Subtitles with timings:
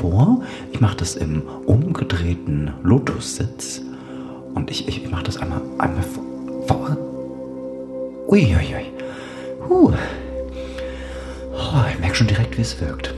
[0.00, 0.42] vor.
[0.72, 3.80] Ich mache das im umgedrehten Lotussitz
[4.54, 6.04] und ich, ich, mache das einmal, einmal
[6.66, 6.96] vor.
[8.28, 8.92] Uiuiui.
[9.68, 9.92] Huh.
[11.52, 13.14] Oh, ich merke schon direkt, wie es wirkt.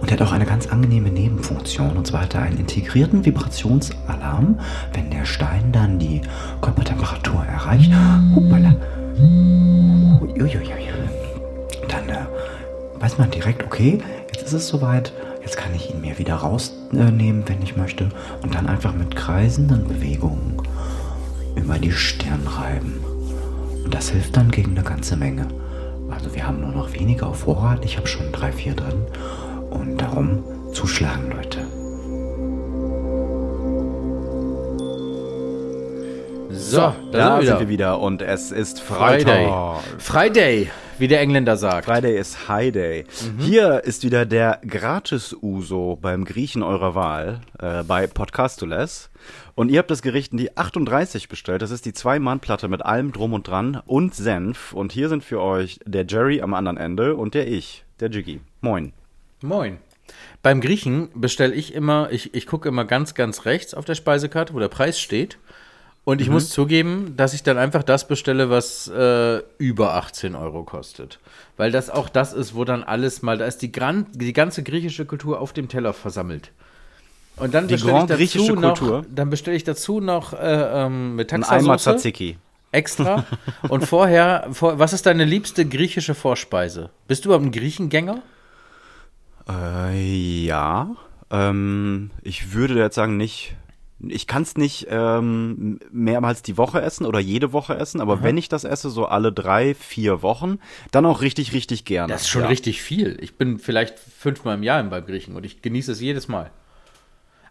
[0.00, 1.96] Und er hat auch eine ganz angenehme Nebenfunktion.
[1.96, 4.58] Und zwar hat er einen integrierten Vibrationsalarm,
[4.92, 6.20] wenn der Stein dann die
[6.60, 7.90] Körpertemperatur erreicht.
[8.34, 8.76] Hupala.
[10.38, 10.76] Uiuiui.
[11.88, 12.26] Dann äh,
[13.00, 13.98] weiß man direkt, okay,
[14.32, 15.12] jetzt ist es soweit.
[16.18, 18.08] Wieder rausnehmen, wenn ich möchte.
[18.42, 20.56] Und dann einfach mit kreisenden Bewegungen
[21.54, 23.00] über die Stirn reiben.
[23.84, 25.46] Und das hilft dann gegen eine ganze Menge.
[26.10, 27.84] Also wir haben nur noch wenige auf Vorrat.
[27.84, 29.02] Ich habe schon drei, vier drin.
[29.70, 31.60] Und darum zuschlagen, Leute.
[36.50, 39.80] So, Da da sind sind wir wieder und es ist Freitag.
[39.98, 40.70] Friday.
[40.98, 41.84] Wie der Engländer sagt.
[41.84, 43.04] Friday ist High Day.
[43.38, 49.10] Hier ist wieder der Gratis-Uso beim Griechen eurer Wahl äh, bei Podcastules.
[49.54, 51.60] Und ihr habt das Gericht in die 38 bestellt.
[51.60, 54.72] Das ist die Zwei-Mann-Platte mit allem drum und dran und Senf.
[54.72, 58.40] Und hier sind für euch der Jerry am anderen Ende und der ich, der Jiggy.
[58.62, 58.94] Moin.
[59.42, 59.76] Moin.
[60.42, 64.54] Beim Griechen bestelle ich immer, ich, ich gucke immer ganz, ganz rechts auf der Speisekarte,
[64.54, 65.36] wo der Preis steht.
[66.06, 70.62] Und ich muss zugeben, dass ich dann einfach das bestelle, was äh, über 18 Euro
[70.62, 71.18] kostet.
[71.56, 74.62] Weil das auch das ist, wo dann alles mal, da ist die, Gran die ganze
[74.62, 76.52] griechische Kultur auf dem Teller versammelt.
[77.38, 79.04] Und dann Die bestelle ich dazu griechische noch, Kultur?
[79.12, 82.38] dann bestelle ich dazu noch äh, ähm, mit Ein Eimer Tzatziki.
[82.70, 83.24] extra.
[83.68, 86.90] Und vorher, vor, was ist deine liebste griechische Vorspeise?
[87.08, 88.22] Bist du überhaupt ein Griechengänger?
[89.48, 90.94] Äh, ja.
[91.32, 93.56] Ähm, ich würde jetzt sagen, nicht.
[93.98, 98.36] Ich kann es nicht ähm, mehrmals die Woche essen oder jede Woche essen, aber wenn
[98.36, 100.58] ich das esse, so alle drei, vier Wochen,
[100.90, 102.12] dann auch richtig, richtig gerne.
[102.12, 102.48] Das ist schon ja.
[102.48, 103.16] richtig viel.
[103.22, 106.50] Ich bin vielleicht fünfmal im Jahr beim Griechen und ich genieße es jedes Mal.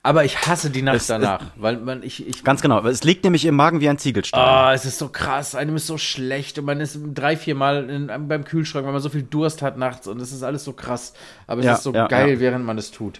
[0.03, 2.85] Aber ich hasse die Nacht Es- danach, weil man ich ich Ganz genau.
[2.85, 4.39] Es liegt nämlich im Magen wie ein Ziegelstein.
[4.39, 7.89] Ah, es ist so krass, einem ist so schlecht und man ist drei, vier Mal
[7.89, 10.73] in, beim Kühlschrank, weil man so viel Durst hat nachts und es ist alles so
[10.73, 11.13] krass.
[11.47, 13.19] Aber es Ja, ist so ja, geil, während man es tut.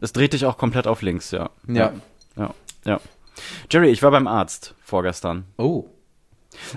[0.00, 1.50] Es dreht dich auch komplett auf links, ja.
[1.66, 1.92] Ja.
[2.36, 3.00] Ja, ja.
[3.70, 5.44] Jerry, ich war beim Arzt vorgestern.
[5.56, 5.84] Oh.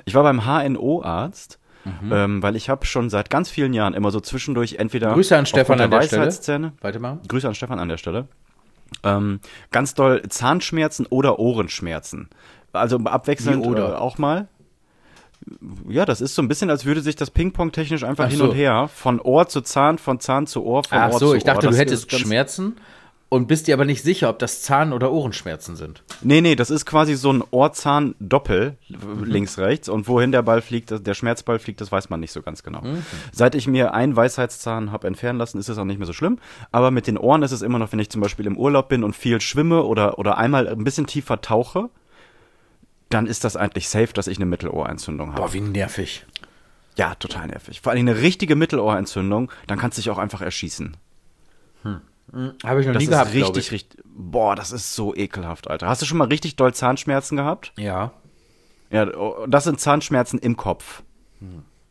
[0.06, 2.12] Ich war beim HNO-Arzt, Mhm.
[2.14, 5.46] ähm, weil ich habe schon seit ganz vielen Jahren immer so zwischendurch entweder Grüße an
[5.46, 6.22] Stefan an der Stelle.
[6.22, 7.20] Weisheitszähne, Weitermachen?
[7.28, 8.28] Grüße an Stefan an der Stelle.
[9.04, 9.42] Ähm,
[9.72, 12.30] ganz doll Zahnschmerzen oder Ohrenschmerzen.
[12.72, 13.94] Also abwechselnd Wie oder?
[13.94, 14.48] Äh, auch mal.
[15.90, 18.38] Ja, das ist so ein bisschen, als würde sich das Ping-Pong technisch einfach Ach hin
[18.40, 18.46] so.
[18.52, 21.36] und her, von Ohr zu Zahn, von Zahn zu Ohr, von Ach Ohr so, zu
[21.36, 21.72] ich dachte, Ohr.
[21.72, 22.78] du Das hättest Schmerzen
[23.34, 26.04] und bist dir aber nicht sicher, ob das Zahn- oder Ohrenschmerzen sind.
[26.22, 29.24] Nee, nee, das ist quasi so ein Ohrzahn-Doppel, Mhm.
[29.24, 29.90] links, rechts.
[29.90, 32.82] Und wohin der Ball fliegt, der Schmerzball fliegt, das weiß man nicht so ganz genau.
[32.82, 33.04] Mhm.
[33.32, 36.38] Seit ich mir einen Weisheitszahn habe entfernen lassen, ist es auch nicht mehr so schlimm.
[36.72, 39.04] Aber mit den Ohren ist es immer noch, wenn ich zum Beispiel im Urlaub bin
[39.04, 41.90] und viel schwimme oder, oder einmal ein bisschen tiefer tauche,
[43.10, 45.42] dann ist das eigentlich safe, dass ich eine Mittelohrentzündung habe.
[45.42, 46.26] Boah, wie nervig.
[46.98, 47.82] Ja, total nervig.
[47.82, 50.96] Vor allem eine richtige Mittelohrentzündung, dann kannst du dich auch einfach erschießen.
[52.64, 54.04] Habe ich noch Das nie ist gehabt, glaub richtig, richtig.
[54.06, 55.88] Boah, das ist so ekelhaft, Alter.
[55.88, 57.74] Hast du schon mal richtig doll Zahnschmerzen gehabt?
[57.78, 58.12] Ja.
[58.90, 61.04] Ja, oh, das sind Zahnschmerzen im Kopf.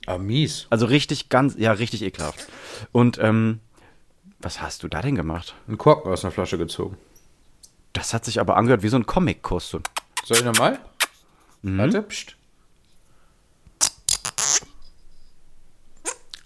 [0.07, 0.67] Aber mies.
[0.71, 2.49] Also richtig ganz, ja, richtig ekelhaft.
[2.91, 3.61] Und ähm,
[4.41, 5.55] was hast du da denn gemacht?
[5.69, 6.97] Ein Korken aus einer Flasche gezogen.
[7.93, 9.71] Das hat sich aber angehört wie so ein Comic-Kuss.
[9.71, 9.81] So.
[10.25, 10.79] Soll ich nochmal?
[11.63, 11.79] Mhm.
[11.79, 12.37] Warte, pst.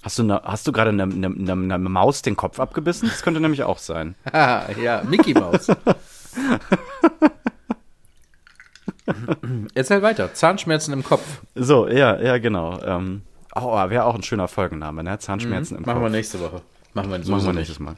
[0.07, 3.09] Hast du, ne, hast du gerade einer ne, ne, ne Maus den Kopf abgebissen?
[3.09, 4.15] Das könnte nämlich auch sein.
[4.33, 5.67] Ah, ja, Mickey Maus.
[9.75, 10.33] Erzähl weiter.
[10.33, 11.25] Zahnschmerzen im Kopf.
[11.57, 12.81] So, ja, ja, genau.
[12.85, 13.23] Ähm,
[13.57, 15.19] oh, wäre auch ein schöner Folgenname, ne?
[15.19, 16.03] Zahnschmerzen im Machen Kopf.
[16.05, 16.63] wir nächste Woche.
[16.95, 17.97] Machen wir, Machen wir nächstes Mal.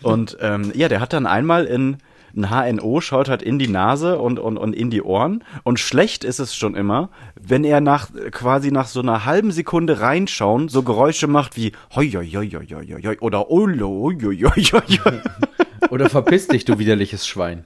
[0.00, 1.98] Und ähm, ja, der hat dann einmal in
[2.36, 2.48] ein
[2.78, 5.44] HNO, schaut halt in die Nase und, und, und in die Ohren.
[5.64, 10.00] Und schlecht ist es schon immer, wenn er nach quasi nach so einer halben Sekunde
[10.00, 14.36] reinschauen so Geräusche macht wie hoi, hoi, hoi, hoi, hoi, hoi, oder olo, hoi, hoi,
[14.64, 15.20] hoi, hoi.
[15.90, 17.64] Oder verpiss dich, du widerliches Schwein.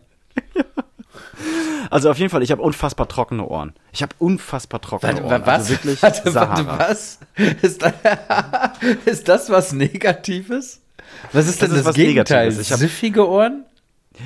[1.90, 3.72] Also auf jeden Fall, ich habe unfassbar trockene Ohren.
[3.92, 5.42] Ich habe unfassbar trockene Ohren.
[5.46, 5.48] was?
[5.48, 7.20] Also wirklich warte, warte, was?
[7.62, 7.92] Ist, da,
[9.04, 10.80] ist das was Negatives?
[11.32, 12.46] Was ist denn Das das, ist was Gegenteil?
[12.46, 12.66] Negatives.
[12.66, 13.64] Ich hab- Siffige Ohren?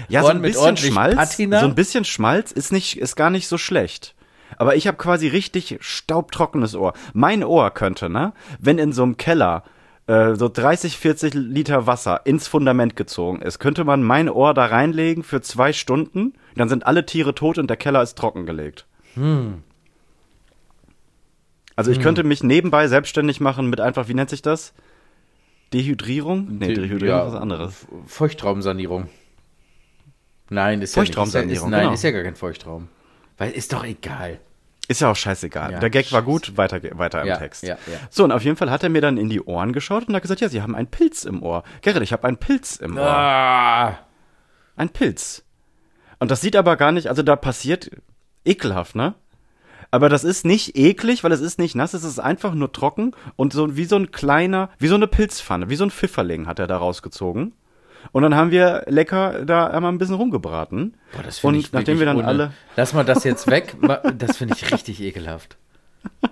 [0.08, 1.16] Ja, so ein bisschen Schmalz.
[1.16, 1.60] Patina?
[1.60, 4.14] So ein bisschen Schmalz ist nicht, ist gar nicht so schlecht.
[4.56, 6.92] Aber ich habe quasi richtig staubtrockenes Ohr.
[7.12, 9.62] Mein Ohr könnte, ne, wenn in so einem Keller
[10.08, 14.66] äh, so 30, 40 Liter Wasser ins Fundament gezogen ist, könnte man mein Ohr da
[14.66, 18.86] reinlegen für zwei Stunden, dann sind alle Tiere tot und der Keller ist trockengelegt.
[19.14, 19.62] Hm.
[21.76, 22.02] Also ich Hm.
[22.04, 24.74] könnte mich nebenbei selbstständig machen mit einfach, wie nennt sich das?
[25.72, 26.58] Dehydrierung?
[26.58, 27.26] Nee, Dehydrierung Ja.
[27.26, 27.86] ist was anderes.
[28.06, 29.08] Feuchtraumsanierung.
[30.50, 31.16] Nein, ist ja nicht.
[31.16, 31.92] Ist, ja- ist, nein, genau.
[31.94, 32.88] ist ja gar kein Feuchtraum.
[33.38, 34.38] Weil ist doch egal.
[34.88, 35.72] Ist ja auch scheißegal.
[35.72, 37.62] Ja, der Gag war gut, weiter, weiter im Ja, Text.
[37.62, 37.98] ja, ja.
[38.10, 40.22] So, und auf jeden Fall hat er mir dann in die Ohren geschaut und hat
[40.22, 41.62] gesagt, ja, Sie haben einen Pilz im Ohr.
[41.82, 43.06] Gerrit, ich habe einen Pilz im Ohr.
[43.06, 43.98] Ah,
[44.76, 45.44] Ein Pilz.
[46.18, 47.90] Und das sieht aber gar nicht, also da passiert
[48.44, 49.14] ekelhaft, ne?
[49.92, 53.12] Aber das ist nicht eklig, weil es ist nicht nass, es ist einfach nur trocken
[53.36, 56.58] und so wie so ein kleiner, wie so eine Pilzpfanne, wie so ein Pfifferling hat
[56.58, 57.54] er da rausgezogen.
[58.12, 60.94] Und dann haben wir lecker da einmal ein bisschen rumgebraten.
[61.12, 63.76] boah, das finde und ich nachdem wir dann ohne- alle Lass mal das jetzt weg.
[64.18, 65.56] Das finde ich richtig ekelhaft.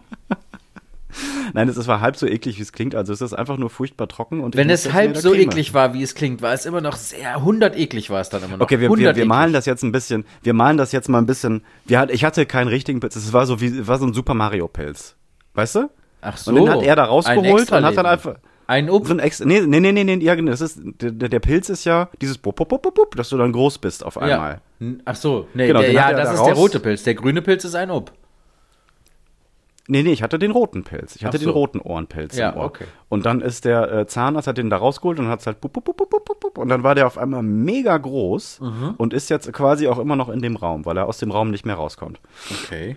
[1.54, 2.94] Nein, es war halb so eklig, wie es klingt.
[2.94, 4.40] Also es ist einfach nur furchtbar trocken.
[4.40, 7.36] Und Wenn es halb so eklig war, wie es klingt, war es immer noch sehr
[7.36, 8.64] 100 eklig war es dann immer noch.
[8.64, 10.24] Okay, wir, wir, 100 wir malen das jetzt ein bisschen.
[10.42, 11.62] Wir malen das jetzt mal ein bisschen.
[11.86, 13.16] Wir, ich hatte keinen richtigen Pilz.
[13.16, 15.16] Es war so wie war so ein Super Mario Pilz.
[15.54, 15.90] Weißt du?
[16.20, 16.50] Ach so.
[16.50, 18.36] Und den hat er da rausgeholt und hat dann einfach
[18.68, 19.06] ein Up.
[19.06, 21.68] so ein Ex nee, nee, nee, nee, nee, ja, genau, das ist der, der Pilz
[21.68, 24.60] ist ja dieses bup, bup, bup, bup, bup, dass du dann groß bist auf einmal.
[24.78, 24.86] Ja.
[25.04, 27.02] Ach so, nee, Genau, der, ja, das da ist der raus- rote Pilz.
[27.02, 28.12] Der grüne Pilz ist ein Up.
[29.90, 31.16] Nee, nee, ich hatte den roten Pilz.
[31.16, 31.46] Ich hatte so.
[31.46, 32.64] den roten Ohrenpilz Ja, im Ohr.
[32.66, 32.84] okay.
[33.08, 35.82] Und dann ist der äh, Zahnarzt hat den da rausgeholt und hat halt bup, bup,
[35.86, 38.94] bup, bup, bup, bup, bup, und dann war der auf einmal mega groß Mhm.
[38.98, 41.50] und ist jetzt quasi auch immer noch in dem Raum, weil er aus dem Raum
[41.50, 42.20] nicht mehr rauskommt.
[42.64, 42.96] Okay.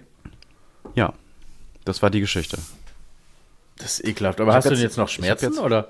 [0.95, 1.13] Ja.
[1.85, 2.57] Das war die Geschichte.
[3.77, 4.39] Das ist ekelhaft.
[4.41, 5.89] Aber hab hast du jetzt- denn jetzt noch ich Schmerzen jetzt- oder?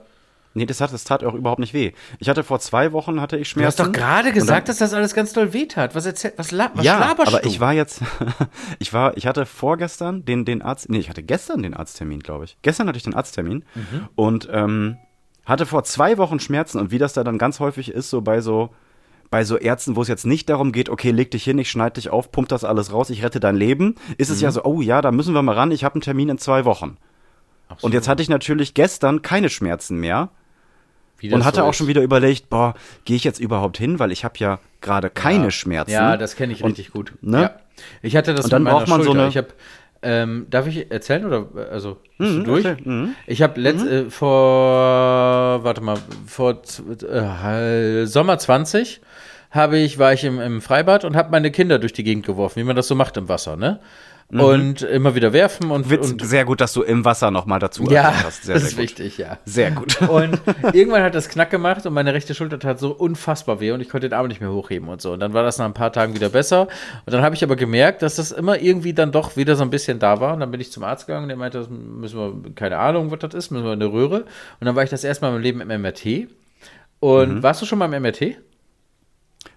[0.54, 1.94] Nee, das, hat, das tat auch überhaupt nicht weh.
[2.20, 3.94] Ich hatte vor zwei Wochen hatte ich Du hast Schmerzen.
[3.94, 5.96] doch gerade gesagt, dass das alles ganz doll weht hat.
[5.96, 7.48] Was erzähl, was, la was ja, laberst aber du?
[7.48, 8.02] ich war jetzt,
[8.80, 12.44] ich war, ich hatte vorgestern den, den Arzt, nee, ich hatte gestern den Arzttermin, glaube
[12.44, 12.58] ich.
[12.64, 14.10] Gestern hatte ich den Arzttermin Mhm.
[14.16, 14.98] und ähm,
[15.46, 18.42] hatte vor zwei Wochen Schmerzen und wie das da dann ganz häufig ist, so bei
[18.42, 18.72] so,
[19.30, 21.94] bei so Ärzten, wo es jetzt nicht darum geht, okay, leg dich hin, ich schneide
[21.94, 24.44] dich auf, pump das alles raus, ich rette dein Leben, ist es Mhm.
[24.44, 26.66] ja so, oh ja, da müssen wir mal ran, ich habe einen Termin in zwei
[26.66, 26.98] Wochen.
[27.80, 30.30] So, Und jetzt hatte ich natürlich gestern keine Schmerzen mehr
[31.32, 32.74] und hatte so auch schon wieder überlegt, boah,
[33.06, 35.52] gehe ich jetzt überhaupt hin, weil ich habe ja gerade keine ja.
[35.52, 35.92] Schmerzen.
[35.92, 37.14] Ja, das kenne ich Und- richtig gut.
[37.22, 37.42] ne?
[37.42, 37.56] Ja.
[38.02, 39.22] Ich hatte das Und dann braucht man so Schulter.
[39.22, 39.48] eine- Ich habe,
[40.04, 42.66] ähm, darf ich erzählen oder also bist du Mhm, durch?
[42.66, 42.88] erzähl.
[42.88, 43.16] Mhm.
[43.28, 46.62] Ich habe letzt äh, vor, warte mal, vor
[47.14, 49.02] äh, Sommer 20
[49.52, 52.60] habe ich war ich im, im Freibad und habe meine Kinder durch die Gegend geworfen,
[52.60, 53.80] wie man das so macht im Wasser, ne?
[54.40, 55.90] Und immer wieder werfen und, Mhm.
[55.92, 58.44] Witz, und sehr gut, dass du im Wasser nochmal dazu ja, hast.
[58.44, 58.84] Sehr, das sehr ist gut.
[58.84, 59.38] wichtig, ja.
[59.44, 60.02] Sehr gut.
[60.10, 60.40] Und
[60.74, 63.90] irgendwann hat das Knack gemacht und meine rechte Schulter tat so unfassbar weh und ich
[63.90, 65.12] konnte den Arm nicht mehr hochheben und so.
[65.12, 66.62] Und dann war das nach ein paar Tagen wieder besser.
[67.06, 69.70] Und dann habe ich aber gemerkt, dass das immer irgendwie dann doch wieder so ein
[69.70, 70.34] bisschen da war.
[70.34, 73.12] Und dann bin ich zum Arzt gegangen und der meinte, das müssen wir, keine Ahnung,
[73.12, 74.22] was das ist, müssen wir in eine Röhre.
[74.60, 76.28] Und dann war ich das erste Mal meinem Leben im MRT.
[77.02, 77.44] Und Mhm.
[77.44, 78.38] warst du schon mal im MRT?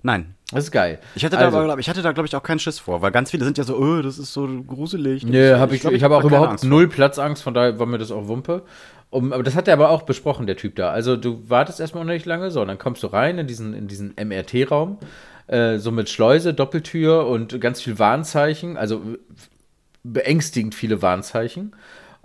[0.02, 0.34] Nein.
[0.54, 0.98] Das ist geil.
[1.14, 3.02] Ich hatte da, Also- aber, glaub- ich hatte da, glaube ich, auch keinen Schiss vor,
[3.02, 5.24] weil ganz viele sind ja so, oh, das ist so gruselig.
[5.26, 7.86] Nö, hab ich, glaub, ich, habe auch da überhaupt Angst null Platzangst, von daher war
[7.86, 8.62] mir das auch Wumpe.
[9.10, 10.90] Um, aber das hat er aber auch besprochen, der Typ da.
[10.90, 13.72] Also du wartest erstmal noch nicht lange, so, und dann kommst du rein in diesen,
[13.74, 14.98] in diesen MRT-Raum,
[15.46, 19.00] äh, so mit Schleuse, Doppeltür und ganz viel Warnzeichen, also
[20.02, 21.74] beängstigend viele Warnzeichen.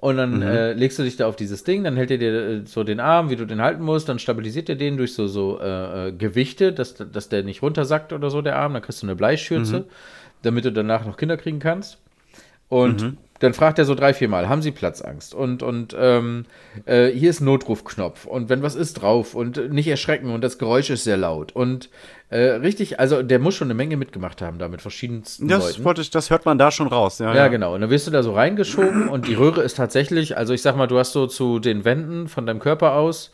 [0.02, 0.44] Und dann Mhm.
[0.44, 3.02] äh, legst du dich da auf dieses Ding, dann hält er dir äh, so den
[3.02, 6.12] Arm, wie du den halten musst, dann stabilisiert er den durch so, so äh, äh,
[6.14, 8.72] Gewichte, dass, dass der nicht runtersackt oder so, der Arm.
[8.74, 9.86] Dann kriegst du eine Bleischürze, Mhm.
[10.44, 11.98] damit du danach noch Kinder kriegen kannst.
[12.70, 15.34] Und dann fragt er so drei, vier Mal, haben Sie Platzangst?
[15.34, 16.46] Und, und ähm,
[16.86, 20.42] äh, hier ist ein Notrufknopf und wenn was ist drauf und äh, nicht erschrecken und
[20.44, 21.54] das Geräusch ist sehr laut.
[21.54, 21.90] Und
[22.30, 25.84] äh, richtig, also der muss schon eine Menge mitgemacht haben da mit verschiedensten Das, Leuten.
[25.86, 27.20] wollte ich, das hört man da schon raus.
[27.20, 27.74] Ja, Ja, genau.
[27.76, 30.76] Und dann wirst du da so reingeschoben und die Röhre ist tatsächlich, also ich sag
[30.76, 33.32] mal, du hast so zu den Wänden von deinem Körper aus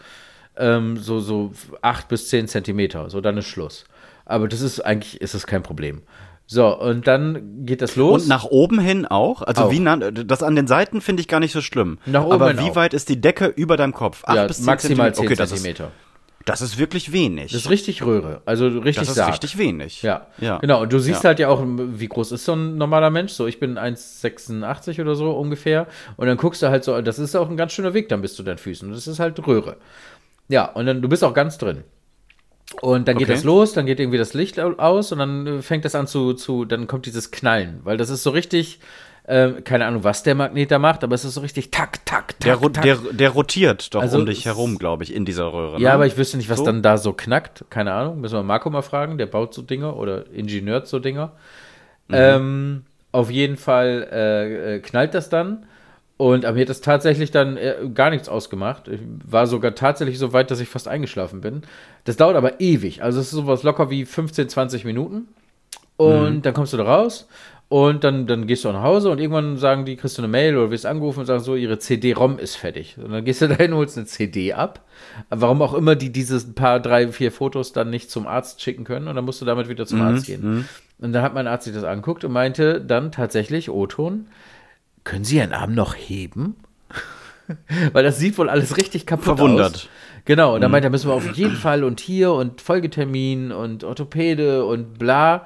[0.57, 3.09] ähm, so, so acht bis zehn Zentimeter.
[3.09, 3.85] So, dann ist Schluss.
[4.25, 6.01] Aber das ist eigentlich, ist das kein Problem.
[6.48, 8.24] So, und dann geht das los.
[8.24, 9.42] Und nach oben hin auch?
[9.42, 9.72] Also Auch.
[9.72, 11.98] wie nah, das an den Seiten finde ich gar nicht so schlimm.
[12.06, 12.75] Nach oben Aber hin wie auch.
[12.75, 14.24] weit ist die Decke über deinem Kopf?
[14.25, 15.16] Acht ja, bis zehn maximal Zentimeter?
[15.16, 15.92] 10 Okay, das ist, Zentimeter.
[16.46, 17.52] das ist wirklich wenig.
[17.52, 18.44] Das ist richtig Röhre.
[18.46, 20.04] Also richtig das ist richtig wenig.
[20.04, 20.28] Ja.
[20.38, 20.60] ja.
[20.60, 20.84] Genau.
[20.84, 21.30] Und du siehst Ja.
[21.30, 23.32] halt ja auch, wie groß ist so ein normaler Mensch?
[23.34, 25.88] So, ich bin 1,86 oder so ungefähr.
[26.16, 28.36] Und dann guckst du halt so, das ist auch ein ganz schöner Weg dann bis
[28.36, 28.88] zu deinen Füßen.
[28.88, 29.78] Und das ist halt Röhre.
[30.48, 31.84] Ja, und dann, du bist auch ganz drin.
[32.81, 33.36] Und dann geht Okay.
[33.36, 36.07] das los, dann geht irgendwie das Licht au- aus und dann äh, fängt das an
[36.07, 38.79] zu, zu, dann kommt dieses Knallen, weil das ist so richtig,
[39.27, 42.39] äh, keine Ahnung, was der Magnet da macht, aber es ist so richtig tak, tak,
[42.39, 42.81] tak, Der, tak.
[42.84, 45.74] der, der rotiert doch Also um dich herum, glaube ich, in dieser Röhre.
[45.79, 45.93] Ja, ne?
[45.93, 46.65] aber ich wüsste nicht, was So?
[46.65, 47.65] dann da so knackt.
[47.69, 48.19] Keine Ahnung.
[48.22, 49.17] Müssen wir Marco mal fragen.
[49.17, 51.34] Der baut so Dinger oder ingeniert so Dinger.
[52.07, 52.15] Mhm.
[52.15, 55.65] Ähm, Auf jeden Fall äh, äh, knallt das dann.
[56.17, 58.88] Und aber mir hat das tatsächlich dann äh, gar nichts ausgemacht.
[58.88, 61.63] Ich war sogar tatsächlich so weit, dass ich fast eingeschlafen bin.
[62.05, 63.03] Das dauert aber ewig.
[63.03, 65.27] Also es ist sowas locker wie 15, 20 Minuten.
[65.98, 67.27] Und dann kommst du da raus
[67.67, 70.27] und dann, dann gehst du auch nach Hause und irgendwann sagen die, kriegst du eine
[70.27, 72.98] Mail oder wirst angerufen und sagen so, ihre CD-ROM ist fertig.
[73.01, 74.81] Und dann gehst du dahin, holst eine CD ab.
[75.29, 79.07] Warum auch immer die dieses paar, drei, vier Fotos dann nicht zum Arzt schicken können
[79.07, 80.41] und dann musst du damit wieder zum Arzt gehen.
[81.00, 84.27] Und dann hat mein Arzt sich das angeguckt und meinte dann tatsächlich, O-Ton,
[85.05, 86.57] können Sie Ihren Arm noch heben?
[87.93, 89.75] Weil das sieht wohl alles richtig kaputt Verwundert.
[89.75, 89.89] aus.
[90.25, 93.83] Genau, und dann meinte er, müssen wir auf jeden Fall und hier und Folgetermin und
[93.83, 95.45] Orthopäde und bla.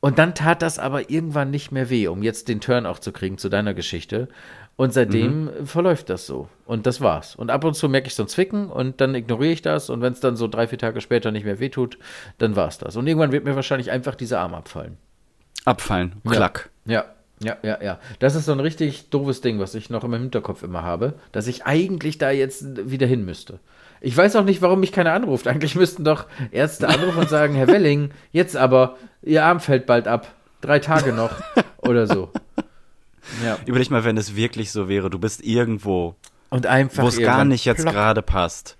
[0.00, 3.10] Und dann tat das aber irgendwann nicht mehr weh, um jetzt den Turn auch zu
[3.10, 4.28] kriegen zu deiner Geschichte.
[4.76, 6.48] Und seitdem verläuft das so.
[6.64, 7.34] Und das war's.
[7.34, 9.90] Und ab und zu merke ich so ein Zwicken und dann ignoriere ich das.
[9.90, 11.98] Und wenn es dann so drei, vier Tage später nicht mehr wehtut,
[12.36, 12.94] dann war's das.
[12.94, 14.96] Und irgendwann wird mir wahrscheinlich einfach dieser Arm abfallen.
[15.64, 16.12] Abfallen.
[16.28, 16.70] Klack.
[16.84, 17.04] Ja, ja,
[17.42, 17.98] ja, ja.
[18.18, 21.46] Das ist so ein richtig doofes Ding, was ich noch im Hinterkopf immer habe, dass
[21.46, 23.60] ich eigentlich da jetzt wieder hin müsste.
[24.00, 25.48] Ich weiß auch nicht, warum mich keiner anruft.
[25.48, 30.06] Eigentlich müssten doch Ärzte anrufen und sagen, Herr Welling, jetzt aber, Ihr Arm fällt bald
[30.06, 30.32] ab.
[30.60, 31.32] Drei Tage noch
[31.78, 32.30] oder so.
[33.44, 33.58] Ja.
[33.66, 36.16] Überleg mal, wenn es wirklich so wäre, du bist irgendwo,
[36.50, 38.76] Und einfach wo es gar nicht jetzt gerade passt.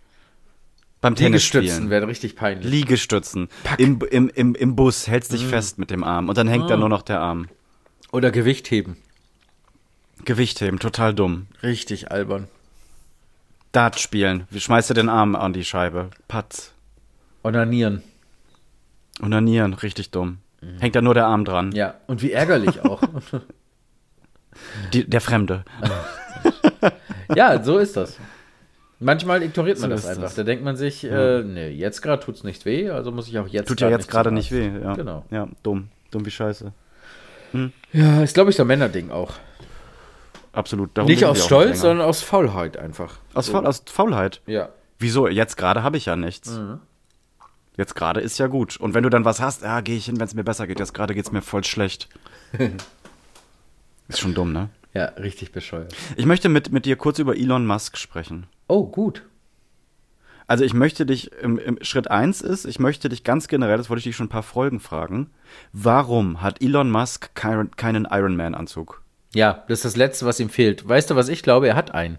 [1.00, 2.68] Beim Liegestützen wäre richtig peinlich.
[2.68, 3.48] Liegestützen.
[3.76, 6.76] Im, im, im, Im Bus hältst dich fest mit dem Arm und dann hängt da
[6.76, 7.48] nur noch der Arm.
[8.12, 8.96] Oder Gewicht heben.
[10.24, 11.46] Gewicht heben, total dumm.
[11.62, 12.48] Richtig albern.
[13.72, 14.46] Dart spielen.
[14.50, 16.10] Wie schmeißt du den Arm an die Scheibe?
[16.26, 16.72] Patz.
[17.44, 18.02] Onanieren.
[19.22, 20.38] Onanieren, richtig dumm.
[20.80, 21.72] Hängt da nur der Arm dran.
[21.72, 21.94] Ja.
[22.06, 23.00] Und wie ärgerlich auch.
[24.92, 25.64] Die, der Fremde.
[27.34, 28.16] ja, so ist das.
[28.98, 30.22] Manchmal ignoriert man So das einfach.
[30.22, 30.34] das.
[30.34, 33.46] Da denkt man sich, äh, nee, jetzt gerade tut's nicht weh, also muss ich auch
[33.46, 34.68] jetzt Tut ja jetzt gerade nicht weh.
[34.82, 34.94] Ja.
[34.94, 35.24] Genau.
[35.30, 35.90] Ja, dumm.
[36.10, 36.72] Dumm wie Scheiße.
[37.92, 39.34] Ja, ist glaube ich so ein Männerding auch.
[40.52, 40.90] Absolut.
[40.94, 41.76] Darum nicht aus Stolz, länger.
[41.76, 43.18] sondern aus Faulheit einfach.
[43.34, 44.40] Aus, Faul, aus Faulheit.
[44.46, 44.70] Ja.
[44.98, 45.28] Wieso?
[45.28, 46.50] Jetzt gerade habe ich ja nichts.
[46.50, 46.80] Mhm.
[47.76, 48.76] Jetzt gerade ist ja gut.
[48.76, 50.80] Und wenn du dann was hast, ja, gehe ich hin, wenn es mir besser geht.
[50.80, 52.08] Jetzt gerade geht es mir voll schlecht.
[54.08, 54.70] ist schon dumm, ne?
[54.94, 55.94] Ja, richtig bescheuert.
[56.16, 58.46] Ich möchte mit, mit dir kurz über Elon Musk sprechen.
[58.66, 59.22] Oh, gut.
[60.48, 63.90] Also ich möchte dich, im, im Schritt eins ist, ich möchte dich ganz generell, das
[63.90, 65.30] wollte ich dich schon ein paar Folgen fragen,
[65.74, 69.02] warum hat Elon Musk kein, keinen Ironman-Anzug?
[69.34, 70.88] Ja, das ist das Letzte, was ihm fehlt.
[70.88, 71.68] Weißt du, was ich glaube?
[71.68, 72.18] Er hat einen.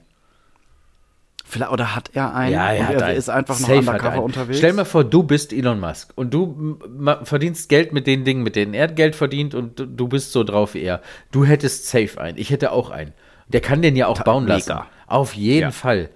[1.44, 2.54] Vielleicht, oder hat er einen?
[2.54, 3.18] Ja, er er einen.
[3.18, 4.60] ist einfach noch Safe er undercover unterwegs?
[4.60, 6.78] Stell mal vor, du bist Elon Musk und du
[7.24, 10.76] verdienst Geld mit den Dingen, mit denen er Geld verdient und du- bist so drauf
[10.76, 11.02] wie er.
[11.32, 12.38] Du hättest safe einen.
[12.38, 13.14] Ich hätte auch einen.
[13.48, 14.54] Der kann den ja auch bauen mega.
[14.56, 14.80] lassen.
[15.08, 15.72] Auf jeden Ja.
[15.72, 16.10] Fall.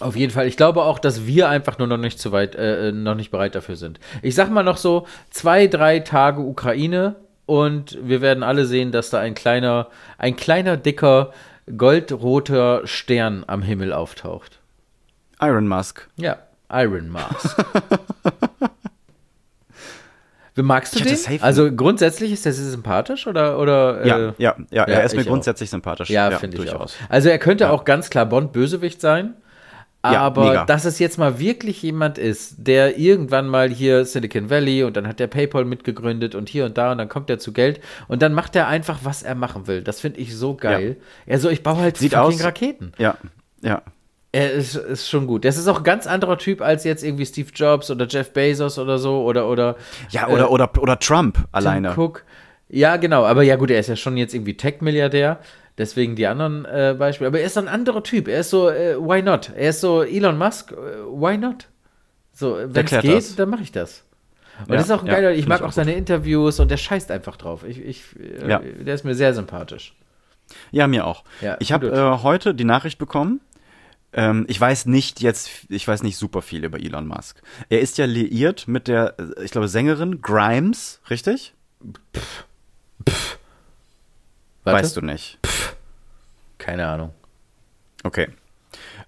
[0.00, 0.46] Auf jeden Fall.
[0.46, 3.54] Ich glaube auch, dass wir einfach nur noch nicht zu weit, äh, noch nicht bereit
[3.54, 3.98] dafür sind.
[4.22, 9.10] Ich sag mal noch so zwei, drei Tage Ukraine und wir werden alle sehen, dass
[9.10, 9.88] da ein kleiner,
[10.18, 11.32] ein kleiner, dicker,
[11.76, 14.60] goldroter Stern am Himmel auftaucht.
[15.40, 16.08] Iron Musk.
[16.16, 16.38] Ja,
[16.70, 17.12] Iron.
[20.54, 21.16] Wie magst du den?
[21.40, 25.28] Also grundsätzlich ist sehr sympathisch oder oder Ja, äh, ja, ja, er ist mir ich
[25.28, 25.30] auch.
[25.30, 26.10] grundsätzlich sympathisch.
[26.10, 26.90] Ja, finde ich auch.
[27.08, 29.34] Also er könnte auch ganz klar Bond Bösewicht sein.
[30.12, 30.64] Ja, Aber mega.
[30.64, 35.06] dass es jetzt mal wirklich jemand ist, der irgendwann mal hier Silicon Valley und dann
[35.08, 38.22] hat der PayPal mitgegründet und hier und da und dann kommt er zu Geld und
[38.22, 39.82] dann macht er einfach, was er machen will.
[39.82, 40.96] Das finde ich so geil.
[41.26, 42.92] Er so, ich baue halt Sieht fucking aus- Raketen.
[42.98, 43.16] Ja,
[43.62, 43.82] ja.
[44.30, 45.46] Er ist, ist schon gut.
[45.46, 48.78] Das ist auch ein ganz anderer Typ als jetzt irgendwie Steve Jobs oder Jeff Bezos
[48.78, 49.76] oder so oder oder
[50.10, 51.94] Ja, oder, oder, oder Trump alleine.
[51.94, 52.24] Tim Cook.
[52.68, 53.24] Ja, genau.
[53.24, 55.38] Aber ja, gut, er ist ja schon jetzt irgendwie Tech-Milliardär.
[55.78, 57.28] Deswegen die anderen äh, Beispiele.
[57.28, 58.26] Aber er ist ein anderer Typ.
[58.28, 59.52] Er ist so, äh, why not?
[59.54, 61.68] Er ist so Elon Musk, äh, why not?
[62.32, 63.36] So, wenn es geht, das.
[63.36, 64.04] dann mache ich das.
[64.60, 65.94] Und Ja, das ist auch ein ja, geiler, ich find mag ich auch auch seine
[65.94, 67.64] Interviews und der scheißt einfach drauf.
[67.64, 68.58] Ich, ich, äh, Ja.
[68.58, 69.94] Der ist mir sehr sympathisch.
[70.72, 71.24] Ja, mir auch.
[71.40, 73.40] Ja, ich habe äh, heute die Nachricht bekommen.
[74.12, 77.40] Ähm, ich weiß nicht jetzt, ich weiß nicht super viel über Elon Musk.
[77.68, 81.54] Er ist ja liiert mit der, äh, ich glaube, Sängerin Grimes, richtig?
[84.64, 84.82] Warte.
[84.82, 85.38] Weißt du nicht.
[86.58, 87.14] Keine Ahnung.
[88.04, 88.28] Okay.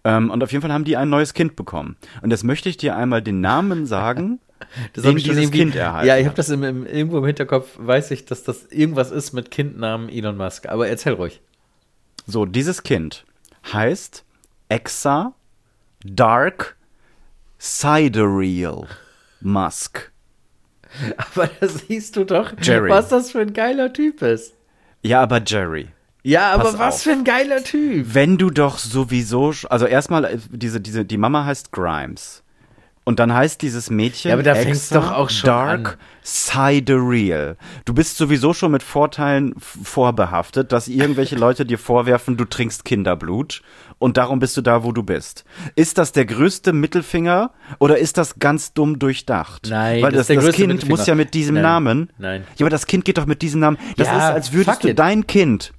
[0.05, 1.97] Ähm, und auf jeden Fall haben die ein neues Kind bekommen.
[2.23, 4.41] Und jetzt möchte ich dir einmal den Namen sagen,
[4.93, 8.11] Das den dieses Kind erhalten Ja, ich habe das im, im, irgendwo im Hinterkopf, weiß
[8.11, 10.69] ich, dass das irgendwas ist mit Kindnamen Elon Musk.
[10.69, 11.41] Aber erzähl ruhig.
[12.27, 13.25] So, dieses Kind
[13.73, 14.25] heißt
[14.69, 15.35] Exa
[16.05, 16.77] Dark
[17.59, 18.87] Sidereal
[19.41, 20.11] Musk.
[21.17, 22.91] Aber da siehst du doch, Jerry.
[22.91, 24.55] was das für ein geiler Typ ist.
[25.03, 25.89] Ja, aber Jerry.
[26.23, 27.03] Ja, aber Pass was auf.
[27.03, 28.07] für ein geiler Typ.
[28.13, 32.43] Wenn du doch sowieso, also erstmal, äh, diese, diese, die Mama heißt Grimes.
[33.11, 35.97] Und dann heißt dieses Mädchen Ja, aber da extra doch auch schon Dark an.
[36.23, 37.57] Sidereal.
[37.85, 43.63] Du bist sowieso schon mit Vorteilen vorbehaftet, dass irgendwelche Leute dir vorwerfen, du trinkst Kinderblut
[43.99, 45.45] und darum bist du da, wo du bist.
[45.75, 47.51] Ist das der größte Mittelfinger
[47.81, 49.67] oder ist das ganz dumm durchdacht?
[49.69, 51.63] Nein, Weil das das, das Kind muss ja mit diesem Nein.
[51.65, 52.11] Namen.
[52.17, 52.45] Nein.
[52.59, 53.77] Ja, aber das Kind geht doch mit diesem Namen.
[53.97, 55.01] Das Ja, ist, als würdest du it.
[55.01, 55.73] dein Kind.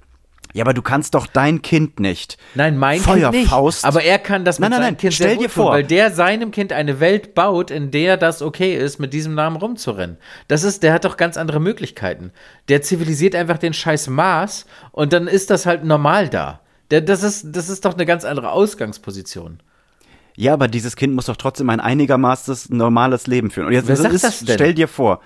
[0.54, 2.36] Ja, aber du kannst doch dein Kind nicht.
[2.54, 3.48] Nein, mein Kind nicht.
[3.48, 3.84] Feuerfaust.
[3.84, 5.62] Aber er kann das mit Nein, nein, seinem nein, Kind stell sehr dir gut tun,
[5.64, 5.72] vor.
[5.72, 9.56] weil der seinem Kind eine Welt baut, in der das okay ist, mit diesem Namen
[9.56, 10.18] rumzurennen.
[10.48, 12.32] Das ist, der hat doch ganz andere Möglichkeiten.
[12.68, 16.60] Der zivilisiert einfach den scheiß Mars und dann ist das halt normal da.
[16.90, 19.60] Der, das, ist, das ist doch eine ganz andere Ausgangsposition.
[20.36, 23.66] Ja, aber dieses Kind muss doch trotzdem ein einigermaßen normales Leben führen.
[23.68, 24.54] Und jetzt Wer sagt ist, das denn?
[24.54, 25.20] stell dir vor,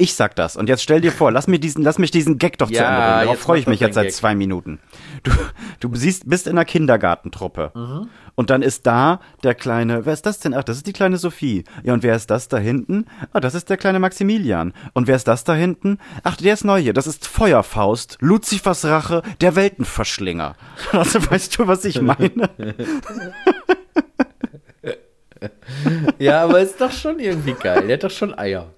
[0.00, 0.56] ich sag das.
[0.56, 2.88] Und jetzt stell dir vor, lass, mir diesen, lass mich diesen Gag doch zu Ja,
[2.88, 3.24] Ende bringen.
[3.26, 4.14] Darauf freue ich mich jetzt seit Gag.
[4.14, 4.80] zwei Minuten.
[5.22, 5.30] Du,
[5.80, 7.72] du siehst, bist in einer Kindergartentruppe.
[7.74, 8.08] Mhm.
[8.34, 10.54] Und dann ist da der kleine, wer ist das denn?
[10.54, 11.64] Ach, das ist die kleine Sophie.
[11.82, 13.06] Ja, und wer ist das da hinten?
[13.32, 14.72] Ah, das ist der kleine Maximilian.
[14.94, 15.98] Und wer ist das da hinten?
[16.22, 16.94] Ach, der ist neu hier.
[16.94, 20.56] Das ist Feuerfaust, Luzifers Rache, der Weltenverschlinger.
[20.92, 22.48] Also weißt du, was ich meine?
[26.18, 27.86] Ja, aber ist doch schon irgendwie geil.
[27.86, 28.74] Der hat doch schon Eier.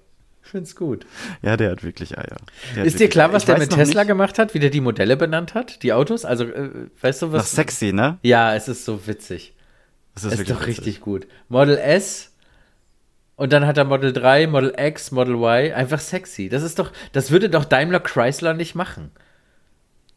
[0.53, 1.07] Find's gut.
[1.41, 2.37] Ja, der hat wirklich Eier.
[2.75, 4.07] Der Ist dir klar, was der mit Tesla nicht.
[4.07, 6.25] gemacht hat, wie der die Modelle benannt hat, die Autos?
[6.25, 6.69] Also, äh,
[7.01, 7.51] weißt du Nach was?
[7.53, 8.19] sexy, ne?
[8.21, 9.55] Ja, es ist so witzig.
[10.13, 10.77] Das ist wirklich doch witzig.
[10.77, 11.25] richtig gut.
[11.49, 12.33] Model S
[13.35, 15.73] und dann hat er Model 3, Model X, Model Y.
[15.73, 16.49] Einfach sexy.
[16.49, 19.09] Das ist doch, das würde doch Daimler Chrysler nicht machen.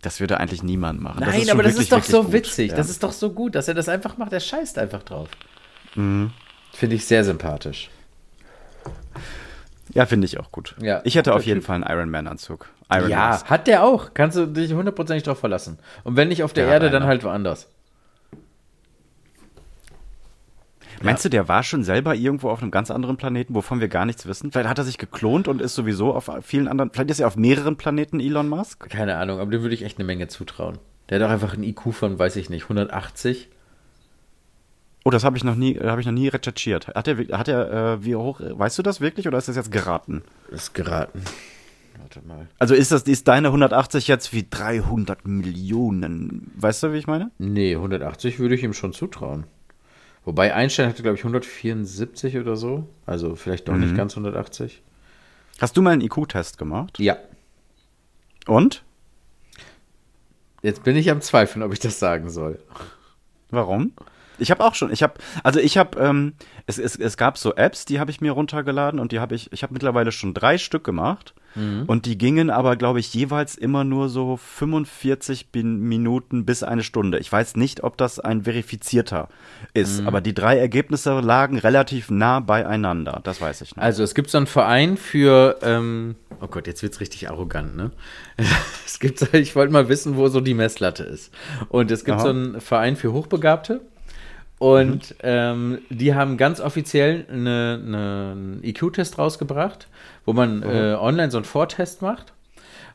[0.02, 1.20] Das würde eigentlich niemand machen.
[1.20, 2.32] Nein, aber das wirklich, ist doch so gut.
[2.34, 2.72] witzig.
[2.72, 2.76] Ja.
[2.76, 4.34] Das ist doch so gut, dass er das einfach macht.
[4.34, 5.30] Er scheißt einfach drauf.
[5.94, 6.32] Mhm.
[6.74, 7.88] Finde ich sehr sympathisch.
[9.96, 10.76] Ja, finde ich auch gut.
[10.80, 11.66] Ja, ich hätte auf jeden Typ.
[11.66, 12.68] Fall einen Iron Man Anzug.
[12.90, 13.50] Iron ja, Mask.
[13.50, 14.14] hat der auch.
[14.14, 15.78] Kannst du dich hundertprozentig drauf verlassen.
[16.04, 17.08] Und wenn nicht auf der hat Erde, dann einer.
[17.08, 17.68] halt woanders.
[21.02, 24.06] Meinst du, der war schon selber irgendwo auf einem ganz anderen Planeten, wovon wir gar
[24.06, 24.50] nichts wissen?
[24.50, 27.36] Vielleicht hat er sich geklont und ist sowieso auf vielen anderen, vielleicht ist er auf
[27.36, 28.88] mehreren Planeten Elon Musk?
[28.88, 30.78] Keine Ahnung, aber dem würde ich echt eine Menge zutrauen.
[31.08, 33.48] Der hat auch einfach ein IQ von, weiß ich nicht, 180.
[35.06, 36.88] Oh, das habe ich noch nie, habe ich noch nie recherchiert.
[36.88, 39.70] Hat er, hat er, äh, wie hoch, weißt du das wirklich oder ist das jetzt
[39.70, 40.24] geraten?
[40.50, 41.22] Ist geraten.
[42.00, 42.48] Warte mal.
[42.58, 46.50] Also ist das, ist deine 180 jetzt wie 300 Millionen?
[46.56, 47.30] Weißt du, wie ich meine?
[47.38, 49.44] Nee, 180 würde ich ihm schon zutrauen.
[50.24, 52.88] Wobei Einstein hatte, glaube ich, 174 oder so.
[53.06, 53.82] Also vielleicht doch Mhm.
[53.82, 54.82] nicht ganz 180.
[55.60, 56.98] Hast du mal einen IQ-Test gemacht?
[56.98, 57.16] Ja.
[58.48, 58.82] Und?
[60.62, 62.58] Jetzt bin ich am Zweifeln, ob ich das sagen soll.
[63.50, 63.92] Warum?
[64.38, 66.34] Ich habe auch schon, ich habe, also ich habe, ähm,
[66.66, 69.52] es, es, es gab so Apps, die habe ich mir runtergeladen und die habe ich,
[69.52, 71.34] ich habe mittlerweile schon drei Stück gemacht
[71.86, 76.82] und die gingen aber, glaube ich, jeweils immer nur so 45 Bin- Minuten bis eine
[76.82, 77.18] Stunde.
[77.18, 79.30] Ich weiß nicht, ob das ein verifizierter
[79.72, 83.82] ist, aber die drei Ergebnisse lagen relativ nah beieinander, das weiß ich nicht.
[83.82, 87.90] Also es gibt so einen Verein für, ähm, oh Gott, jetzt wird's richtig arrogant, ne?
[88.84, 91.32] Es gibt, ich wollte mal wissen, wo so die Messlatte ist.
[91.70, 92.22] Und es gibt Aha.
[92.24, 93.80] so einen Verein für Hochbegabte.
[94.58, 99.88] Und ähm, die haben ganz offiziell eine, eine, einen IQ-Test rausgebracht,
[100.24, 102.32] wo man äh, online so einen Vortest macht.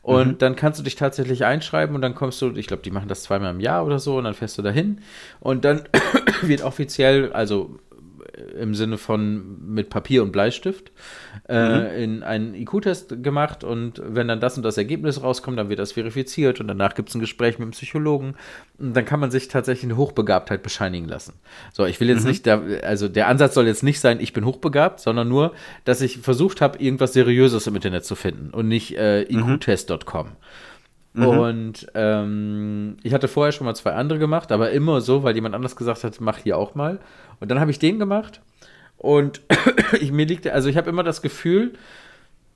[0.03, 3.07] Und dann kannst du dich tatsächlich einschreiben und dann kommst du, ich glaube, die machen
[3.07, 5.01] das zweimal im Jahr oder so und dann fährst du dahin.
[5.39, 5.83] Und dann
[6.41, 7.77] wird offiziell, also
[8.59, 10.91] im Sinne von mit Papier und Bleistift
[11.49, 15.79] äh, in einen IQ-Test gemacht und wenn dann das und das Ergebnis rauskommt, dann wird
[15.79, 18.35] das verifiziert und danach gibt es ein Gespräch mit dem Psychologen
[18.77, 21.33] und dann kann man sich tatsächlich eine Hochbegabtheit bescheinigen lassen.
[21.73, 24.45] So, ich will jetzt nicht, da, also der Ansatz soll jetzt nicht sein, ich bin
[24.45, 25.53] hochbegabt, sondern nur,
[25.85, 30.27] dass ich versucht habe, irgendwas Seriöses im Internet zu finden und nicht äh, iqtest.com.
[31.13, 35.55] Und ähm, ich hatte vorher schon mal zwei andere gemacht, aber immer so, weil jemand
[35.55, 36.99] anders gesagt hat, mach hier auch mal.
[37.39, 38.41] Und dann habe ich den gemacht.
[38.97, 39.41] Und
[39.99, 41.73] ich, mir liegt, also ich habe immer das Gefühl,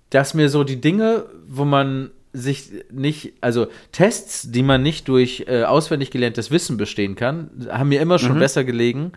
[0.10, 5.46] dass mir so die Dinge, wo man sich nicht, also Tests, die man nicht durch
[5.48, 9.14] äh, auswendig gelerntes Wissen bestehen kann, haben mir immer schon besser gelegen.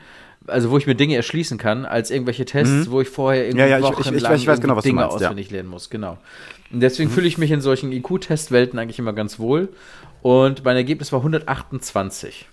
[0.48, 3.66] Also wo ich mir Dinge erschließen kann, als irgendwelche Tests, wo ich vorher irgendwie Ja,
[3.66, 5.26] ja, ich- ich- ich- wochenlang ich weiß genau, Dinge meinst, ja.
[5.28, 5.90] auswendig lernen muss.
[5.90, 6.18] Genau.
[6.70, 9.68] Und deswegen fühle ich mich in solchen IQ-Testwelten eigentlich immer ganz wohl.
[10.22, 12.46] Und mein Ergebnis war 128.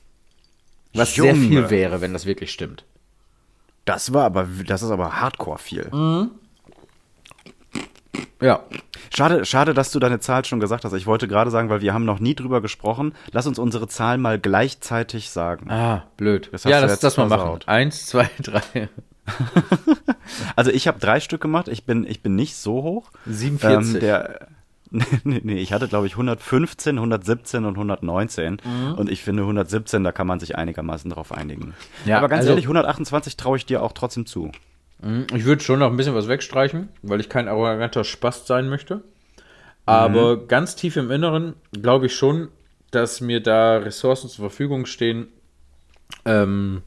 [0.93, 1.47] Was sehr Junge.
[1.47, 2.83] viel wäre, wenn das wirklich stimmt.
[3.85, 5.89] Das war aber, das ist aber hardcore viel.
[8.41, 8.61] Ja.
[9.15, 10.93] Schade, schade, dass du deine Zahl schon gesagt hast.
[10.93, 13.13] Ich wollte gerade sagen, weil wir haben noch nie drüber gesprochen.
[13.31, 15.69] Lass uns unsere Zahl mal gleichzeitig sagen.
[15.71, 16.49] Ah, blöd.
[16.51, 17.59] Das ja, lass das mal machen.
[17.65, 18.89] Eins, zwei, drei.
[20.55, 21.67] Also ich habe drei Stück gemacht.
[21.67, 23.11] Ich bin, ich bin nicht so hoch.
[23.25, 23.95] 47.
[23.95, 24.47] Ähm, der,
[25.23, 28.57] nee, nee, ich hatte, glaube ich, 115, 117 und 119.
[28.63, 28.93] Mhm.
[28.95, 31.73] Und ich finde 117, da kann man sich einigermaßen drauf einigen.
[32.05, 34.51] Ja, Aber ganz also- ehrlich, 128 traue ich dir auch trotzdem zu.
[35.01, 38.69] Hm, Ich würde schon noch ein bisschen was wegstreichen, weil ich kein arroganter Spast sein
[38.69, 39.03] möchte.
[39.85, 40.47] Aber Mhm.
[40.47, 42.47] ganz tief im Inneren glaube ich schon,
[42.91, 45.27] dass mir da Ressourcen zur Verfügung stehen,
[46.25, 46.81] ähm,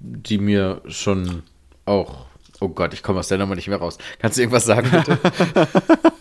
[0.00, 1.44] die mir schon
[1.86, 2.26] auch.
[2.60, 3.98] Oh Gott, ich komme aus der Nummer nicht mehr raus.
[4.18, 5.18] Kannst du irgendwas sagen, bitte?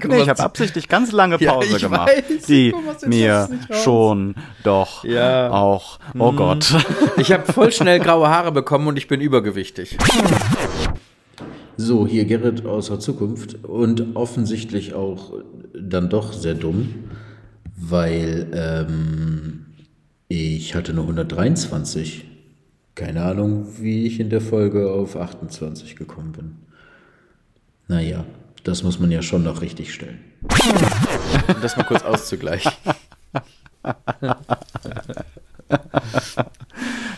[0.08, 2.74] Nee, ich habe absichtlich ganz lange Ja, Pause ich gemacht, weiß, die
[3.06, 4.34] mir schon
[4.64, 5.50] doch Ja.
[5.50, 6.74] auch, oh Gott.
[7.16, 9.96] Ich habe voll schnell graue Haare bekommen und ich bin übergewichtig.
[11.76, 15.32] So, hier Gerrit aus der Zukunft und offensichtlich auch
[15.74, 16.94] dann doch sehr dumm,
[17.76, 19.66] weil ähm,
[20.28, 22.24] ich hatte nur 123.
[22.94, 26.56] Keine Ahnung, wie ich in der Folge auf 28 gekommen bin.
[27.86, 28.24] Naja,
[28.68, 30.20] das muss man ja schon noch richtig stellen.
[31.48, 32.72] Um das mal kurz auszugleichen.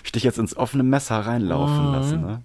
[0.04, 2.42] Ich dich jetzt ins offene Messer reinlaufen lassen, ne?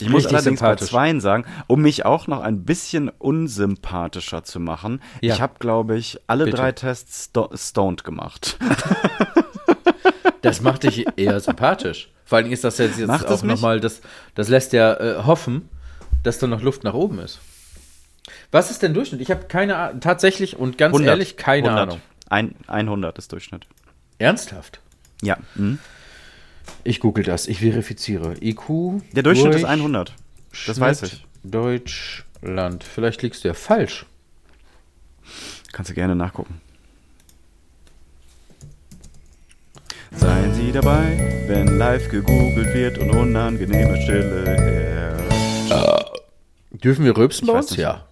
[0.00, 0.26] Ich muss Mhm.
[0.30, 0.74] Richtig allerdings bei.
[0.76, 5.34] Zweien sagen, um mich auch noch ein bisschen unsympathischer zu machen, Ja.
[5.34, 6.56] ich habe, glaube ich, alle Bitte.
[6.56, 8.58] drei Tests sto stoned gemacht.
[10.42, 12.10] Das macht dich eher sympathisch.
[12.24, 14.00] Vor allen Dingen ist das jetzt, jetzt Macht auch nochmal, das,
[14.34, 15.68] das lässt ja äh, hoffen,
[16.22, 17.40] dass da noch Luft nach oben ist.
[18.50, 19.20] Was ist denn Durchschnitt?
[19.20, 21.82] Ich habe keine Ahnung, tatsächlich und ganz 100, ehrlich, keine 100.
[21.88, 22.00] Ahnung.
[22.28, 23.66] Ein, 100 ist Durchschnitt.
[24.18, 24.80] Ernsthaft?
[25.22, 25.38] Ja.
[25.54, 25.78] Mhm.
[26.84, 28.34] Ich google das, ich verifiziere.
[28.40, 29.02] IQ.
[29.12, 30.14] Der Durchschnitt ist durch 100.
[30.66, 31.26] Das weiß ich.
[31.44, 32.84] Deutschland.
[32.84, 34.06] Vielleicht liegst du ja falsch.
[35.72, 36.60] Kannst du gerne nachgucken.
[40.12, 46.10] Seien Sie dabei, wenn live gegoogelt wird und unangenehme Stille herrscht.
[46.70, 47.76] Dürfen wir rülpsen bei uns?
[47.76, 48.06] Ja.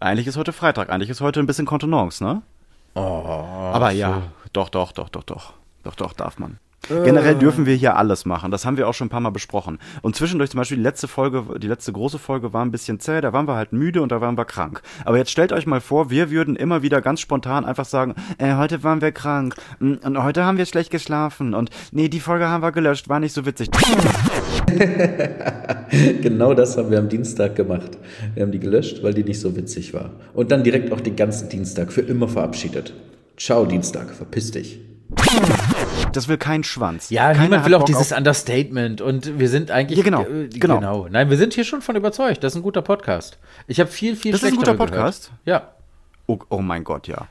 [0.00, 2.42] Eigentlich ist heute Freitag, eigentlich ist heute ein bisschen Kontenance, ne?
[2.94, 5.52] Oh, Aber ja, doch, doch, doch, doch, doch.
[5.84, 6.58] Doch, doch, darf man.
[6.88, 8.50] Generell dürfen wir hier alles machen.
[8.50, 9.78] Das haben wir auch schon ein paar Mal besprochen.
[10.02, 13.20] Und zwischendurch zum Beispiel die letzte Folge, die letzte große Folge war ein bisschen zäh,
[13.20, 14.82] da waren wir halt müde und da waren wir krank.
[15.04, 18.54] Aber jetzt stellt euch mal vor, wir würden immer wieder ganz spontan einfach sagen, äh,
[18.54, 22.48] heute waren wir krank mm, und heute haben wir schlecht geschlafen und nee, die Folge
[22.48, 23.70] haben wir gelöscht, war nicht so witzig.
[26.22, 27.98] Genau das haben wir am Dienstag gemacht.
[28.34, 30.10] Wir haben die gelöscht, weil die nicht so witzig war.
[30.34, 32.92] Und dann direkt auch den ganzen Dienstag für immer verabschiedet.
[33.36, 34.80] Ciao, Dienstag, verpiss dich.
[36.16, 37.10] Das will kein Schwanz.
[37.10, 39.98] Ja, Keiner niemand will auch Bock dieses Understatement und wir sind eigentlich.
[39.98, 41.08] Ja, genau, äh, genau.
[41.10, 42.42] Nein, wir sind hier schon von überzeugt.
[42.42, 43.38] Das ist ein guter Podcast.
[43.66, 45.30] Ich habe viel, viel Das ist ein guter Podcast?
[45.44, 45.62] Gehört.
[45.62, 45.72] Ja.
[46.26, 47.26] Oh, oh mein Gott, ja.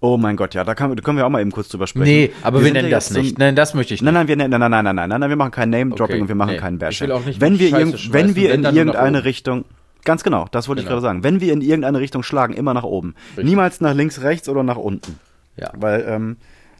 [0.00, 2.04] Oh mein Gott, ja, da, kann, da können wir auch mal eben kurz drüber sprechen.
[2.04, 3.38] Nee, aber wir, sind nennen das nicht.
[3.38, 4.04] Nein, das möchte ich nicht.
[4.04, 6.20] Nein, nein, wir nein, nein, nein, nein, nein, nein, nein, wir machen kein Name-Dropping Okay,
[6.22, 6.58] und wir machen nee.
[6.58, 7.08] keinen Ich Bashing.
[7.08, 7.72] will auch nicht wenn wir,
[8.12, 9.24] wenn wir in irgendeine.
[9.24, 9.64] Richtung,
[10.04, 10.96] ganz genau, das wollte ich Genau.
[10.96, 13.14] gerade sagen, wenn wir in irgendeine Richtung schlagen, immer nach oben.
[13.36, 15.18] Niemals nach links, rechts oder nach unten.
[15.56, 15.70] Ja.
[15.74, 16.36] Weil ähm,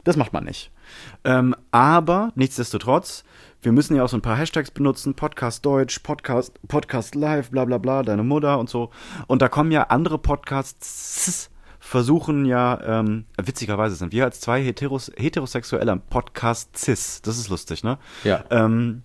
[0.07, 0.71] das macht man nicht.
[1.25, 3.25] Ähm, aber nichtsdestotrotz,
[3.61, 7.65] wir müssen ja auch so ein paar Hashtags benutzen, Podcast Deutsch, Podcast, Podcast Live, bla
[7.65, 8.89] bla bla, deine Mutter und so.
[9.27, 15.11] Und da kommen ja andere Podcasts, versuchen ja, ähm, witzigerweise sind wir als zwei heteros,
[15.17, 17.97] heterosexuelle Podcast cis, das ist lustig, ne?
[18.23, 18.45] Ja.
[18.49, 19.03] Ähm,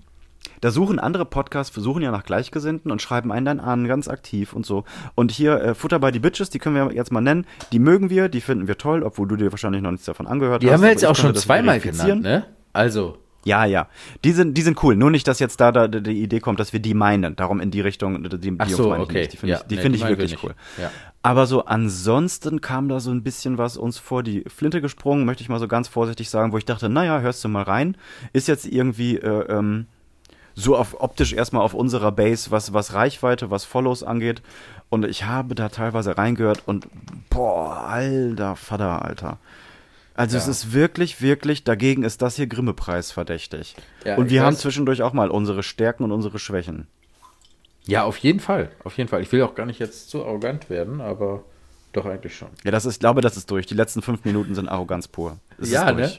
[0.62, 4.52] da suchen andere Podcasts, versuchen ja nach Gleichgesinnten und schreiben einen dann an, ganz aktiv
[4.54, 4.84] und so.
[5.14, 7.46] Und hier äh, Futter by the Bitches, die können wir jetzt mal nennen.
[7.72, 10.62] Die mögen wir, die finden wir toll, obwohl du dir wahrscheinlich noch nichts davon angehört
[10.62, 10.74] Die hast.
[10.74, 12.46] haben wir jetzt ich auch schon zweimal genannt, ne?
[12.72, 13.18] Also.
[13.44, 13.88] Ja, ja.
[14.24, 14.94] Die sind, die sind cool.
[14.94, 17.34] Nur nicht, dass jetzt da, da die Idee kommt, dass wir die meinen.
[17.34, 19.26] Darum in die Richtung, die, die Ach so, meine ich okay.
[19.26, 20.44] Die finde Ja, ich, die nee, finde die ich wirklich nicht.
[20.44, 20.54] cool.
[20.80, 20.92] Ja.
[21.24, 25.42] Aber so ansonsten kam da so ein bisschen was uns vor die Flinte gesprungen, möchte
[25.42, 27.96] ich mal so ganz vorsichtig sagen, wo ich dachte, naja, hörst du mal rein.
[28.32, 29.86] Ist jetzt irgendwie äh, ähm,
[30.54, 34.42] so auf, optisch erstmal auf unserer Base, was, was Reichweite, was Follows angeht.
[34.88, 36.86] Und ich habe da teilweise reingehört und
[37.30, 39.38] boah, alter Vater, Alter.
[40.14, 43.74] Also es ist wirklich, wirklich, dagegen ist das hier Grimme-Preis verdächtig.
[44.04, 46.86] Ja, und wir haben zwischendurch auch mal unsere Stärken und unsere Schwächen.
[47.86, 48.70] Ja, auf jeden Fall.
[48.84, 49.22] Auf jeden Fall.
[49.22, 51.44] Ich will auch gar nicht jetzt zu arrogant werden, aber
[51.92, 52.48] doch eigentlich schon.
[52.62, 53.66] Ja, das ist, ich glaube, das ist durch.
[53.66, 55.38] Die letzten fünf Minuten sind Arroganz pur.
[55.62, 56.12] Es ja, ne?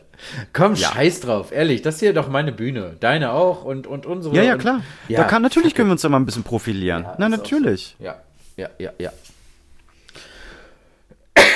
[0.53, 1.81] Komm, scheiß drauf, ehrlich.
[1.81, 2.95] Das hier doch meine Bühne.
[2.99, 4.35] Deine auch und, und unsere.
[4.35, 4.81] Ja, ja, und, klar.
[5.07, 7.03] Ja, da kann, natürlich können wir uns da mal ein bisschen profilieren.
[7.03, 7.95] Ja, Na, natürlich.
[7.99, 8.15] Ja,
[8.55, 9.11] ja, ja, ja.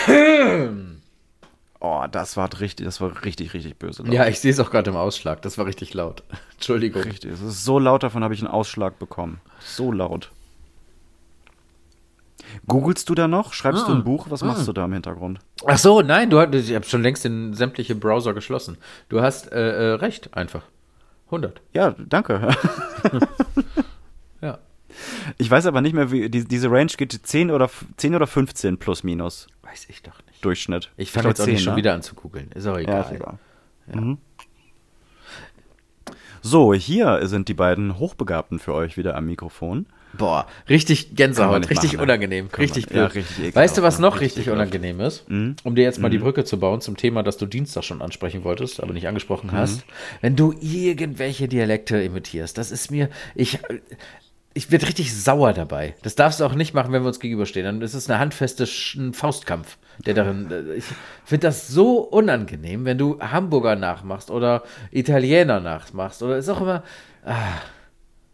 [1.80, 4.02] Oh, das war richtig, das war richtig, richtig böse.
[4.02, 4.12] laut.
[4.12, 5.44] Ja, ich sehe es auch gerade im Ausschlag.
[5.44, 6.24] Das war richtig laut.
[6.56, 7.04] Entschuldigung.
[7.04, 7.32] Richtig.
[7.32, 9.40] Es ist so laut, davon habe ich einen Ausschlag bekommen.
[9.60, 10.32] So laut.
[12.68, 13.54] Googlest du da noch?
[13.54, 13.88] Schreibst Ah.
[13.88, 14.28] du ein Buch?
[14.30, 15.40] Was machst du da im Hintergrund?
[15.66, 18.78] Ach so, nein, du hast, ich habe schon längst den sämtliche Browser geschlossen.
[19.10, 20.64] Du hast äh, äh, recht, einfach.
[21.28, 21.62] 100.
[21.74, 22.50] Ja, danke.
[24.42, 24.60] Ja.
[25.38, 28.78] Ich weiß aber nicht mehr, wie die, diese Range geht 10 oder, 10 oder 15
[28.78, 30.46] plus minus Weiß ich doch nicht.
[30.46, 30.92] Durchschnitt.
[30.96, 31.78] Ich fange jetzt auch nicht 10, schon ne?
[31.78, 32.52] wieder an zu googeln.
[32.54, 32.96] Ist auch egal.
[32.96, 33.40] Ja, ist egal.
[33.88, 34.18] Mhm.
[36.42, 39.88] So, hier sind die beiden Hochbegabten für euch wieder am Mikrofon.
[40.18, 42.04] Boah, richtig Gänsehaut, richtig machen, ne?
[42.04, 43.16] unangenehm, Kann richtig man- ja, blöd.
[43.16, 45.30] richtig weißt du, was ja, noch richtig richtig unangenehm ist?
[45.30, 45.56] Mhm.
[45.64, 48.44] Um dir jetzt mal die Brücke zu bauen zum Thema, das du Dienstag schon ansprechen
[48.44, 49.58] wolltest, aber nicht angesprochen Mhm.
[49.58, 49.84] hast.
[50.22, 53.60] Wenn du irgendwelche Dialekte imitierst, das ist mir, ich,
[54.54, 55.94] ich werde richtig sauer dabei.
[56.02, 57.66] Das darfst du auch nicht machen, wenn wir uns gegenüberstehen.
[57.66, 60.50] Dann ist es eine handfeste Sch- ein Faustkampf, der darin.
[60.52, 60.86] äh, Ich
[61.26, 66.84] finde das so unangenehm, wenn du Hamburger nachmachst oder Italiener nachmachst oder ist auch immer.
[67.24, 67.36] Ah.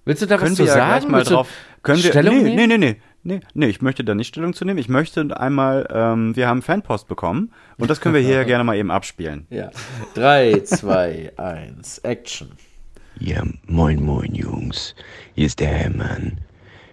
[0.05, 1.11] Willst du da Können was zu sagen?
[1.11, 1.49] mal Willst du drauf.
[1.83, 2.69] Können wir, Stellung nee, nehmen?
[2.69, 4.79] nee, nee, nee, nee, nee, ich möchte da nicht Stellung zu nehmen.
[4.79, 8.77] Ich möchte einmal, ähm, wir haben Fanpost bekommen und das können wir hier gerne mal
[8.77, 9.45] eben abspielen.
[9.49, 9.69] Ja.
[10.15, 12.51] 3, 2, 1, Action.
[13.19, 14.95] Ja, moin, moin, Jungs.
[15.35, 16.39] Hier ist der Hermann.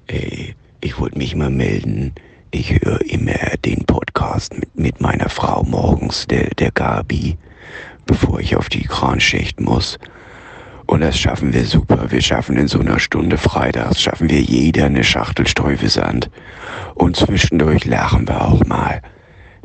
[0.08, 2.12] Äh, ich wollte mich mal melden.
[2.50, 7.38] Ich höre immer den Podcast mit, mit meiner Frau morgens, der, der Gabi,
[8.06, 9.98] bevor ich auf die Kranschicht muss.
[10.90, 12.10] Und das schaffen wir super.
[12.10, 16.28] Wir schaffen in so einer Stunde freitags, schaffen wir jeder eine Schachtel Streufelsand.
[16.96, 19.00] Und zwischendurch lachen wir auch mal.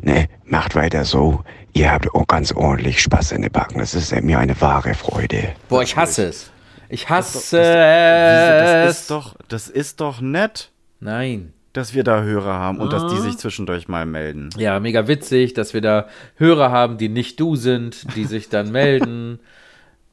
[0.00, 1.42] Ne, macht weiter so.
[1.72, 3.80] Ihr habt auch ganz ordentlich Spaß in den Backen.
[3.80, 5.48] Das ist mir eine wahre Freude.
[5.68, 6.52] Boah, ich hasse es.
[6.88, 9.00] Ich hasse Wieso, das es.
[9.00, 11.52] ist doch, das ist doch nett, Nein.
[11.72, 13.00] dass wir da Hörer haben und Ah.
[13.00, 14.50] dass die sich zwischendurch mal melden.
[14.58, 18.70] Ja, mega witzig, dass wir da Hörer haben, die nicht du sind, die sich dann
[18.70, 19.40] melden.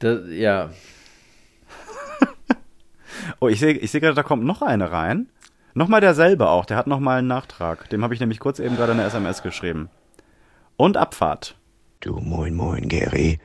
[0.00, 0.70] Das, ja.
[3.40, 5.28] Oh, ich sehe ich seh gerade, da kommt noch eine rein.
[5.74, 7.90] Nochmal derselbe auch, der hat nochmal einen Nachtrag.
[7.90, 9.88] Dem habe ich nämlich kurz eben gerade eine SMS geschrieben.
[10.76, 11.56] Und Abfahrt.
[12.00, 13.38] Du, moin, moin, Gary.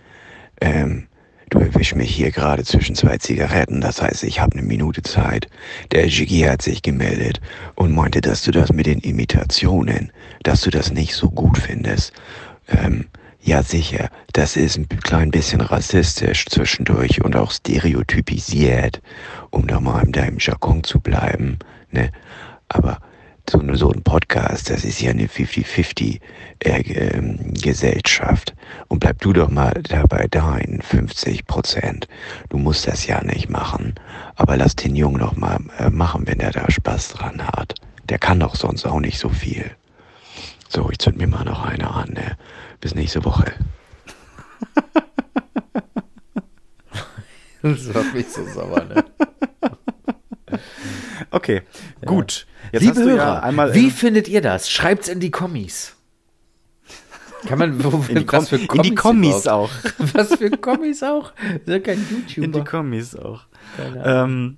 [0.62, 1.08] Ähm,
[1.50, 3.82] du erwisch mich hier gerade zwischen zwei Zigaretten.
[3.82, 5.48] Das heißt, ich habe eine Minute Zeit.
[5.92, 7.42] Der Jiggy hat sich gemeldet
[7.76, 10.12] und meinte, dass du das mit den Imitationen,
[10.44, 12.14] dass du das nicht so gut findest.
[12.68, 13.08] Ähm,
[13.42, 14.10] ja, sicher.
[14.34, 19.02] Das ist ein klein bisschen rassistisch zwischendurch und auch stereotypisiert,
[19.50, 21.58] um da mal in deinem Jargon zu bleiben,
[21.92, 22.12] ne?
[22.68, 23.00] Aber
[23.50, 26.20] so, so ein Podcast, das ist ja eine 50-50
[26.60, 28.54] äh, ähm, Gesellschaft.
[28.88, 32.08] Und bleib du doch mal dabei deinen 50 Prozent.
[32.50, 33.96] Du musst das ja nicht machen.
[34.36, 37.74] Aber lass den Jungen doch mal äh, machen, wenn er da Spaß dran hat.
[38.08, 39.72] Der kann doch sonst auch nicht so viel.
[40.72, 42.10] So, ich zünd mir mal noch eine an.
[42.14, 42.38] Ne?
[42.80, 43.54] Bis nächste Woche.
[47.62, 49.04] Das macht mich so sauer, ne?
[51.30, 51.62] Okay,
[52.06, 52.48] gut.
[52.72, 54.70] Jetzt Liebe Hörer, ja einmal wie in, findet ihr das?
[54.70, 55.98] Schreibt's in die Kommis.
[57.46, 59.70] Kann man, wo, in, die, Com was für in die Kommis auch.
[60.14, 61.34] Was für Kommis auch?
[61.36, 62.64] Das ist ja kein In die YouTuber.
[62.64, 63.42] Kommis auch.
[63.76, 64.30] Keine Ahnung.
[64.32, 64.58] Ähm,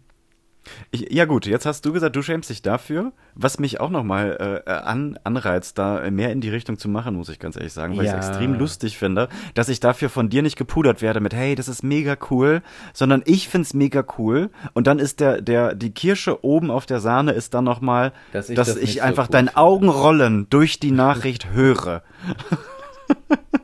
[0.92, 3.12] ich, ja gut, jetzt hast du gesagt, du schämst dich dafür.
[3.34, 7.30] Was mich auch nochmal äh, an, anreizt, da mehr in die Richtung zu machen, muss
[7.30, 8.14] ich ganz ehrlich sagen, weil Ja.
[8.14, 11.56] ich es extrem lustig finde, dass ich dafür von dir nicht gepudert werde mit, hey,
[11.56, 12.62] das ist mega cool,
[12.94, 14.50] sondern ich find's mega cool.
[14.74, 18.50] Und dann ist der, der, die Kirsche oben auf der Sahne ist dann nochmal, Dass
[18.50, 19.56] ich dass das ich so einfach cool dein.
[19.56, 22.04] Augenrollen durch die Nachricht höre.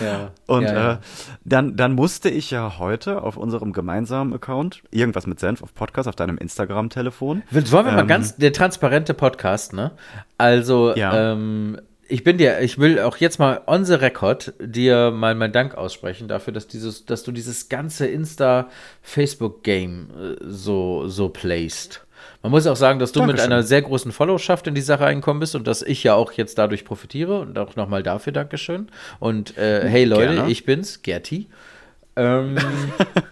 [0.00, 0.30] ja.
[0.46, 0.94] Und ja.
[0.94, 0.98] Äh,
[1.44, 6.08] dann, dann musste ich ja heute auf unserem gemeinsamen Account, irgendwas mit Senf auf Podcast,
[6.08, 7.42] auf deinem Instagram-Telefon.
[7.50, 9.92] Wollen wir mal ähm, ganz, der transparente Podcast, ne?
[10.38, 11.78] Also, ähm,
[12.10, 15.76] ich bin dir, ich will auch jetzt mal on the record dir mal meinen Dank
[15.76, 22.06] aussprechen dafür, dass dieses, dass du dieses ganze Insta-Facebook-Game äh, so, so playst.
[22.42, 23.52] Man muss auch sagen, dass du mit Dankeschön.
[23.52, 26.56] einer sehr großen Followerschaft in die Sache reinkommen bist und dass ich ja auch jetzt
[26.56, 28.88] dadurch profitiere und auch nochmal dafür Dankeschön.
[29.18, 30.50] Und äh, hey Leute, Gerne.
[30.50, 31.48] ich bin's, Gerti.
[32.16, 32.56] Ähm,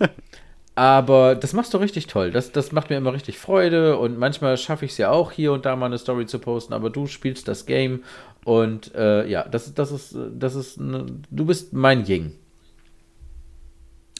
[0.74, 2.30] aber das machst du richtig toll.
[2.30, 5.52] Das, das macht mir immer richtig Freude und manchmal schaffe ich es ja auch hier
[5.52, 8.04] und da mal eine Story zu posten, aber du spielst das Game
[8.44, 12.32] und äh, ja, das, das ist, das ist, ne, du bist mein Ying.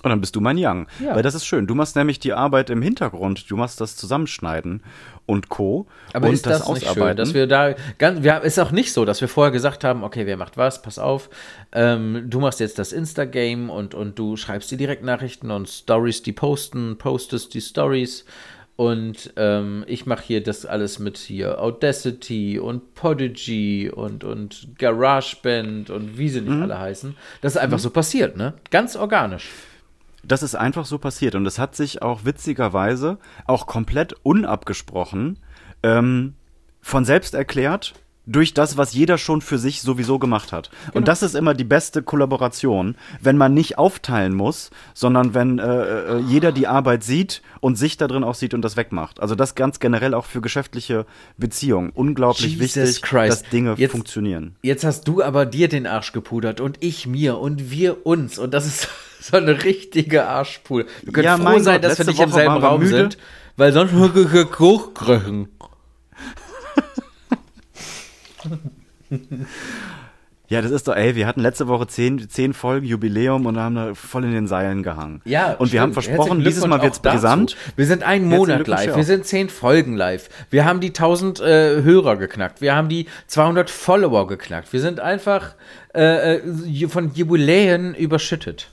[0.02, 0.87] Und dann bist du mein Young.
[1.00, 1.16] Ja.
[1.16, 1.66] Weil das ist schön.
[1.66, 3.50] Du machst nämlich die Arbeit im Hintergrund.
[3.50, 4.82] Du machst das Zusammenschneiden
[5.26, 5.87] und Co.
[6.12, 9.04] Aber und ist das, nicht schön, dass wir da ganz, wir, ist auch nicht so,
[9.04, 11.28] dass wir vorher gesagt haben, okay, wer macht was, pass auf,
[11.72, 16.32] ähm, du machst jetzt das Insta-Game und, und du schreibst die Direktnachrichten und Stories, die
[16.32, 18.24] posten, postest die Stories
[18.78, 25.90] und ähm, ich mache hier das alles mit hier Audacity und Podigy und, und GarageBand
[25.90, 27.16] und wie sie nicht alle heißen.
[27.40, 28.54] Das ist einfach so passiert, ne?
[28.70, 29.48] Ganz organisch.
[30.24, 31.35] Das ist einfach so passiert.
[31.35, 35.38] Und es hat sich auch witzigerweise auch komplett unabgesprochen
[35.83, 36.35] ähm,
[36.81, 37.94] von selbst erklärt
[38.31, 40.71] durch das, was jeder schon für sich sowieso gemacht hat.
[40.93, 45.64] Und das ist immer die beste Kollaboration, wenn man nicht aufteilen muss, sondern wenn äh,
[45.64, 49.21] äh, jeder die Arbeit sieht und sich da drin auch sieht und das wegmacht.
[49.21, 51.07] Also das ganz generell auch für geschäftliche
[51.38, 51.91] Beziehungen.
[51.95, 53.43] Unglaublich Jesus wichtig, Christ.
[53.43, 54.55] dass Dinge Jetzt- funktionieren.
[54.62, 58.53] Jetzt hast du aber dir den Arsch gepudert und ich mir und wir uns und
[58.55, 58.88] das ist
[59.21, 60.87] So eine richtige Arschpule.
[61.03, 62.97] Wir können Ja, froh sein, Gott, dass wir nicht im selben Raum müde.
[62.97, 63.19] sind,
[63.57, 63.93] weil sonst
[64.59, 65.49] hochkriegen.
[70.51, 73.74] Ja, das ist doch, ey, wir hatten letzte Woche zehn, zehn Folgen Jubiläum und haben
[73.74, 75.20] da voll in den Seilen gehangen.
[75.27, 75.83] Ja, und wir stimmt.
[75.83, 77.16] haben versprochen, dieses Mal wird's auch dazu.
[77.16, 77.57] brisant.
[77.77, 78.96] Wir sind einen Monat live.
[78.96, 80.31] Wir sind zehn Folgen live.
[80.48, 82.62] Wir haben die 1000 äh, Hörer geknackt.
[82.62, 84.72] Wir haben die 200 Follower geknackt.
[84.72, 85.55] Wir sind einfach
[85.94, 88.70] äh, äh, von Jubiläen überschüttet.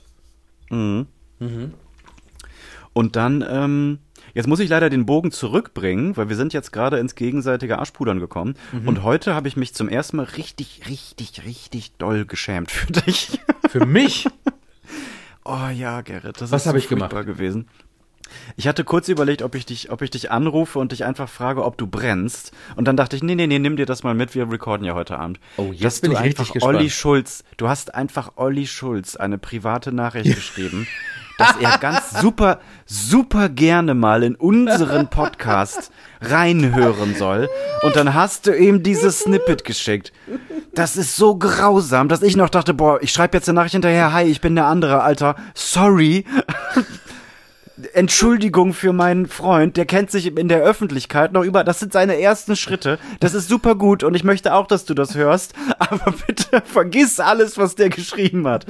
[2.94, 3.98] Und dann, ähm,
[4.36, 8.20] jetzt muss ich leider den Bogen zurückbringen, weil wir sind jetzt gerade ins gegenseitige Arschpudern
[8.20, 8.54] gekommen.
[8.70, 8.86] Mhm.
[8.86, 13.40] Und heute habe ich mich zum ersten Mal richtig, richtig, richtig doll geschämt für dich.
[13.68, 14.28] Für mich?
[15.48, 17.12] Oh ja, Gerrit, das Was ist so ich gemacht?
[17.12, 17.68] furchtbar gewesen.
[18.56, 21.64] Ich hatte kurz überlegt, ob ich dich, ob ich dich anrufe und dich einfach frage,
[21.64, 22.50] ob du brennst.
[22.74, 24.94] Und dann dachte ich, nee, nee, nee, nimm dir das mal mit, wir recorden ja
[24.94, 25.38] heute Abend.
[25.56, 26.76] Oh, jetzt Dass bin du ich richtig einfach gespannt.
[26.78, 30.88] Olli Schulz, du hast einfach Olli Schulz eine private Nachricht geschrieben,
[31.38, 37.48] dass er ganz super, super gerne mal in unseren Podcast reinhören soll.
[37.82, 40.12] Und dann hast du ihm dieses Snippet geschickt.
[40.74, 44.12] Das ist so grausam, dass ich noch dachte, boah, ich schreibe jetzt eine Nachricht hinterher,
[44.12, 46.24] hi, ich bin der andere, Alter, sorry.
[47.92, 52.18] Entschuldigung für meinen Freund, der kennt sich in der Öffentlichkeit noch über, das sind seine
[52.18, 52.98] ersten Schritte.
[53.20, 57.20] Das ist super gut und ich möchte auch, dass du das hörst, aber bitte vergiss
[57.20, 58.64] alles, was der geschrieben hat.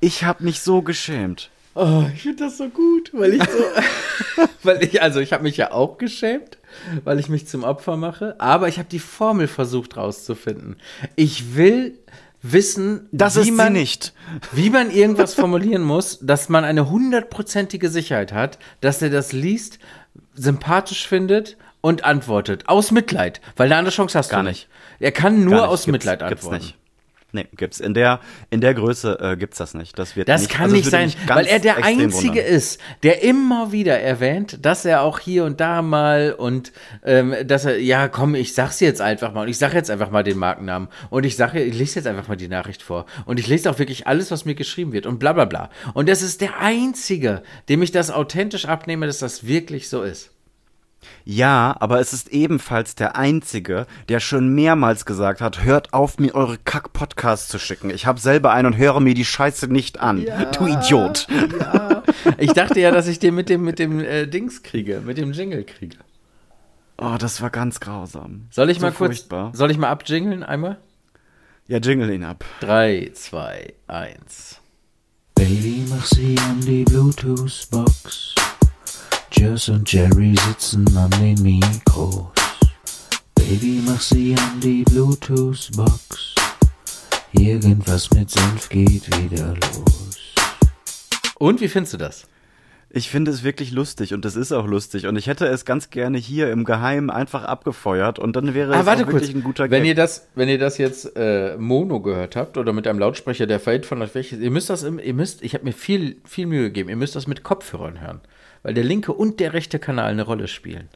[0.00, 1.50] Ich habe mich so geschämt.
[1.74, 4.44] Oh, ich finde das so gut, weil ich so.
[4.62, 6.58] weil ich, also ich habe mich ja auch geschämt,
[7.04, 10.76] weil ich mich zum Opfer mache, aber ich habe die Formel versucht rauszufinden.
[11.14, 11.96] Ich will
[12.42, 14.12] wissen, Das wie ist sie man, nicht.
[14.52, 19.78] wie man irgendwas formulieren muss, dass man eine hundertprozentige Sicherheit hat, dass er das liest,
[20.34, 22.68] sympathisch findet und antwortet.
[22.68, 24.68] Aus Mitleid, weil eine andere Chance hast Gar du nicht.
[25.00, 25.62] Er kann nur nicht.
[25.64, 26.64] aus Gibt's- Mitleid gibt's antworten.
[26.64, 26.77] nicht.
[27.30, 27.78] Nee, gibt's.
[27.78, 29.98] In der, in der Größe äh, gibt's das nicht.
[29.98, 32.46] Das wird Das nicht, kann also nicht sein, weil er der Einzige wundern.
[32.46, 36.72] ist, der immer wieder erwähnt, dass er auch hier und da mal und
[37.04, 40.10] ähm, dass er, ja komm, ich sag's jetzt einfach mal und ich sag jetzt einfach
[40.10, 43.38] mal den Markennamen und ich sage, ich lese jetzt einfach mal die Nachricht vor und
[43.38, 45.68] ich lese auch wirklich alles, was mir geschrieben wird und bla bla bla.
[45.92, 50.30] Und das ist der Einzige, dem ich das authentisch abnehme, dass das wirklich so ist.
[51.24, 56.34] Ja, aber es ist ebenfalls der Einzige, der schon mehrmals gesagt hat, hört auf, mir
[56.34, 57.90] eure Kack-Podcasts zu schicken.
[57.90, 60.26] Ich habe selber einen und höre mir die Scheiße nicht an.
[60.56, 61.26] Du Idiot.
[61.60, 62.02] Ja.
[62.38, 65.32] Ich dachte ja, dass ich den mit dem, mit dem äh, Dings kriege, mit dem
[65.32, 65.98] Jingle kriege.
[66.96, 68.46] Oh, das war ganz grausam.
[68.50, 69.52] Soll ich so mal kurz, Furchtbar.
[69.54, 70.78] soll ich mal abjingeln einmal?
[71.68, 72.44] Ja, jingle ihn ab.
[72.60, 74.60] Drei, zwei, eins.
[75.34, 78.34] Baby, mach sie an die Bluetooth-Box.
[79.32, 82.26] Jess und Jerry sitzen an den Mikros.
[83.34, 86.34] Baby, mach sie an die Bluetooth-Box.
[87.32, 90.16] Irgendwas mit Senf geht wieder los.
[91.38, 92.26] Und wie findest du das?
[92.90, 95.90] Ich finde es wirklich lustig und es ist auch lustig und ich hätte es ganz
[95.90, 99.20] gerne hier im Geheimen einfach abgefeuert und dann wäre Ah, es warte auch kurz.
[99.24, 99.88] wirklich ein guter wenn Gag.
[99.90, 103.60] ihr das, wenn ihr das jetzt äh, Mono gehört habt oder mit einem Lautsprecher, der
[103.60, 106.46] verhält von euch welches, ihr müsst das, im, ihr müsst, ich habe mir viel, viel
[106.46, 106.88] Mühe gegeben.
[106.88, 108.20] Ihr müsst das mit Kopfhörern hören,
[108.62, 110.88] weil der linke und der rechte Kanal eine Rolle spielen.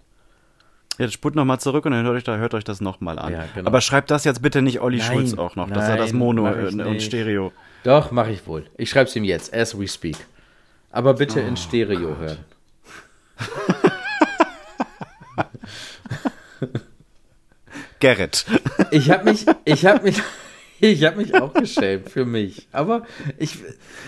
[0.98, 3.32] Jetzt spult nochmal zurück und dann hört euch, da, hört euch das nochmal an.
[3.32, 3.66] Ja, genau.
[3.66, 6.46] Aber schreibt das jetzt bitte nicht Olli Nein, Schulz auch noch, dass er das Mono
[6.46, 7.00] äh, und.
[7.02, 7.52] Stereo.
[7.82, 8.66] Doch, mache ich wohl.
[8.76, 10.16] Ich schreibe es ihm jetzt, as we speak.
[10.90, 12.38] Aber bitte in Stereo hören.
[17.98, 18.44] Gerrit.
[18.90, 20.20] Ich habe mich, ich habe mich,
[20.80, 22.68] ich habe mich auch geschämt für mich.
[22.72, 23.06] Aber
[23.38, 23.58] ich,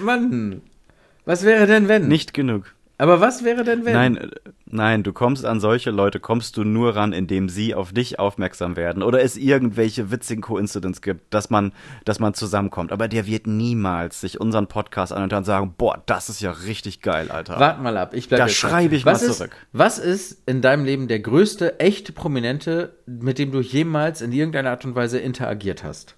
[0.00, 0.62] Mann,
[1.24, 2.08] was wäre denn wenn?
[2.08, 2.74] Nicht genug.
[3.04, 3.92] Aber was wäre denn wenn?
[3.92, 4.28] Nein, äh,
[4.64, 8.76] nein, du kommst an solche Leute, kommst du nur ran, indem sie auf dich aufmerksam
[8.76, 11.72] werden oder es irgendwelche witzigen Coincidence gibt, dass man,
[12.06, 12.92] dass man zusammenkommt.
[12.92, 16.50] Aber der wird niemals sich unseren Podcast an und dann sagen, boah, das ist ja
[16.52, 17.60] richtig geil, Alter.
[17.60, 19.56] Wart mal ab, ich bleib Da schreibe ich was mal ist, zurück.
[19.74, 24.70] Was ist in deinem Leben der größte, echte Prominente, mit dem du jemals in irgendeiner
[24.70, 26.16] Art und Weise interagiert hast?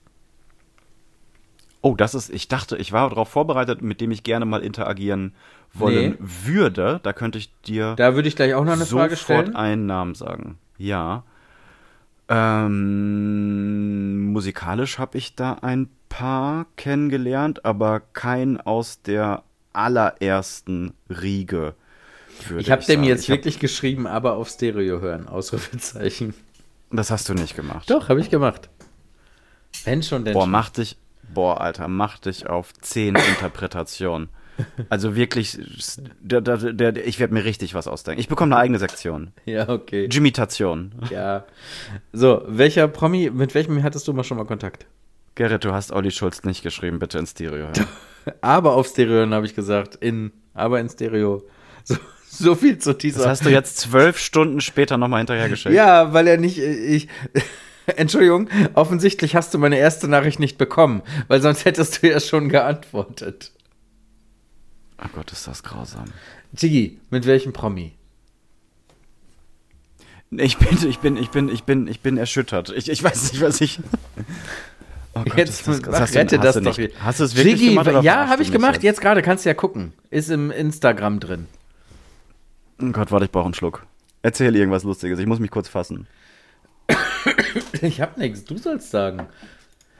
[1.82, 5.34] Oh, das ist, ich dachte, ich war darauf vorbereitet, mit dem ich gerne mal interagieren
[5.74, 6.16] wollen Nee.
[6.20, 7.00] würde.
[7.02, 9.56] Da könnte ich dir Da würde ich gleich auch noch eine Frage sofort stellen.
[9.56, 10.58] einen Namen sagen.
[10.78, 11.24] Ja.
[12.96, 19.42] Ähm, musikalisch habe ich da ein paar kennengelernt, aber kein aus der
[19.72, 21.74] allerersten Riege.
[22.58, 26.34] Ich habe dem jetzt Ich wirklich geschrieben, aber auf Stereo hören, Ausrufezeichen.
[26.90, 27.90] Das hast du nicht gemacht.
[27.90, 28.68] Doch, habe ich gemacht.
[29.84, 30.50] Wenn schon, denn Boah, schon.
[30.50, 30.96] mach dich,
[31.32, 34.28] boah, Alter, mach dich auf zehn Interpretationen.
[34.88, 35.58] Also wirklich,
[36.20, 38.20] der, der, der, ich werde mir richtig was ausdenken.
[38.20, 39.32] Ich bekomme eine eigene Sektion.
[39.44, 40.08] Ja, okay.
[40.10, 40.92] Jimitation.
[41.10, 41.44] Ja.
[42.12, 44.86] So, welcher Promi, mit welchem hattest du mal schon mal Kontakt?
[45.34, 47.66] Gerrit, du hast Olli Schulz nicht geschrieben, bitte in Stereo.
[47.66, 47.86] hören.
[48.40, 49.96] Aber auf Stereo hören, habe ich gesagt.
[49.96, 51.44] In, aber in Stereo.
[51.84, 51.96] So,
[52.28, 53.20] so viel zu dieser.
[53.20, 55.74] Das hast du jetzt zwölf Stunden später nochmal hinterhergeschickt.
[55.74, 56.58] Ja, weil er nicht.
[56.58, 57.08] Ich.
[57.86, 62.48] Entschuldigung, offensichtlich hast du meine erste Nachricht nicht bekommen, weil sonst hättest du ja schon
[62.48, 63.52] geantwortet.
[65.02, 66.04] Oh Gott, ist das grausam.
[66.56, 67.92] Tigi, mit welchem Promi?
[70.30, 72.70] Ich bin, ich bin, ich bin, ich bin, ich bin erschüttert.
[72.70, 73.80] Ich, ich weiß nicht, was ich.
[75.14, 76.76] Oh Gott, Jetzt ist das- du- rette das doch.
[76.76, 78.04] nicht- Hast du es wirklich Jiggy, gemacht?
[78.04, 78.74] ja, habe ich gemacht.
[78.74, 78.82] jetzt?
[78.82, 79.92] Jetzt gerade kannst du ja gucken.
[80.10, 81.46] Ist im Instagram drin.
[82.82, 83.86] Oh Gott, warte, ich brauche einen Schluck.
[84.22, 85.18] Erzähl irgendwas Lustiges.
[85.18, 86.06] Ich muss mich kurz fassen.
[87.80, 88.44] Ich habe nichts.
[88.44, 89.26] Du sollst sagen.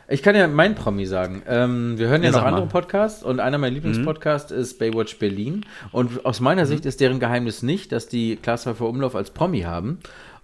[0.09, 1.43] Ich kann ja mein Promi sagen.
[1.49, 2.49] Ähm, wir hören ja, Ja, noch mal.
[2.49, 5.67] andere Podcasts und einer meiner Lieblingspodcasts ist Baywatch Berlin.
[5.91, 9.99] Und aus meiner Sicht ist deren Geheimnis nicht, dass die Glashäufer Umlauf als Promi haben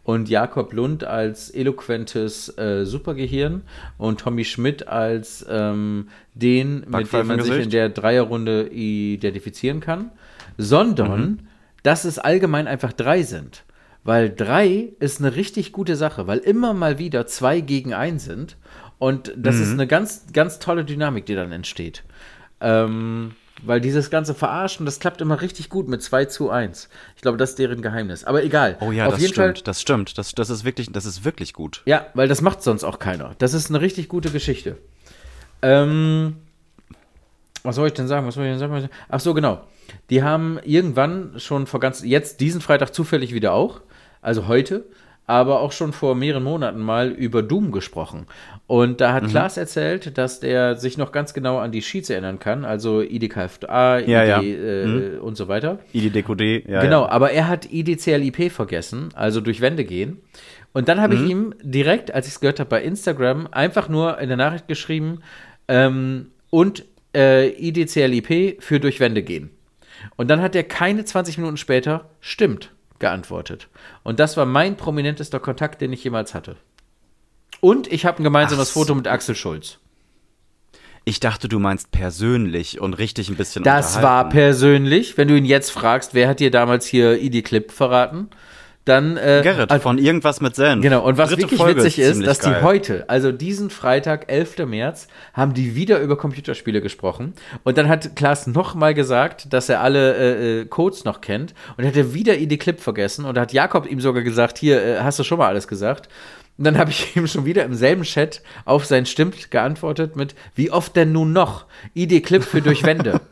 [0.05, 3.63] und Jakob Lund als eloquentes äh, Supergehirn
[3.99, 10.11] und Tommy Schmidt als ähm, den, mit dem man sich in der Dreierrunde identifizieren kann,
[10.59, 11.49] sondern
[11.85, 13.65] dass es allgemein einfach drei sind.
[14.05, 18.57] Weil drei ist eine richtig gute Sache, weil immer mal wieder zwei gegen ein sind.
[19.03, 22.05] Und das ist eine ganz, ganz tolle Dynamik, die dann entsteht.
[22.61, 26.88] Ähm, weil dieses ganze Verarschen, das klappt immer richtig gut mit 2 zu 1.
[27.16, 28.22] Ich glaube, das ist deren Geheimnis.
[28.22, 28.76] Aber egal.
[28.80, 29.59] Oh ja, Auf das jeden stimmt.
[29.59, 30.18] Fall, Das stimmt.
[30.18, 31.82] Das, das ist wirklich, das ist wirklich gut.
[31.84, 33.34] ja, weil das macht sonst auch keiner.
[33.38, 34.78] Das ist eine richtig gute Geschichte.
[35.62, 36.36] Ähm,
[37.64, 38.24] was soll ich denn sagen?
[38.28, 38.88] Was soll ich denn sagen?
[39.09, 39.62] Ach so, genau.
[40.11, 43.80] Die haben irgendwann schon vor ganz, jetzt diesen Freitag zufällig wieder auch,
[44.20, 44.84] also heute,
[45.26, 48.26] aber auch schon vor mehreren Monaten mal über Doom gesprochen.
[48.67, 49.15] Und da Mhm.
[49.15, 53.03] hat Klaas erzählt, dass der sich noch ganz genau an die Sheets erinnern kann, also
[53.03, 54.41] IDKFA, ID Ja, ja.
[54.43, 55.79] Äh, und so weiter.
[55.93, 56.81] IDDQD, ja.
[56.81, 57.09] Genau, Ja.
[57.11, 60.19] aber er hat IDCLIP vergessen, also durch Wände gehen.
[60.73, 64.19] Und dann habe ich ihm direkt, als ich es gehört habe, bei Instagram einfach nur
[64.21, 65.21] in der Nachricht geschrieben
[65.69, 66.85] ähm, und
[67.15, 69.51] äh, IDCLIP für durch Wände gehen.
[70.17, 73.69] Und dann hat er keine 20 Minuten später stimmt geantwortet.
[74.03, 76.57] Und das war mein prominentester Kontakt, den ich jemals hatte.
[77.63, 78.75] Und ich habe ein gemeinsames Ach.
[78.75, 79.79] Foto mit Axel Schulz.
[81.05, 85.17] Ich dachte, du meinst persönlich und richtig ein bisschen Das war persönlich.
[85.17, 88.31] Wenn du ihn jetzt fragst, wer hat dir damals hier ID Clip verraten?
[88.85, 90.83] Dann äh, Gerrit also- von irgendwas mit Senf.
[90.83, 92.63] Genau, und was Dritte wirklich Folge witzig ist, dass die geil.
[92.63, 94.67] heute, also diesen Freitag, 11.
[94.67, 97.35] März, haben die wieder über Computerspiele gesprochen.
[97.63, 101.55] Und dann hat Klaas nochmal gesagt, dass er alle äh, äh, Codes noch kennt.
[101.77, 103.25] Und hat er wieder ID Clip vergessen.
[103.25, 106.09] Und hat Jakob ihm sogar gesagt, hier, äh, hast du schon mal alles gesagt?
[106.59, 110.34] Und dann habe ich ihm schon wieder im selben Chat auf sein Stimmt geantwortet mit,
[110.55, 111.66] wie oft denn nun noch?
[111.94, 113.20] ID Clip für durch Wände.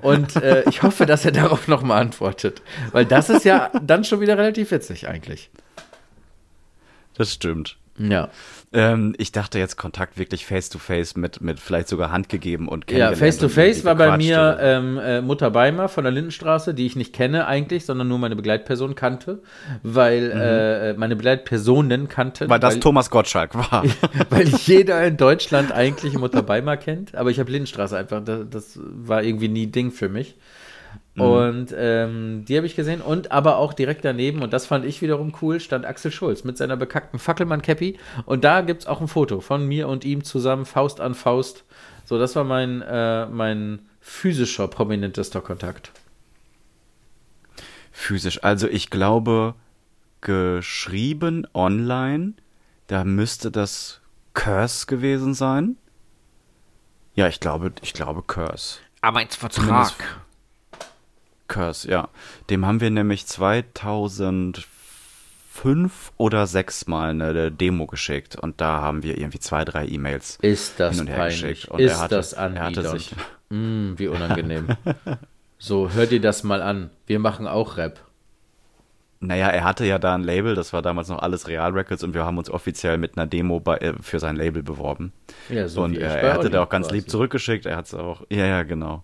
[0.00, 2.62] Und äh, ich hoffe, dass er darauf nochmal antwortet.
[2.92, 5.50] Weil das ist ja dann schon wieder relativ witzig eigentlich.
[7.14, 7.76] Das stimmt.
[7.98, 8.30] Ja.
[8.70, 12.68] Ähm, ich dachte jetzt Kontakt wirklich face to face mit, mit vielleicht sogar Hand gegeben
[12.68, 16.74] und Ja, Face to Face war bei mir ähm, äh, Mutter Beimer von der Lindenstraße,
[16.74, 19.42] die ich nicht kenne eigentlich, sondern nur meine Begleitperson kannte,
[19.82, 22.44] weil äh, meine Begleitpersonen kannten.
[22.44, 22.50] Mhm.
[22.50, 23.84] weil das Thomas Gottschalk war.
[24.30, 28.78] weil jeder in Deutschland eigentlich Mutter Beimer kennt, aber ich habe Lindenstraße einfach, das, das
[28.82, 30.36] war irgendwie nie Ding für mich.
[31.18, 31.24] Mhm.
[31.24, 35.02] Und ähm, die habe ich gesehen und aber auch direkt daneben, und das fand ich
[35.02, 37.98] wiederum cool, stand Axel Schulz mit seiner bekackten Fackelmann-Cappy.
[38.24, 41.64] Und da gibt es auch ein Foto von mir und ihm zusammen, Faust an Faust.
[42.04, 45.92] So, das war mein, äh, mein physischer, prominentester Kontakt.
[47.92, 48.42] Physisch.
[48.44, 49.54] Also ich glaube,
[50.20, 52.34] geschrieben online,
[52.86, 54.00] da müsste das
[54.34, 55.76] Curse gewesen sein.
[57.14, 58.78] Ja, ich glaube, ich glaube Curse.
[59.00, 59.92] Arbeitsvertrag.
[61.48, 62.08] Curse, ja.
[62.50, 69.18] Dem haben wir nämlich 2005 oder sechs Mal eine Demo geschickt und da haben wir
[69.18, 71.40] irgendwie zwei, drei E-Mails Ist das hin und her peinlich?
[71.62, 71.68] geschickt.
[71.68, 73.00] Und Ist er hatte, das er hatte anbiedernd?
[73.00, 73.14] sich,
[73.50, 74.68] Mm, wie unangenehm.
[75.58, 76.90] so, hör dir das mal an.
[77.06, 77.98] Wir machen auch Rap.
[79.20, 82.12] naja, er hatte ja da ein Label, das war damals noch alles Real Records und
[82.14, 85.12] wir haben uns offiziell mit einer Demo bei, äh, für sein Label beworben.
[85.48, 86.98] Ja, so und wie ich er, er hatte da auch ganz quasi.
[87.00, 87.64] lieb zurückgeschickt.
[87.66, 88.20] Er hat es auch.
[88.28, 89.02] Ja, ja, genau.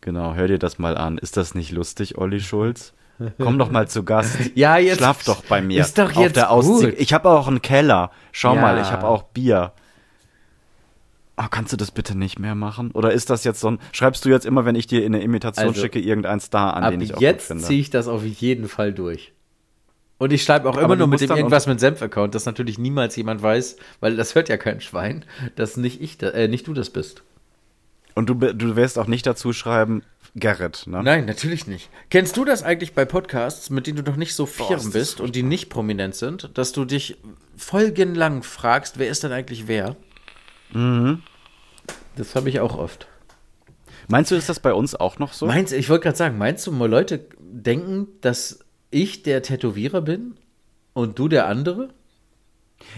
[0.00, 1.18] Genau, hör dir das mal an.
[1.18, 2.94] Ist das nicht lustig, Olli Schulz?
[3.38, 4.38] Komm doch mal zu Gast.
[4.54, 5.80] Ja, jetzt- Schlaf doch bei mir.
[5.82, 6.94] Ist doch auf jetzt der Auszieh- gut.
[6.98, 8.10] Ich habe auch einen Keller.
[8.32, 8.60] Schau Ja.
[8.62, 9.72] mal, ich habe auch Bier.
[11.36, 12.90] Oh, kannst du das bitte nicht mehr machen?
[12.92, 13.78] Oder ist das jetzt so ein.
[13.92, 16.90] Schreibst du jetzt immer, wenn ich dir in eine Imitation Also, schicke, irgendein Star an,
[16.90, 19.32] den ich auch jetzt ziehe ich das auf jeden Fall durch.
[20.18, 23.42] Und ich schreibe auch immer nur mit dem irgendwas mit Senf-Account, dass natürlich niemals jemand
[23.42, 25.24] weiß, weil das hört ja kein Schwein,
[25.56, 27.22] dass nicht ich, äh, nicht du das bist.
[28.14, 30.02] Und du, du wirst auch nicht dazu schreiben,
[30.36, 31.02] Gerrit, ne?
[31.02, 31.90] Nein, natürlich nicht.
[32.08, 35.20] Kennst du das eigentlich bei Podcasts, mit denen du noch nicht so firm das bist
[35.20, 37.16] und die nicht prominent sind, dass du dich
[37.56, 39.96] folgenlang fragst, wer ist denn eigentlich wer?
[42.16, 43.08] Das habe ich auch oft.
[44.08, 45.46] Meinst du, ist das bei uns auch noch so?
[45.46, 50.34] Meinst, ich wollte gerade sagen, meinst du, mal Leute denken, dass ich der Tätowierer bin
[50.92, 51.90] und du der andere?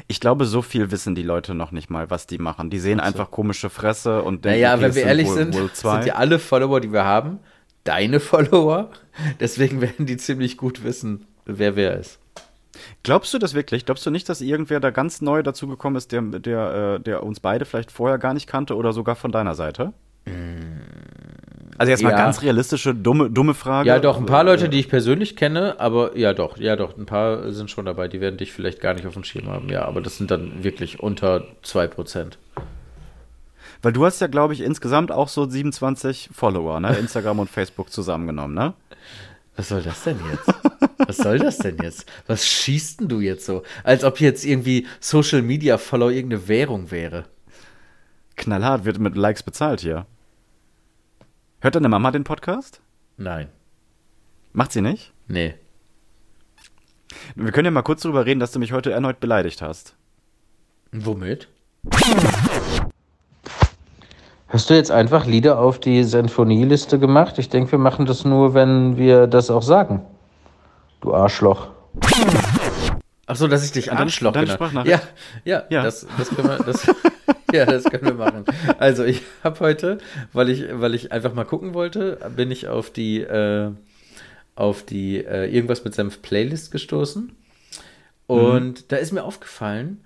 [0.06, 2.70] Ich glaube, so viel wissen die Leute noch nicht mal, was die machen.
[2.70, 5.70] Die sehen einfach komische Fresse und denken, Naja, okay, wenn wir ehrlich wohl, sind, wohl
[5.72, 7.38] sind ja alle Follower, die wir haben,
[7.84, 8.90] deine Follower.
[9.40, 12.18] Deswegen werden die ziemlich gut wissen, wer wer ist.
[13.02, 13.84] Glaubst du das wirklich?
[13.84, 17.40] Glaubst du nicht, dass irgendwer da ganz neu dazugekommen ist, der, der, äh, der uns
[17.40, 19.92] beide vielleicht vorher gar nicht kannte oder sogar von deiner Seite?
[21.78, 22.16] Also jetzt mal ja.
[22.16, 23.88] ganz realistische, dumme, dumme Frage.
[23.88, 27.06] Ja, doch, ein paar Leute, die ich persönlich kenne, aber ja, doch, ja, doch, ein
[27.06, 29.84] paar sind schon dabei, die werden dich vielleicht gar nicht auf dem Schirm haben, ja,
[29.84, 32.32] aber das sind dann wirklich unter 2%.
[33.82, 36.96] Weil du hast ja, glaube ich, insgesamt auch so 27 Follower, ne?
[36.96, 38.74] Instagram und Facebook zusammengenommen, ne?
[39.56, 40.54] Was soll das denn jetzt?
[40.98, 42.06] Was soll das denn jetzt?
[42.26, 43.62] Was schießt denn du jetzt so?
[43.84, 47.24] Als ob jetzt irgendwie Social Media Follow irgendeine Währung wäre.
[48.36, 50.06] Knallhart wird mit Likes bezahlt hier.
[51.62, 52.80] Hört deine Mama den Podcast?
[53.16, 53.46] Nein.
[54.52, 55.12] Macht sie nicht?
[55.28, 55.54] Nee.
[57.36, 59.94] Wir können ja mal kurz darüber reden, dass du mich heute erneut beleidigt hast.
[60.90, 61.46] Womit?
[64.48, 67.38] Hast du jetzt einfach Lieder auf die Sinfonieliste gemacht?
[67.38, 70.04] Ich denke, wir machen das nur, wenn wir das auch sagen.
[71.00, 71.68] Du Arschloch.
[73.26, 74.88] Ach so, dass ich dich Arschloch deine genannt?
[74.88, 75.00] Ja,
[75.44, 75.84] ja, Ja.
[75.84, 76.88] Das, das können wir, das,
[77.58, 78.44] ja, das können wir machen.
[78.78, 79.98] Also ich habe heute,
[80.32, 83.70] weil ich, weil ich einfach mal gucken wollte, bin ich auf die, äh,
[84.54, 87.32] auf die äh, irgendwas mit Senf Playlist gestoßen.
[88.26, 90.02] Und da ist mir aufgefallen,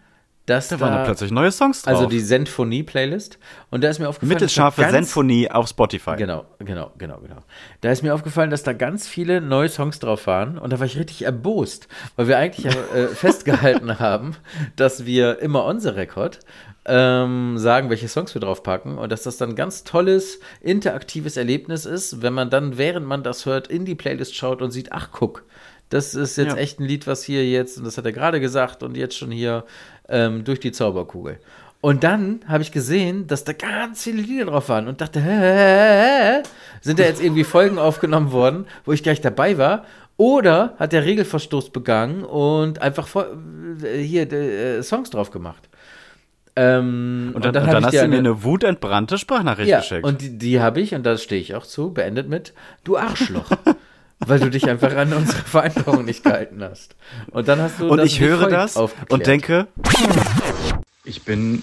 [0.46, 1.94] dass Da waren da plötzlich neue Songs drauf.
[1.94, 3.38] also die Senfonie-Playlist.
[3.70, 6.14] Und da ist mir aufgefallen, Mittelscharfe dass da ganz- Sinfonie auf Spotify.
[6.16, 7.42] Genau, genau, genau, genau.
[7.80, 10.86] Da ist mir aufgefallen, dass da ganz viele neue Songs drauf waren und da war
[10.86, 14.36] ich richtig erbost, weil wir eigentlich äh, festgehalten haben,
[14.76, 16.38] dass wir immer on the record
[16.86, 21.84] ähm, sagen, welche Songs wir draufpacken und dass das dann ein ganz tolles, interaktives Erlebnis
[21.84, 25.08] ist, wenn man dann, während man das hört, in die Playlist schaut und sieht, ach
[25.12, 25.44] guck,
[25.90, 26.58] das ist jetzt Ja.
[26.58, 29.30] echt ein Lied, was hier jetzt, und das hat er gerade gesagt und jetzt schon
[29.30, 29.64] hier
[30.08, 31.38] ähm, durch die Zauberkugel.
[31.80, 36.42] Und dann habe ich gesehen, dass da ganz viele Lieder drauf waren und dachte, hä,
[36.80, 39.84] sind da jetzt irgendwie Folgen aufgenommen worden, wo ich gleich dabei war?
[40.16, 43.06] Oder hat der Regelverstoß begangen und einfach
[43.82, 45.65] äh, hier äh, Songs drauf gemacht?
[46.56, 50.04] Ähm, Und dann, und dann ich hast dir du mir eine wutentbrannte Sprachnachricht ja, geschickt.
[50.04, 52.54] und die, die habe ich, und da stehe ich auch zu, beendet mit,
[52.84, 53.50] du Arschloch.
[54.20, 56.96] weil du dich einfach an unsere Vereinbarung nicht gehalten hast.
[57.32, 59.12] Und dann hast du Und das ich höre das aufgeklärt.
[59.12, 59.66] und denke,
[61.04, 61.62] Ich bin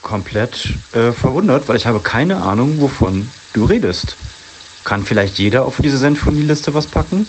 [0.00, 4.16] komplett äh, verwundert, weil ich habe keine Ahnung, wovon du redest.
[4.84, 7.28] Kann vielleicht jeder auf diese Sinfonieliste was packen?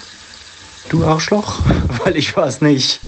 [0.89, 1.59] Du Arschloch?
[2.03, 2.99] Weil ich weiß nicht.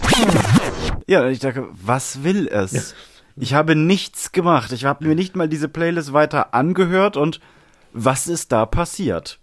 [1.07, 2.93] ja, ich dachte, was will es?
[3.41, 4.71] Ich habe nichts gemacht.
[4.71, 7.39] Ich habe mir nicht mal diese Playlist weiter angehört und
[7.91, 9.39] was ist da passiert?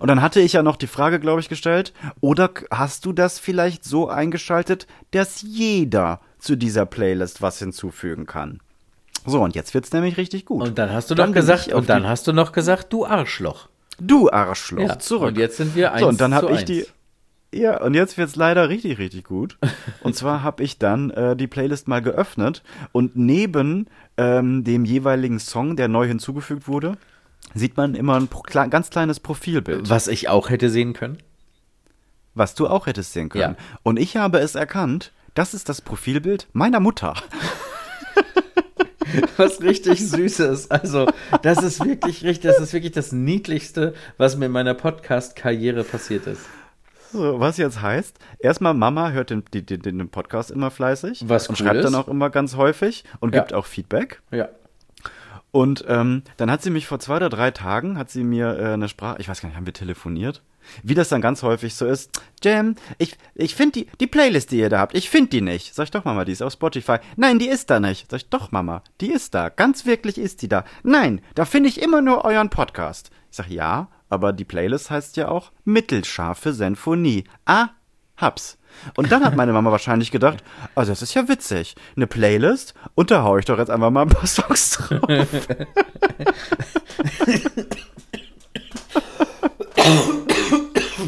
[0.00, 1.92] Und dann hatte ich ja noch die Frage, glaube ich, gestellt,
[2.22, 8.60] oder hast du das vielleicht so eingeschaltet, dass jeder zu dieser Playlist was hinzufügen kann?
[9.26, 10.62] So, und jetzt wird's nämlich richtig gut.
[10.66, 13.68] Und dann hast du Dann noch gesagt, und dann hast du noch gesagt, du Arschloch.
[14.00, 15.28] Du Arschloch, Ja, zurück.
[15.28, 16.86] und jetzt sind wir So, und dann eins habe ich die.
[17.54, 19.58] Ja, und jetzt wird's leider richtig, richtig gut.
[20.00, 25.38] Und zwar habe ich dann äh, die Playlist mal geöffnet und neben ähm, dem jeweiligen
[25.38, 26.96] Song, der neu hinzugefügt wurde,
[27.54, 31.18] sieht man immer ein kle ganz kleines Profilbild, Was ich auch hätte sehen können.
[32.34, 33.56] was du auch hättest sehen können.
[33.58, 33.64] Ja.
[33.82, 37.14] Und ich habe es erkannt, das ist das Profilbild meiner Mutter.
[39.36, 40.70] Was richtig Süßes.
[40.70, 41.06] Also,
[41.42, 46.26] das ist wirklich richtig, das ist wirklich das Niedlichste, was mir in meiner Podcast-Karriere passiert
[46.26, 46.40] ist.
[47.12, 51.60] So, was jetzt heißt, erstmal Mama hört den, den, den Podcast immer fleißig Was und
[51.60, 51.84] cool schreibt ist.
[51.84, 53.40] dann auch immer ganz häufig und Ja.
[53.42, 54.22] gibt auch Feedback.
[54.30, 54.48] Ja.
[55.50, 58.72] Und ähm, dann hat sie mich vor zwei oder drei Tagen, hat sie mir äh,
[58.72, 60.42] eine Sprache, ich weiß gar nicht, haben wir telefoniert?
[60.82, 62.22] Wie das dann ganz häufig so ist.
[62.42, 65.74] Jam, ich, ich finde die, die Playlist, die ihr da habt, ich finde die nicht.
[65.74, 66.98] Sag ich doch, Mama, die ist auf Spotify.
[67.16, 68.10] Nein, die ist da nicht.
[68.10, 69.48] Sag ich doch, Mama, die ist da.
[69.50, 70.64] Ganz wirklich ist die da.
[70.84, 73.10] Nein, da finde ich immer nur euren Podcast.
[73.30, 77.24] Ich sag, ja, aber die Playlist heißt ja auch Mittelscharfe Sinfonie.
[77.46, 77.68] Ah,
[78.16, 78.58] hab's.
[78.96, 80.44] Und dann hat meine Mama wahrscheinlich gedacht,
[80.74, 81.74] also das ist ja witzig.
[81.96, 85.00] Eine Playlist und da hau ich doch jetzt einfach mal ein paar Songs drauf.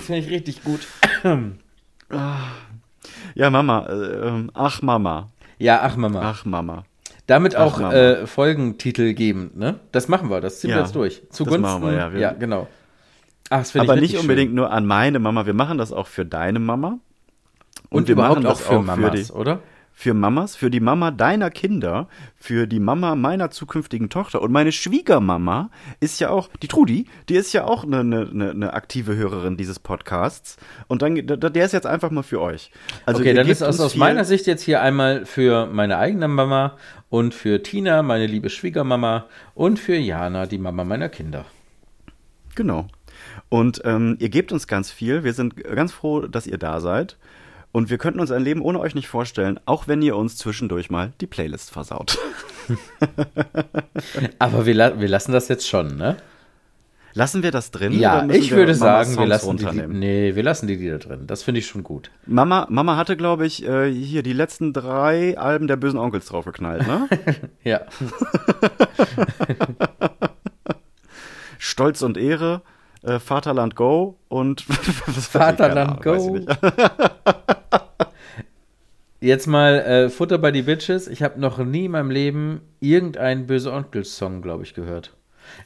[0.07, 0.81] Finde ich richtig gut.
[3.37, 5.29] Ja, Mama, äh, ähm, ach Mama,
[5.59, 6.21] Ja, ach Mama.
[6.23, 6.85] ach Mama.
[7.27, 7.93] Damit auch Mama.
[7.93, 9.81] äh, Folgentitel geben, ne?
[9.91, 11.23] Das machen wir, das ziehen wir Ja, jetzt durch.
[11.29, 11.63] das Zugunsten.
[11.63, 12.13] machen wir, ja.
[12.13, 12.69] Wir- ja, genau.
[13.51, 14.57] Ach, ich Aber nicht unbedingt schön.
[14.57, 16.99] nur an meine Mama, wir machen das auch für deine Mama.
[17.91, 19.61] Und, wir überhaupt machen auch das für auch Mamas, die, oder?
[19.97, 24.43] für Mamas, für die Mama deiner Kinder, für die Mama meiner zukünftigen Tochter.
[24.43, 25.71] Und meine Schwiegermama
[26.01, 29.79] ist ja auch, die Trudi, die ist ja auch eine, eine, eine aktive Hörerin dieses
[29.79, 30.57] Podcasts.
[30.89, 32.73] Und dann, der ist jetzt einfach mal für euch.
[33.07, 36.77] Also okay, dann ist aus, aus meiner Sicht jetzt hier einmal für meine eigene Mama
[37.09, 41.45] und für Tina, meine liebe Schwiegermama und für Jana, die Mama meiner Kinder.
[42.57, 42.89] Genau.
[43.49, 45.25] Und ähm, ihr gebt uns ganz viel.
[45.25, 47.17] Wir sind ganz froh, dass ihr da seid.
[47.73, 50.91] Und wir könnten uns ein Leben ohne euch nicht vorstellen, auch wenn ihr uns zwischendurch
[50.91, 52.19] mal die Playlist versaut.
[54.39, 56.17] Aber wir, la wir lassen das jetzt schon, ne?
[57.17, 57.93] Lassen wir das drin?
[57.93, 61.29] Ja, ich würde sagen, wir lassen die, nee, wir lassen die Lieder drin.
[61.29, 62.11] Das finde ich schon gut.
[62.27, 66.89] Mama, Mama hatte, glaube ich, äh, hier die letzten drei Alben der bösen Onkels draufgeknallt,
[66.89, 67.09] ne?
[67.63, 67.83] ja.
[71.59, 72.63] Stolz und Ehre,
[73.05, 76.41] äh, Vaterland Go und Vaterland Go.
[79.21, 81.09] Jetzt mal äh, Futter bei die Bitches.
[81.09, 85.15] Ich habe noch nie in meinem Leben irgendeinen böse Onkel-Song, glaube ich, gehört.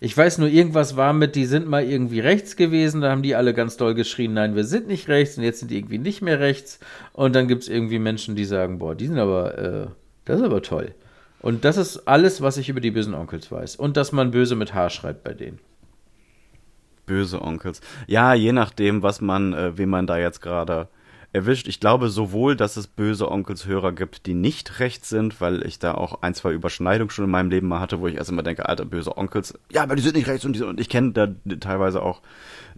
[0.00, 3.34] Ich weiß nur, irgendwas war mit, die sind mal irgendwie rechts gewesen, da haben die
[3.34, 6.22] alle ganz doll geschrien, nein, wir sind nicht rechts und jetzt sind die irgendwie nicht
[6.22, 6.78] mehr rechts.
[7.12, 9.86] Und dann gibt es irgendwie Menschen, die sagen, boah, die sind aber, äh,
[10.24, 10.94] das ist aber toll.
[11.40, 13.76] Und das ist alles, was ich über die bösen Onkels weiß.
[13.76, 15.60] Und dass man böse mit H schreibt bei denen.
[17.08, 17.80] Böse Onkels.
[18.06, 20.88] Ja, je nachdem, was man, äh, wem man da jetzt gerade
[21.32, 21.68] erwischt.
[21.68, 25.94] Ich glaube sowohl, dass es böse Onkelshörer gibt, die nicht rechts sind, weil ich da
[25.94, 28.66] auch ein, zwei Überschneidungen schon in meinem Leben mal hatte, wo ich erst immer denke,
[28.66, 31.28] alter, böse Onkels, ja, aber die sind nicht rechts und, die, und ich kenne da
[31.60, 32.22] teilweise auch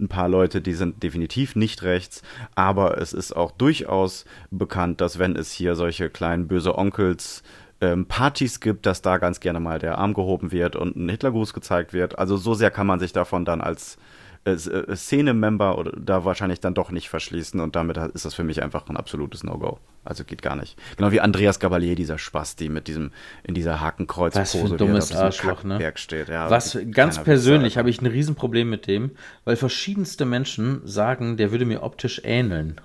[0.01, 2.23] ein paar Leute, die sind definitiv nicht rechts,
[2.57, 7.45] aber es ist auch durchaus bekannt, dass wenn es hier solche kleinen böse Onkels
[7.81, 11.55] ähm, Partys gibt, dass da ganz gerne mal der Arm gehoben wird und ein Hitlergruß
[11.55, 12.19] gezeigt wird.
[12.19, 13.97] Also so sehr kann man sich davon dann als
[14.45, 18.43] äh, äh, Szene-Member oder da wahrscheinlich dann doch nicht verschließen und damit ist das für
[18.43, 19.79] mich einfach ein absolutes No-Go.
[20.03, 20.79] Also geht gar nicht.
[20.97, 23.13] Genau wie Andreas Gabalier, dieser Spasti mit diesem,
[23.43, 24.41] in dieser Hakenkreuzpose.
[24.41, 25.93] Was für ein dummes Arschloch, ne?
[25.97, 26.29] Steht.
[26.29, 29.11] Ja, Was, ganz persönlich habe ich ein Riesenproblem mit dem,
[29.45, 32.81] weil verschiedenste Menschen sagen, der würde mir optisch ähneln.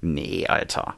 [0.00, 0.96] Nee, Alter.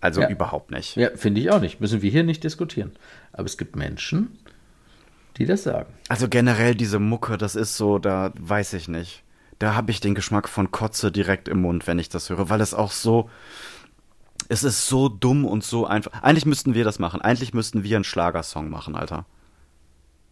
[0.00, 0.30] Also ja.
[0.30, 0.96] überhaupt nicht.
[0.96, 1.80] Ja, finde ich auch nicht.
[1.80, 2.92] Müssen wir hier nicht diskutieren.
[3.32, 4.38] Aber es gibt Menschen,
[5.36, 5.92] die das sagen.
[6.08, 9.22] Also generell diese Mucke, das ist so, da weiß ich nicht.
[9.58, 12.60] Da habe ich den Geschmack von Kotze direkt im Mund, wenn ich das höre, weil
[12.60, 13.30] es auch so,
[14.48, 16.22] es ist so dumm und so einfach.
[16.22, 17.20] Eigentlich müssten wir das machen.
[17.20, 19.26] Eigentlich müssten wir einen Schlagersong machen, Alter.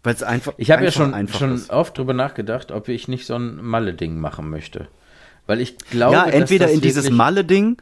[0.03, 0.53] Weil es einfach.
[0.57, 1.71] Ich habe ja schon, schon ist.
[1.71, 4.89] oft drüber nachgedacht, ob ich nicht so ein Malle-Ding machen möchte.
[5.47, 7.81] Weil ich glaube, ja, entweder in dieses Malle-Ding,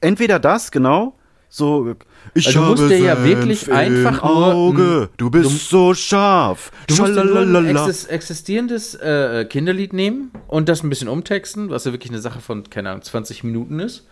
[0.00, 1.14] entweder das, genau,
[1.52, 1.96] so,
[2.32, 4.54] ich also du musst dir ja wirklich einfach nur.
[4.54, 6.70] Auge, du bist du, so scharf.
[6.86, 7.76] Du musst nur ein
[8.08, 12.70] existierendes äh, Kinderlied nehmen und das ein bisschen umtexten, was ja wirklich eine Sache von,
[12.70, 14.06] keine Ahnung, 20 Minuten ist.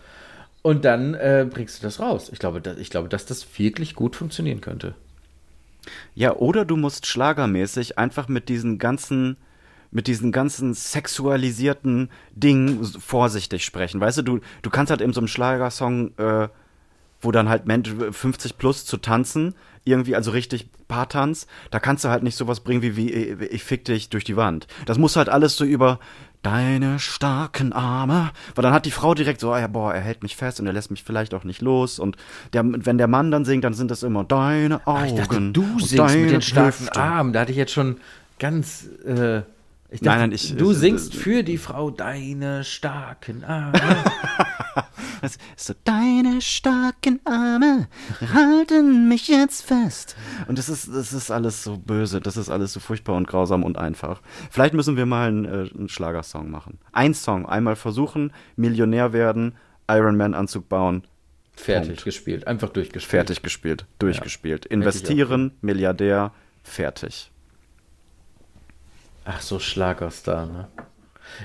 [0.63, 2.29] Und dann äh, bringst du das raus.
[2.33, 4.93] Ich glaube, dass, ich glaube, dass das wirklich gut funktionieren könnte.
[6.15, 9.37] Ja, oder du musst schlagermäßig einfach mit diesen ganzen
[9.91, 13.99] mit diesen ganzen sexualisierten Dingen vorsichtig sprechen.
[13.99, 16.49] Weißt du, du, du kannst halt in so einem Schlagersong äh,
[17.21, 22.09] wo dann halt Mensch 50 plus zu tanzen, irgendwie, also richtig Paartanz, da kannst du
[22.09, 24.67] halt nicht sowas bringen wie, wie ich fick dich durch die Wand.
[24.85, 25.99] Das muss halt alles so über
[26.41, 30.23] deine starken Arme, weil dann hat die Frau direkt so, ah ja, boah, er hält
[30.23, 32.15] mich fest und er lässt mich vielleicht auch nicht los und
[32.53, 34.99] der, wenn der Mann dann singt, dann sind das immer deine Augen.
[34.99, 36.99] Ach, ich dachte, du singst mit den starken Hüfte.
[36.99, 37.97] Armen, da hatte ich jetzt schon
[38.39, 39.39] ganz, äh,
[39.91, 43.81] ich dachte, nein, nein, ich, du singst für die Frau deine starken Arme.
[45.55, 47.87] so, deine starken Arme
[48.33, 50.15] halten mich jetzt fest.
[50.47, 53.63] Und das ist, das ist alles so böse, das ist alles so furchtbar und grausam
[53.63, 54.21] und einfach.
[54.49, 56.79] Vielleicht müssen wir mal einen, äh, einen Schlagersong machen.
[56.91, 59.55] Ein Song, einmal versuchen, Millionär werden,
[59.89, 61.03] Ironman-Anzug bauen.
[61.53, 62.05] Fertig Punkt.
[62.05, 63.09] gespielt, einfach durchgespielt.
[63.09, 64.65] Fertig gespielt, durchgespielt.
[64.65, 66.31] Ja, Investieren, Milliardär,
[66.63, 67.31] fertig.
[69.25, 70.67] Ach so, Schlagerstar, ne?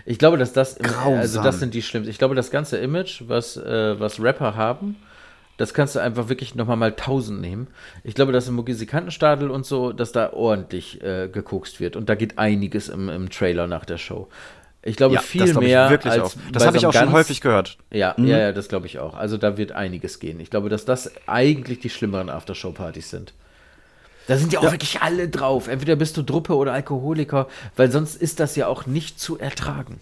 [0.04, 1.18] Ich glaube, dass das, Grausam.
[1.18, 2.10] also das sind die schlimmsten.
[2.10, 4.96] Ich glaube, das ganze Image, was, äh, was Rapper haben,
[5.56, 7.68] das kannst du einfach wirklich nochmal mal tausend nehmen.
[8.02, 11.96] Ich glaube, dass im Musikantenstadel und so, dass da ordentlich äh, gekokst wird.
[11.96, 14.28] Und da geht einiges im, im Trailer nach der Show.
[14.82, 16.34] Ich glaube, ja, viel glaub mehr ich als auch.
[16.52, 17.78] Das habe so ich auch schon häufig gehört.
[17.90, 18.26] Ja, mhm.
[18.26, 19.14] ja, ja, das glaube ich auch.
[19.14, 20.40] Also da wird einiges gehen.
[20.40, 23.32] Ich glaube, dass das eigentlich die schlimmeren Aftershow-Partys sind.
[24.26, 24.72] Da sind ja auch ja.
[24.72, 25.68] wirklich alle drauf.
[25.68, 30.00] Entweder bist du Druppe oder Alkoholiker, weil sonst ist das ja auch nicht zu ertragen.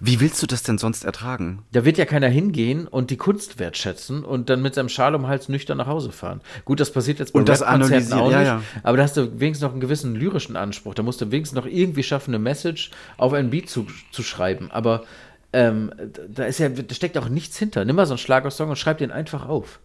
[0.00, 1.62] Wie willst du das denn sonst ertragen?
[1.72, 5.28] Da wird ja keiner hingehen und die Kunst wertschätzen und dann mit seinem Schal um
[5.28, 6.40] Hals nüchtern nach Hause fahren.
[6.64, 8.62] Gut, das passiert jetzt bei und das analysieren auch nicht, ja, ja.
[8.82, 10.94] aber da hast du wenigstens noch einen gewissen lyrischen Anspruch.
[10.94, 14.70] Da musst du wenigstens noch irgendwie schaffen, eine Message auf ein Beat zu, zu schreiben.
[14.70, 15.04] Aber
[15.52, 15.92] ähm,
[16.28, 17.84] da ist ja, da steckt auch nichts hinter.
[17.84, 19.80] Nimm mal so einen Schlagersong und schreib den einfach auf.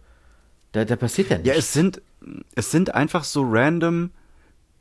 [0.72, 1.48] Da, da passiert ja nichts.
[1.48, 2.00] Ja, es sind,
[2.54, 4.10] es sind einfach so random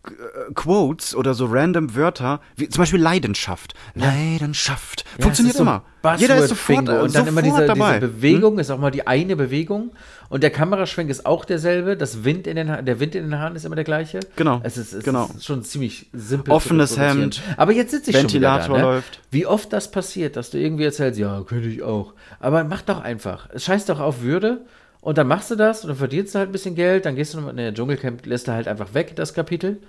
[0.05, 3.73] äh, Quotes oder so random Wörter, wie zum Beispiel Leidenschaft.
[3.95, 5.03] Leidenschaft.
[5.17, 5.83] Ja, Funktioniert so immer.
[6.17, 7.03] Jeder ist sofort, Buzzword-Bingo.
[7.03, 9.91] und dann immer diese, diese Bewegung ist auch mal die eine Bewegung
[10.29, 11.97] und der Kameraschwenk ist auch derselbe.
[11.97, 14.21] Das Wind in den ha der Wind in den Haaren ist immer der gleiche.
[14.37, 15.29] Genau, Es ist, es genau.
[15.35, 16.53] ist schon ziemlich simpel.
[16.53, 16.97] Offenes.
[16.97, 18.95] Hemd, Aber jetzt sitze ich Ventilator schon wieder da, ne?
[18.95, 19.19] läuft.
[19.31, 22.13] Wie oft das passiert, dass du irgendwie erzählst, ja, könnte ich auch.
[22.39, 23.49] Aber mach doch einfach.
[23.51, 24.61] Es scheißt doch auf Würde.
[25.01, 27.33] Und dann machst du das und dann verdienst du halt ein bisschen Geld, dann gehst
[27.33, 29.81] du nochmal in der Dschungelcamp, lässt du halt einfach weg, das Kapitel.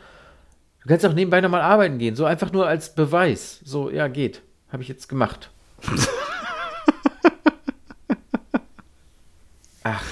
[0.82, 3.60] Du kannst auch nebenbei nochmal arbeiten gehen, so einfach nur als Beweis.
[3.64, 4.40] So, ja, geht.
[4.72, 5.50] Habe ich jetzt gemacht.
[9.82, 10.04] Ach,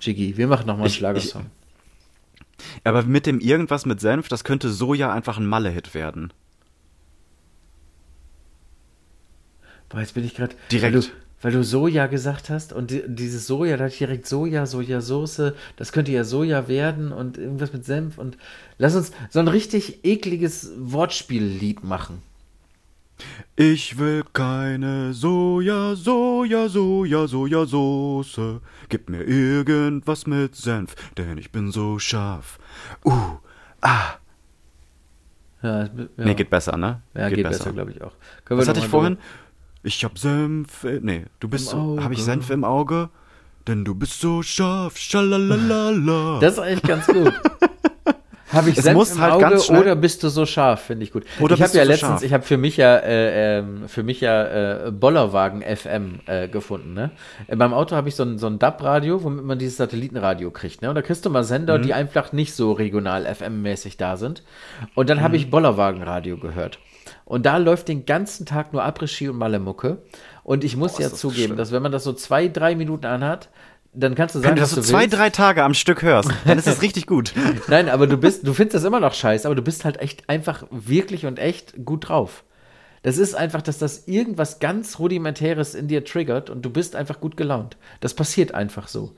[0.00, 1.46] Jiggy, wir machen nochmal einen Ich- Schlagersong.
[2.82, 6.32] Aber mit dem irgendwas mit Senf, das könnte so ja einfach ein Malle-Hit werden.
[9.88, 10.54] Boah, jetzt bin ich gerade.
[10.70, 11.12] Direkt.
[11.44, 15.52] Weil du, Soja gesagt hast und di dieses Soja, da hatte ich direkt Soja, Sojasauce,
[15.76, 18.38] das könnte ja Soja werden und irgendwas mit Senf und
[18.78, 22.22] lass uns so ein richtig ekliges Wortspiellied machen.
[23.56, 28.60] Ich will keine Soja, Soja, Soja, Sojasauce.
[28.88, 32.58] Gib mir irgendwas mit Senf, denn ich bin so scharf.
[33.04, 33.36] Uh,
[33.82, 34.14] ah.
[35.62, 35.90] Ja, ja.
[36.16, 37.02] Nee, geht besser, ne?
[37.14, 38.12] Ja, geht, besser, glaube ich auch.
[38.46, 39.18] Können Was hatte ich vorhin?
[39.84, 40.82] Ich hab Senf.
[40.84, 41.98] äh, Nee, du bist so.
[42.02, 42.22] Hab ich.
[42.24, 43.10] Senf im Auge?
[43.68, 44.96] Denn du bist so scharf.
[44.98, 46.38] Schalalalala.
[46.40, 47.32] Das ist eigentlich ganz gut.
[48.52, 50.82] Habe ich Es Senf im halt Auge oder bist du so scharf?
[50.82, 51.24] Finde ich gut.
[51.40, 52.22] Oder ich habe ja so letztens, scharf?
[52.22, 56.94] ich habe für mich ja, äh, ähm, für mich ja äh, Bollerwagen FM äh, gefunden.
[56.94, 57.10] Ne?
[57.48, 60.82] Äh, beim Auto habe ich so ein, so ein DAB-Radio, womit man dieses Satellitenradio kriegt.
[60.82, 60.88] Ne?
[60.88, 61.82] Und da kriegst du mal Sender, Mhm.
[61.82, 64.44] die einfach nicht so regional FM-mäßig da sind.
[64.94, 65.22] Und dann Mhm.
[65.22, 66.78] habe ich Bollerwagen-Radio gehört.
[67.24, 70.02] Und da läuft den ganzen Tag nur Après-Ski und Malemucke.
[70.42, 71.56] Und ich muss ja ist das zugeben, schlimm.
[71.56, 73.48] dass wenn man das so zwei, drei Minuten anhat,
[73.94, 75.16] dann kannst du sagen, Wenn du das so zwei, willst.
[75.16, 77.32] drei Tage am Stück hörst, dann ist das richtig gut.
[77.68, 80.28] Nein, aber du bist, du findest das immer noch scheiße, aber du bist halt echt
[80.28, 82.44] einfach wirklich und echt gut drauf.
[83.02, 87.20] Das ist einfach, dass das irgendwas ganz Rudimentäres in dir triggert und du bist einfach
[87.20, 87.76] gut gelaunt.
[88.00, 89.14] Das passiert einfach so.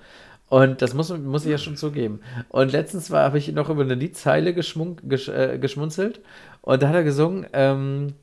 [0.48, 2.20] Und das muss, muss ich ja schon zugeben.
[2.48, 6.20] Und letztens war, habe ich noch über eine Liedzeile geschmunk, gesch, äh, geschmunzelt
[6.66, 8.14] und da hat er gesungen, ähm,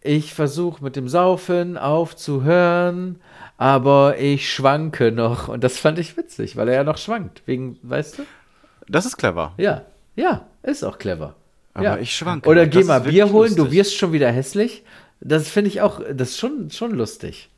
[0.00, 3.20] ich versuche mit dem Saufen aufzuhören,
[3.58, 5.48] aber ich schwanke noch.
[5.48, 7.42] Und das fand ich witzig, weil er ja noch schwankt.
[7.44, 8.22] Wegen, weißt du?
[8.88, 9.52] Das ist clever.
[9.58, 9.82] Ja,
[10.16, 11.36] ja, ist auch clever.
[11.74, 11.98] Aber ja.
[11.98, 12.48] ich schwanke.
[12.48, 13.78] Oder geh mal Bier holen, du lustig.
[13.78, 14.82] wirst schon wieder hässlich.
[15.20, 17.50] Das finde ich auch, das ist schon, schon lustig.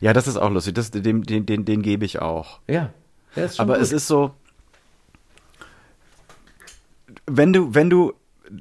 [0.00, 0.74] Ja, das ist auch lustig.
[0.74, 2.60] Das, den, den, den, den gebe ich auch.
[2.68, 2.90] Ja.
[3.58, 3.82] Aber gut.
[3.82, 4.34] es ist so,
[7.26, 8.12] wenn du, wenn du,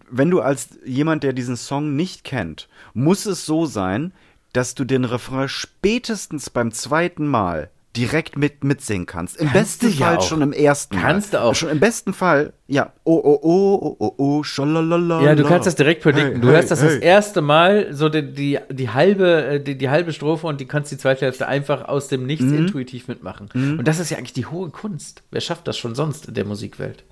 [0.10, 4.14] wenn du als jemand, der diesen Song nicht kennt, muss es so sein,
[4.54, 9.36] dass du den Refrain spätestens beim zweiten Mal direkt mit mitsingen kannst.
[9.36, 10.24] Im Kannst besten ja Fall auch.
[10.28, 11.02] schon im ersten Mal.
[11.02, 11.54] Kannst du auch.
[11.56, 12.94] Schon im besten Fall, ja.
[13.04, 15.22] Oh, oh, oh, oh, oh, oh, schalalala.
[15.22, 16.34] Ja, du kannst das direkt predikten.
[16.36, 17.04] Hey, du hey, hörst das das hey.
[17.04, 20.90] erste Mal, so die, die, die, halbe, äh, die, die halbe Strophe und die kannst
[20.94, 22.60] die zweite Hälfte einfach aus dem Nichts Mhm.
[22.60, 23.50] intuitiv mitmachen.
[23.54, 25.24] Und das ist ja eigentlich die hohe Kunst.
[25.32, 27.04] Wer schafft das schon sonst in der Musikwelt?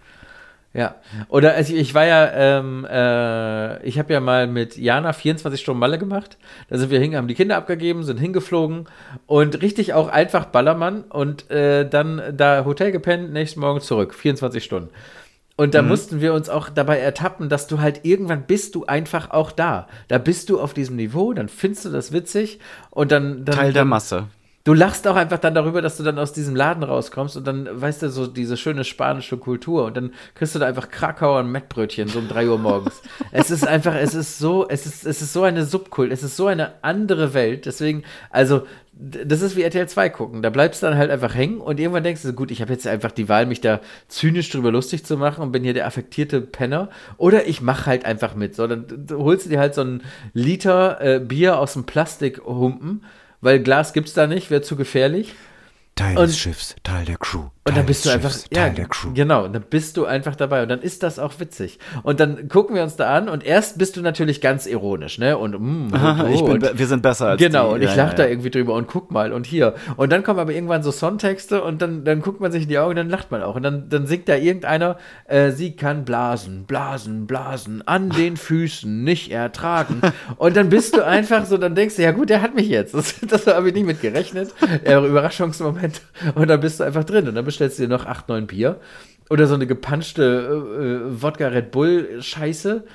[0.74, 0.95] Ja.
[1.30, 5.80] Oder also ich war ja, ähm, äh, ich habe ja mal mit Jana 24 Stunden
[5.80, 6.38] Malle gemacht.
[6.70, 8.86] Da sind wir hin, haben die Kinder abgegeben, sind hingeflogen
[9.26, 14.63] und richtig auch einfach Ballermann und äh, dann da Hotel gepennt, nächsten Morgen zurück, 24
[14.63, 14.89] Stunden.
[15.55, 15.72] Und Mhm.
[15.72, 19.51] da mussten wir uns auch dabei ertappen, dass du halt irgendwann bist du einfach auch
[19.51, 19.88] da.
[20.07, 22.59] Da bist du auf diesem Niveau, dann findest du das witzig
[22.91, 24.28] und dann, dann Teil der Masse.
[24.66, 27.82] Du lachst auch einfach dann darüber, dass du dann aus diesem Laden rauskommst und dann,
[27.82, 31.51] weißt du, so diese schöne spanische Kultur und dann kriegst du da einfach Krakauer und
[31.51, 33.01] Mettbrötchen so um 3 Uhr morgens.
[33.32, 36.36] es ist einfach, es ist so, es ist, es ist so eine Subkult, es ist
[36.36, 37.66] so eine andere Welt.
[37.66, 40.41] Deswegen, also, das ist wie RTL 2 gucken.
[40.41, 42.86] Da bleibst du dann halt einfach hängen und irgendwann denkst du, gut, ich habe jetzt
[42.86, 43.80] einfach die Wahl, mich da
[44.10, 46.89] zynisch drüber lustig zu machen und bin hier der affektierte Penner.
[47.18, 48.55] Oder ich mache halt einfach mit.
[48.55, 50.03] So, dann holst du dir halt so einen
[50.34, 53.05] Liter äh, Bier aus dem Plastikhumpen,
[53.41, 55.33] weil Glas gibt's da nicht, wäre zu gefährlich.
[55.95, 57.49] Teil Und- des Schiffs, Teil der Crew.
[57.70, 58.70] Und dann bist du einfach, Schiffs, ja,
[59.13, 61.80] genau, dann bist du einfach dabei und dann ist das auch witzig.
[62.03, 65.38] Und dann gucken wir uns da an und erst bist du natürlich ganz ironisch, ne?
[65.38, 67.76] Und, mm, oh, ich bin, und, wir sind besser als Genau, die.
[67.76, 69.76] und ich Ja, lach ja, da irgendwie drüber und guck mal und hier.
[69.97, 72.78] Und dann kommen aber irgendwann so Songtexte und dann, dann guckt man sich in die
[72.78, 73.55] Augen und dann lacht man auch.
[73.55, 79.03] Und dann, dann singt da irgendeiner, äh, sie kann blasen, blasen, blasen, an den Füßen
[79.03, 80.01] nicht ertragen.
[80.38, 82.93] Und dann bist du einfach so, dann denkst du, ja gut, der hat mich jetzt.
[82.99, 83.15] Das,
[83.45, 84.53] das habe ich nicht mit gerechnet.
[84.84, 86.01] Äh, Überraschungsmoment.
[86.36, 88.80] Und dann bist du einfach drin und dann bestellst du dir noch acht, neun Bier.
[89.30, 92.86] Oder so eine gepanschte äh, äh, Wodka Red Bull Scheiße.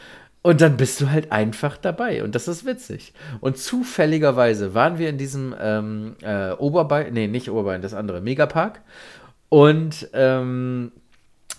[0.43, 2.25] Und dann bist du halt einfach dabei.
[2.25, 3.13] Und das ist witzig.
[3.41, 8.81] Und zufälligerweise waren wir in diesem ähm, äh, Oberbein, nee, nicht Oberbein, das andere, Megapark.
[9.49, 10.93] Und ähm,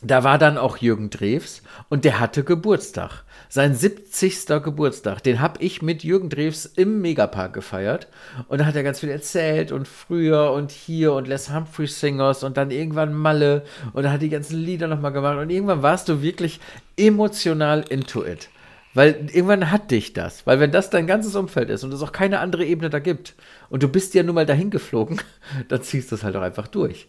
[0.02, 3.24] da war dann auch Jürgen Drews und der hatte Geburtstag.
[3.50, 4.48] Sein 70.
[4.64, 8.08] Geburtstag, den habe ich mit Jürgen Drews im Megapark gefeiert.
[8.48, 12.44] Und da hat er ganz viel erzählt und früher und hier und Les Humphrey Singers
[12.44, 15.38] und dann irgendwann Malle und da hat die ganzen Lieder nochmal gemacht.
[15.38, 16.60] Und irgendwann warst du wirklich
[16.98, 18.50] emotional into it.
[18.94, 20.48] Weil irgendwann hat dich das.
[20.48, 23.36] Weil wenn das dein ganzes Umfeld ist und es auch keine andere Ebene da gibt
[23.70, 25.22] und du bist ja nun mal dahin geflogen,
[25.68, 27.08] dann ziehst du es halt auch einfach durch.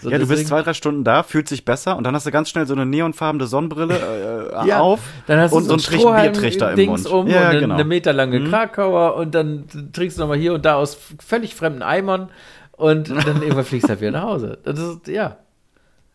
[0.00, 2.30] So, ja, du bist zwei, drei Stunden da, fühlt sich besser und dann hast du
[2.30, 6.32] ganz schnell so eine neonfarbene Sonnenbrille äh, ja, auf dann hast und du so einen
[6.32, 7.06] Biertrichter im Mund.
[7.06, 7.74] Um ja, und genau.
[7.74, 8.48] eine meterlange mhm.
[8.50, 12.30] Krakauer und dann trinkst du nochmal hier und da aus völlig fremden Eimern
[12.72, 14.58] und dann irgendwann fliegst du halt wieder nach Hause.
[14.64, 15.38] Das ist, ja.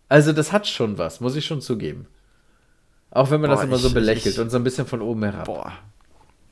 [0.09, 2.07] Also das hat schon was, muss ich schon zugeben.
[3.11, 5.23] Auch wenn man boah, das immer so belächelt ich, und so ein bisschen von oben
[5.23, 5.45] herab.
[5.45, 5.71] Boah.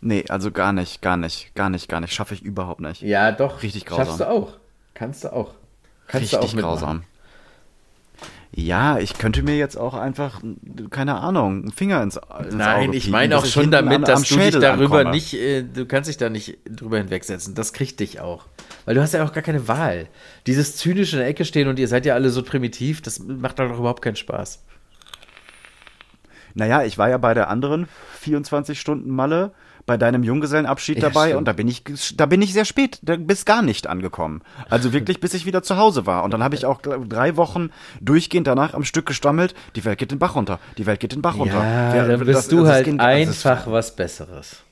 [0.02, 2.14] Nee, also gar nicht, gar nicht, gar nicht, gar nicht.
[2.14, 3.02] Schaffe ich überhaupt nicht.
[3.02, 3.62] Ja, doch.
[3.62, 4.06] Richtig grausam.
[4.06, 4.54] Schaffst du auch.
[4.94, 5.54] Kannst du auch.
[6.08, 7.04] Kannst Richtig du auch grausam.
[8.54, 10.42] Ja, ich könnte mir jetzt auch einfach,
[10.90, 14.24] keine Ahnung, einen Finger ins, ins Nein, Auge ich meine auch schon damit, an, dass
[14.28, 15.16] du dich darüber ankomme.
[15.16, 17.56] nicht, äh, du kannst dich da nicht drüber hinwegsetzen.
[17.56, 18.46] Das kriegt dich auch.
[18.84, 20.08] Weil du hast ja auch gar keine Wahl.
[20.48, 23.60] Dieses zynische in der Ecke stehen und ihr seid ja alle so primitiv, das macht
[23.60, 24.64] doch überhaupt keinen Spaß.
[26.54, 27.88] Naja, ich war ja bei der anderen
[28.20, 29.52] 24 Stunden Malle
[29.86, 31.40] bei deinem Junggesellenabschied ja, dabei stimmt.
[31.40, 31.84] und da bin ich
[32.16, 34.42] da bin ich sehr spät, da bis gar nicht angekommen.
[34.70, 37.70] Also wirklich bis ich wieder zu Hause war und dann habe ich auch drei Wochen
[38.00, 41.22] durchgehend danach am Stück gestammelt, die Welt geht den Bach runter, die Welt geht den
[41.22, 41.64] Bach runter.
[41.64, 44.64] Ja, dann bist das, du halt ging, einfach was besseres.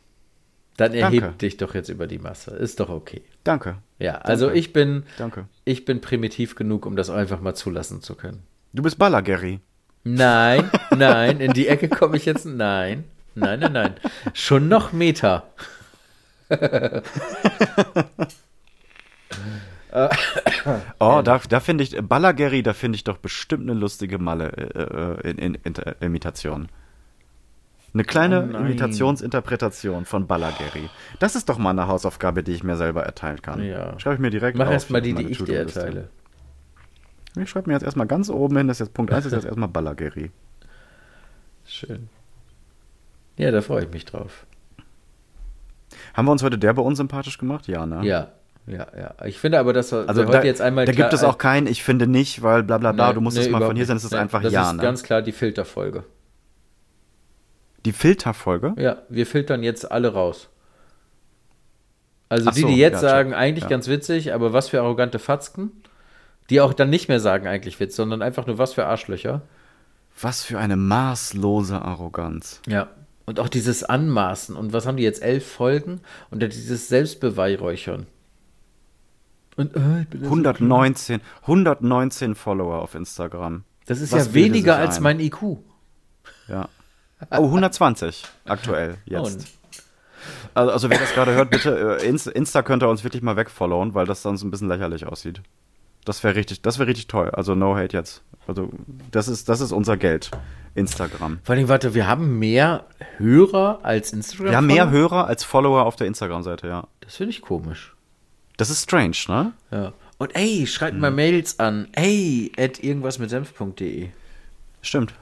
[0.77, 1.37] Dann erhebt Danke.
[1.39, 2.51] dich doch jetzt über die Masse.
[2.51, 3.21] Ist doch okay.
[3.43, 3.79] Danke.
[3.97, 4.59] Ja, also Danke.
[4.59, 5.45] ich bin Danke.
[5.65, 8.43] ich bin primitiv genug, um das einfach mal zulassen zu können.
[8.71, 9.59] Du bist Baller, Gary.
[10.05, 12.45] Nein, nein, in die Ecke komme ich jetzt.
[12.45, 13.03] Nein,
[13.39, 13.95] nein, nein, nein.
[14.33, 15.43] Schon noch Meter.
[20.99, 24.51] oh, da, da finde ich, Ballageri, da finde ich doch bestimmt eine lustige Malle
[25.23, 26.69] äh, in, in, in, Imitation.
[27.93, 30.89] Eine kleine oh Imitationsinterpretation von Ballageri.
[31.19, 33.63] Das ist doch mal eine Hausaufgabe, die ich mir selber erteilen kann.
[33.63, 33.99] Ja.
[33.99, 36.09] Schreibe ich mir direkt Mach erst mal die, die ich dir erteile.
[37.37, 39.37] Ich schreibe mir jetzt erstmal ganz oben hin, das ist jetzt Punkt 1, das ist
[39.37, 40.31] jetzt erstmal Ballageri.
[41.65, 42.09] Schön.
[43.39, 44.45] Ja, da freue ich mich drauf.
[46.13, 47.67] Haben wir uns heute der bei uns sympathisch gemacht?
[47.67, 48.05] Ja, ne?
[48.05, 48.27] Ja,
[48.67, 49.15] ja, ja.
[49.25, 50.85] Ich finde aber, dass wir, also heute jetzt einmal.
[50.85, 53.37] Da gibt es auch keinen, ich finde nicht, weil bla bla bla, nee, du musst
[53.37, 54.61] nee, es mal von hier sein, es ist nee, einfach das Ja.
[54.61, 54.83] Das ist ne?
[54.83, 56.03] ganz klar die Filterfolge.
[57.85, 58.73] Die Filterfolge?
[58.77, 60.49] Ja, wir filtern jetzt alle raus.
[62.27, 63.69] Also Ach die, die jetzt ja, sagen, eigentlich ja.
[63.69, 65.71] ganz witzig, aber was für arrogante Fatzken
[66.49, 69.41] die auch dann nicht mehr sagen eigentlich Witz, sondern einfach nur was für Arschlöcher.
[70.19, 72.61] Was für eine maßlose Arroganz.
[72.67, 72.89] Ja.
[73.29, 74.55] Und auch dieses Anmaßen.
[74.55, 75.21] Und was haben die jetzt?
[75.21, 76.01] Elf Folgen?
[76.31, 78.07] Und dieses Selbstbeweihräuchern.
[79.55, 83.65] Und, äh, 119, 119 Follower auf Instagram.
[83.85, 85.59] Das ist was ja weniger als mein IQ.
[86.47, 86.69] Ja.
[87.29, 89.45] Oh, 120 aktuell jetzt.
[90.55, 93.93] Also, also, wer das gerade hört, bitte, äh, Insta könnt ihr uns wirklich mal wegfollowen,
[93.93, 95.43] weil das sonst ein bisschen lächerlich aussieht.
[96.05, 97.29] Das wäre richtig, das wäre richtig toll.
[97.31, 98.23] Also no hate jetzt.
[98.47, 98.69] Also
[99.11, 100.31] das ist, das ist unser Geld.
[100.75, 101.39] Instagram.
[101.43, 102.85] Vor allem, warte, wir haben mehr
[103.17, 104.51] Hörer als Instagram.
[104.51, 106.87] Wir haben mehr Hörer als Follower auf der Instagram-Seite, ja.
[107.01, 107.95] Das finde ich komisch.
[108.57, 109.53] Das ist strange, ne?
[109.71, 109.93] Ja.
[110.17, 110.99] Und ey, schreibt hm.
[110.99, 111.87] mal Mails an.
[111.93, 114.09] Ey, at irgendwas mit senf.de.
[114.81, 115.13] Stimmt.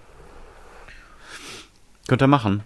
[2.07, 2.63] Könnt ihr machen.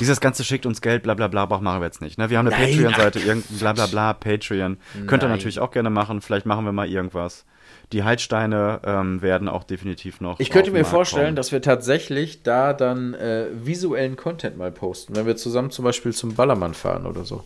[0.00, 2.18] Dieses ganze schickt uns Geld, bla bla bla, machen wir jetzt nicht.
[2.18, 2.30] Ne?
[2.30, 4.78] Wir haben eine Patreon-Seite, irgendein bla bla bla, Patreon.
[4.94, 5.06] Nein.
[5.06, 6.20] Könnt ihr natürlich auch gerne machen.
[6.20, 7.44] Vielleicht machen wir mal irgendwas.
[7.92, 10.40] Die Heilsteine ähm, werden auch definitiv noch.
[10.40, 11.36] Ich könnte mir vorstellen, kommen.
[11.36, 16.12] dass wir tatsächlich da dann äh, visuellen Content mal posten, wenn wir zusammen zum Beispiel
[16.12, 17.44] zum Ballermann fahren oder so.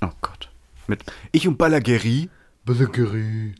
[0.00, 0.48] Oh Gott.
[0.88, 2.28] Mit ich und Ballageri.
[2.64, 3.54] Ballageri.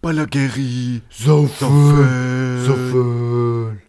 [0.00, 1.02] Ballageri.
[1.10, 2.64] Saufen.
[2.64, 3.82] Saufen.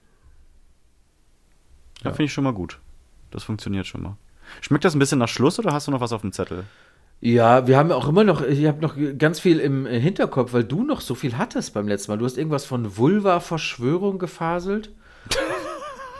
[2.04, 2.80] Ja, finde ich schon mal gut.
[3.32, 4.18] Das funktioniert schon mal.
[4.62, 6.64] Schmeckt das ein bisschen nach Schluss oder hast du noch was auf dem Zettel?
[7.22, 10.84] Ja, wir haben auch immer noch, ich habe noch ganz viel im Hinterkopf, weil du
[10.84, 12.18] noch so viel hattest beim letzten Mal.
[12.18, 14.92] Du hast irgendwas von Vulva-Verschwörung gefaselt.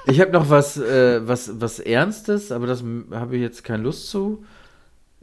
[0.06, 4.10] ich habe noch was, äh, was, was Ernstes, aber das habe ich jetzt keine Lust
[4.10, 4.44] zu.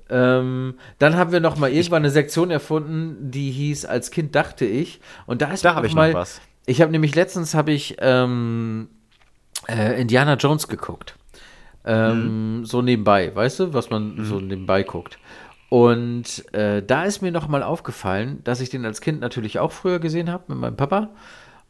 [0.09, 4.65] Ähm, dann haben wir noch mal irgendwann eine Sektion erfunden, die hieß Als Kind dachte
[4.65, 5.01] ich.
[5.27, 6.41] Und da ist da habe ich mal, noch was.
[6.65, 8.89] Ich habe nämlich letztens habe ich ähm,
[9.69, 11.17] äh, Indiana Jones geguckt.
[11.87, 12.65] Ähm, mhm.
[12.65, 14.25] So nebenbei, weißt du, was man mhm.
[14.25, 15.19] so nebenbei guckt.
[15.69, 19.73] Und äh, da ist mir noch mal aufgefallen, dass ich den als Kind natürlich auch
[19.73, 21.11] früher gesehen habe mit meinem Papa.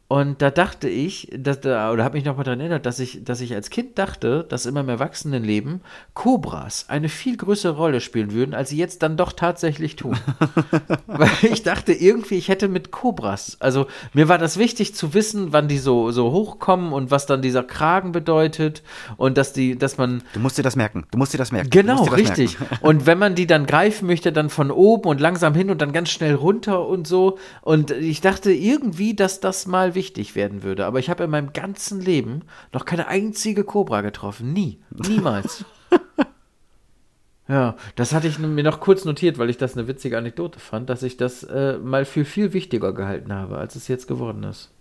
[0.09, 3.25] Und da dachte ich, dass, da, oder habe mich noch mal daran erinnert, dass ich,
[3.25, 5.81] dass ich als Kind dachte, dass immer im Erwachsenenleben
[6.13, 10.17] Kobras eine viel größere Rolle spielen würden, als sie jetzt dann doch tatsächlich tun.
[11.07, 15.51] Weil ich dachte irgendwie, ich hätte mit Kobras, also mir war das wichtig zu wissen,
[15.51, 18.83] wann die so, so hochkommen und was dann dieser Kragen bedeutet
[19.17, 20.23] und dass die, dass man.
[20.31, 21.05] Du musst dir das merken.
[21.11, 21.69] Du musst dir das merken.
[21.69, 22.57] Genau, das richtig.
[22.57, 22.77] Merken.
[22.85, 25.91] Und wenn man die dann greifen möchte, dann von oben und langsam hin und dann
[25.91, 27.37] ganz schnell runter und so.
[27.61, 30.85] Und ich dachte irgendwie, dass das mal wichtig werden würde.
[30.85, 34.53] Aber ich habe in meinem ganzen Leben noch keine einzige Cobra getroffen.
[34.53, 34.79] Nie.
[34.91, 35.65] Niemals.
[37.49, 40.89] ja, das hatte ich mir noch kurz notiert, weil ich das eine witzige Anekdote fand,
[40.89, 44.71] dass ich das äh, mal für viel wichtiger gehalten habe, als es jetzt geworden ist.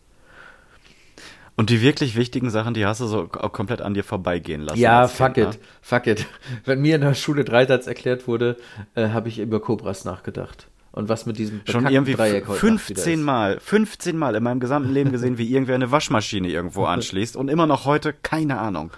[1.57, 4.79] Und die wirklich wichtigen Sachen, die hast du so komplett an dir vorbeigehen lassen.
[4.79, 5.61] Ja, fuck kind, it.
[5.61, 5.67] Ne?
[5.81, 6.27] Fuck it.
[6.67, 8.59] Wenn mir in der Schule Dreisatz erklärt wurde,
[8.95, 13.61] äh, habe ich über Cobras nachgedacht und was mit diesem schon irgendwie Dreieck 15 Mal,
[13.61, 17.67] 15 Mal in meinem gesamten Leben gesehen, wie irgendwer eine Waschmaschine irgendwo anschließt und immer
[17.67, 18.91] noch heute keine Ahnung.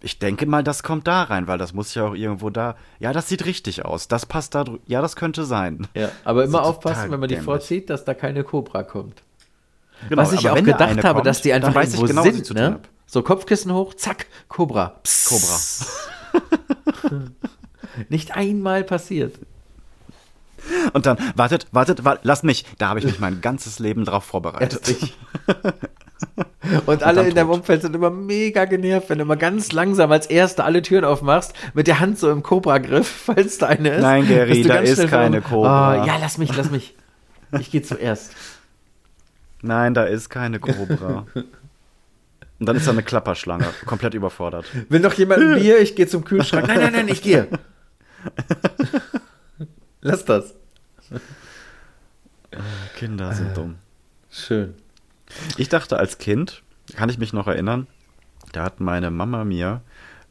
[0.00, 2.76] Ich denke mal, das kommt da rein, weil das muss ja auch irgendwo da.
[3.00, 4.06] Ja, das sieht richtig aus.
[4.08, 4.64] Das passt da.
[4.86, 5.86] Ja, das könnte sein.
[5.94, 9.22] Ja, aber immer aufpassen, wenn man die vorzieht, dass da keine Cobra kommt.
[10.08, 12.80] Genau, Was ich auch gedacht habe, kommt, dass die einfach weiß irgendwo genau, sind, ne?
[13.06, 15.00] So Kopfkissen hoch, zack, Cobra.
[15.28, 15.58] Cobra.
[18.08, 19.34] Nicht einmal passiert.
[20.92, 22.64] Und dann, wartet, wartet, wartet, lasst mich.
[22.78, 24.96] Da habe ich mich mein ganzes Leben drauf vorbereitet.
[26.86, 30.26] Und alle in deinem Umfeld sind immer mega genervt, wenn du immer ganz langsam als
[30.26, 34.02] Erster alle Türen aufmachst, mit der Hand so im Cobra-Griff, falls da eine ist.
[34.02, 36.02] Nein, Gary, da ist keine Cobra.
[36.02, 36.94] Oh, ja, lass mich, lass mich.
[37.58, 38.32] Ich gehe zuerst.
[39.60, 41.26] Nein, da ist keine Cobra.
[41.34, 44.66] Und dann ist da eine Klapperschlange, komplett überfordert.
[44.88, 45.80] Will noch jemand ein Bier?
[45.80, 46.68] Ich gehe zum Kühlschrank.
[46.68, 47.48] Nein, nein, nein, ich gehe.
[50.02, 50.54] Lass das.
[52.96, 53.76] Kinder sind dumm.
[54.30, 54.74] Schön.
[55.56, 56.62] Ich dachte als Kind,
[56.94, 57.86] kann ich mich noch erinnern,
[58.52, 59.80] da hat meine Mama mir,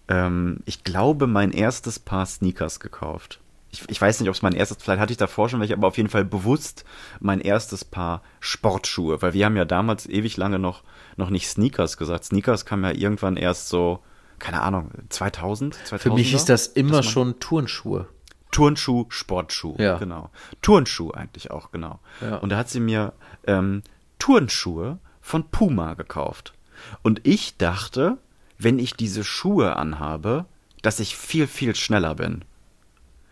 [0.08, 3.40] ähm, ich glaube, mein erstes Paar Sneakers gekauft.
[3.72, 5.88] Ich, ich weiß nicht, ob es mein erstes, vielleicht hatte ich davor schon welche, aber
[5.88, 6.84] auf jeden Fall bewusst
[7.20, 10.84] mein erstes Paar Sportschuhe, weil wir haben ja damals ewig lange noch,
[11.16, 12.26] noch nicht Sneakers gesagt.
[12.26, 14.00] Sneakers kam ja irgendwann erst so,
[14.38, 18.08] keine Ahnung, 2000, 2000 Für mich ist das immer schon Turnschuhe.
[18.52, 19.98] Turnschuh, Sportschuh, ja.
[19.98, 20.30] genau.
[20.62, 22.00] Turnschuh eigentlich auch, genau.
[22.22, 22.38] Ja.
[22.38, 23.14] Und da hat sie mir
[23.48, 23.82] ähm,
[24.20, 26.54] Turnschuhe von Puma gekauft.
[27.02, 28.18] Und ich dachte,
[28.58, 30.46] wenn ich diese Schuhe anhabe,
[30.82, 32.44] dass ich viel, viel schneller bin.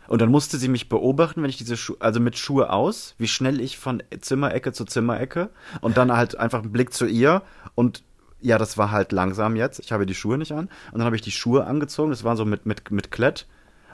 [0.07, 3.27] Und dann musste sie mich beobachten, wenn ich diese Schuhe, also mit Schuhe aus, wie
[3.27, 5.49] schnell ich von Zimmerecke zu Zimmerecke
[5.81, 7.43] und dann halt einfach einen Blick zu ihr
[7.75, 8.03] und
[8.41, 9.79] ja, das war halt langsam jetzt.
[9.79, 10.69] Ich habe die Schuhe nicht an.
[10.91, 12.09] Und dann habe ich die Schuhe angezogen.
[12.09, 13.47] Das war so mit, mit, mit Klett.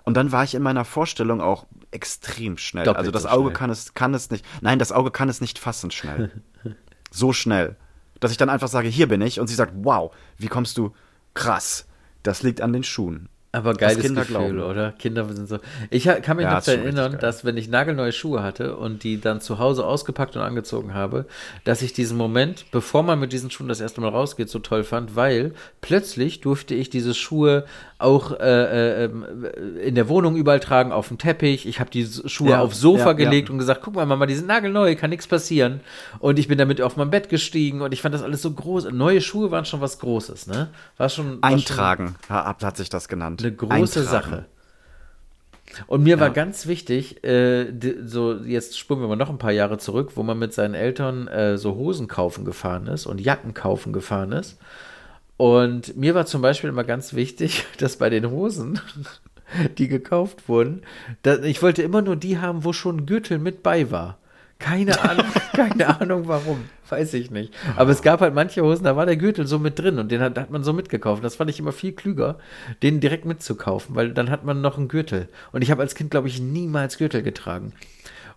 [0.05, 2.85] Und dann war ich in meiner Vorstellung auch extrem schnell.
[2.85, 4.45] Doppelt also das so Auge kann es, kann es nicht.
[4.61, 6.31] Nein, das Auge kann es nicht fassen schnell.
[7.11, 7.75] so schnell.
[8.19, 9.39] Dass ich dann einfach sage, hier bin ich.
[9.39, 10.93] Und sie sagt, wow, wie kommst du?
[11.33, 11.87] Krass.
[12.21, 13.29] Das liegt an den Schuhen.
[13.55, 14.59] Aber geiles Gefühl, glauben.
[14.61, 14.91] oder?
[14.91, 15.59] Kinder sind so.
[15.89, 19.21] Ich kann mich Ja, noch schon erinnern, dass wenn ich nagelneue Schuhe hatte und die
[19.21, 21.25] dann zu Hause ausgepackt und angezogen habe,
[21.63, 24.83] dass ich diesen Moment, bevor man mit diesen Schuhen das erste Mal rausgeht, so toll
[24.83, 27.65] fand, weil plötzlich durfte ich diese Schuhe
[27.97, 29.25] auch äh, äh, ähm,
[29.81, 31.65] in der Wohnung überall tragen, auf dem Teppich.
[31.65, 34.35] Ich habe die Schuhe Ja, aufs Sofa ja, gelegt und gesagt, guck mal, Mama, die
[34.35, 35.79] sind nagelneu, kann nichts passieren.
[36.19, 38.91] Und ich bin damit auf mein Bett gestiegen und ich fand das alles so groß.
[38.91, 40.67] Neue Schuhe waren schon was Großes, ne?
[40.97, 43.41] War schon war schon- Eintragen hat, hat sich das genannt.
[43.47, 44.05] Eine große Eintragen.
[44.05, 44.45] Sache.
[45.87, 46.33] Und mir war Ja.
[46.33, 47.67] ganz wichtig, äh,
[48.05, 51.27] so jetzt spulen wir mal noch ein paar Jahre zurück, wo man mit seinen Eltern
[51.27, 54.57] äh, so Hosen kaufen gefahren ist und Jacken kaufen gefahren ist.
[55.37, 58.79] Und mir war zum Beispiel immer ganz wichtig, dass bei den Hosen,
[59.77, 60.83] die gekauft wurden,
[61.43, 64.17] ich wollte immer nur die haben, wo schon ein Gürtel mit bei war.
[64.59, 66.69] Keine Ahnung, keine Ahnung warum.
[66.89, 67.53] Weiß ich nicht.
[67.75, 70.21] Aber es gab halt manche Hosen, da war der Gürtel so mit drin und den
[70.21, 71.23] hat, hat man so mitgekauft.
[71.23, 72.37] Das fand ich immer viel klüger,
[72.83, 75.27] den direkt mitzukaufen, weil dann hat man noch einen Gürtel.
[75.51, 77.73] Und ich habe als Kind, glaube ich, niemals Gürtel getragen.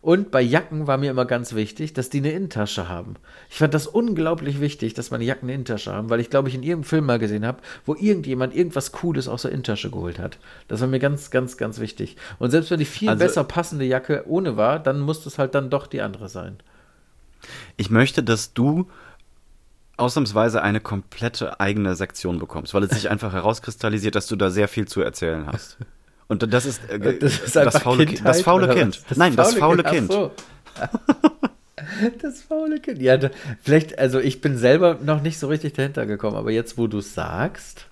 [0.01, 3.17] Und bei Jacken war mir immer ganz wichtig, dass die eine Innentasche haben.
[3.51, 6.55] Ich fand das unglaublich wichtig, dass meine Jacken eine Innentasche haben, weil ich glaube, ich
[6.55, 10.39] in irgendeinem Film mal gesehen habe, wo irgendjemand irgendwas Cooles aus der Innentasche geholt hat.
[10.69, 12.17] Das war mir ganz, ganz, ganz wichtig.
[12.39, 15.55] Und selbst wenn die viel Also- besser passende Jacke ohne war, dann musste es halt
[15.57, 16.59] dann doch die andere sein.
[17.77, 18.89] Ich möchte, dass du
[19.97, 24.69] ausnahmsweise eine komplette eigene Sektion bekommst, weil es sich einfach herauskristallisiert, dass du da sehr
[24.69, 25.77] viel zu erzählen hast.
[26.29, 29.01] Und das ist, äh, Das ist einfach faule, Kindheit, das faule Kind.
[29.09, 29.17] was?
[29.19, 30.13] Nein, das faule ach Kind.
[30.13, 30.33] so.
[32.21, 33.01] Das faule Kind.
[33.01, 33.31] Ja, da,
[33.63, 36.99] vielleicht, also ich bin selber noch nicht so richtig dahinter gekommen, aber jetzt, wo du
[36.99, 37.87] es sagst.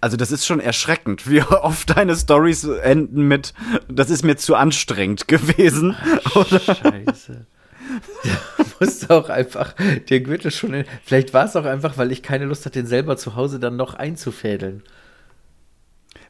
[0.00, 3.54] Also das ist schon erschreckend, wie oft deine Stories enden mit,
[3.88, 5.96] das ist mir zu anstrengend gewesen.
[6.34, 7.46] Oder Scheiße.
[8.80, 9.74] musste auch einfach
[10.08, 10.74] den Gürtel schon.
[10.74, 13.58] In, vielleicht war es auch einfach, weil ich keine Lust hatte, den selber zu Hause
[13.58, 14.82] dann noch einzufädeln.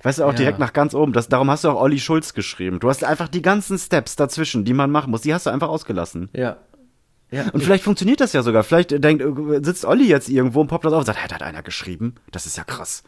[0.02, 0.36] Weißt du, auch Ja.
[0.36, 1.12] direkt nach ganz oben.
[1.12, 2.80] Das, darum hast du auch Olli Schulz geschrieben.
[2.80, 5.68] Du hast einfach die ganzen Steps dazwischen, die man machen muss, die hast du einfach
[5.68, 6.28] ausgelassen.
[6.32, 6.56] Ja.
[7.32, 8.62] Ja, Und vielleicht funktioniert das ja sogar.
[8.62, 11.34] Vielleicht denkt, äh, sitzt Olli jetzt irgendwo und poppt das auf und sagt, hey, da
[11.34, 12.14] hat einer geschrieben.
[12.30, 13.02] Das ist ja krass.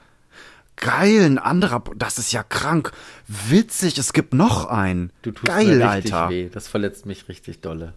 [0.75, 2.91] Geil, ein anderer, das ist ja krank.
[3.27, 5.13] Witzig, es gibt noch einen.
[5.23, 6.31] du tust Geil, mir richtig Alter.
[6.31, 6.49] weh.
[6.53, 7.95] Das verletzt mich richtig dolle.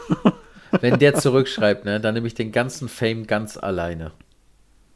[0.80, 4.12] Wenn der zurückschreibt, ne, dann nehme ich den ganzen Fame ganz alleine.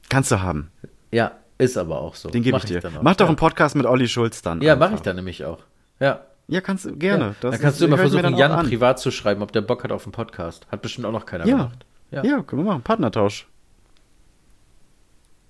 [0.09, 0.71] Kannst du haben.
[1.11, 2.29] Ja, ist aber auch so.
[2.31, 2.81] Den gebe ich dir.
[2.81, 3.03] dann auch.
[3.03, 3.29] Mach doch ja.
[3.29, 4.61] einen Podcast mit Olli Schulz dann.
[4.63, 5.59] Ja, mache ich dann nämlich auch.
[6.01, 6.21] Ja.
[6.49, 7.25] Ja, kannst du gerne.
[7.27, 7.35] Ja.
[7.41, 8.67] Dann kannst ist- du immer ich versuchen, auch Jan an.
[8.67, 10.67] privat zu schreiben, ob der Bock hat auf einen Podcast.
[10.73, 11.57] Hat bestimmt auch noch keiner Ja.
[11.57, 11.87] gemacht.
[12.11, 12.23] Ja.
[12.43, 12.83] können wir machen.
[12.83, 13.47] Partnertausch.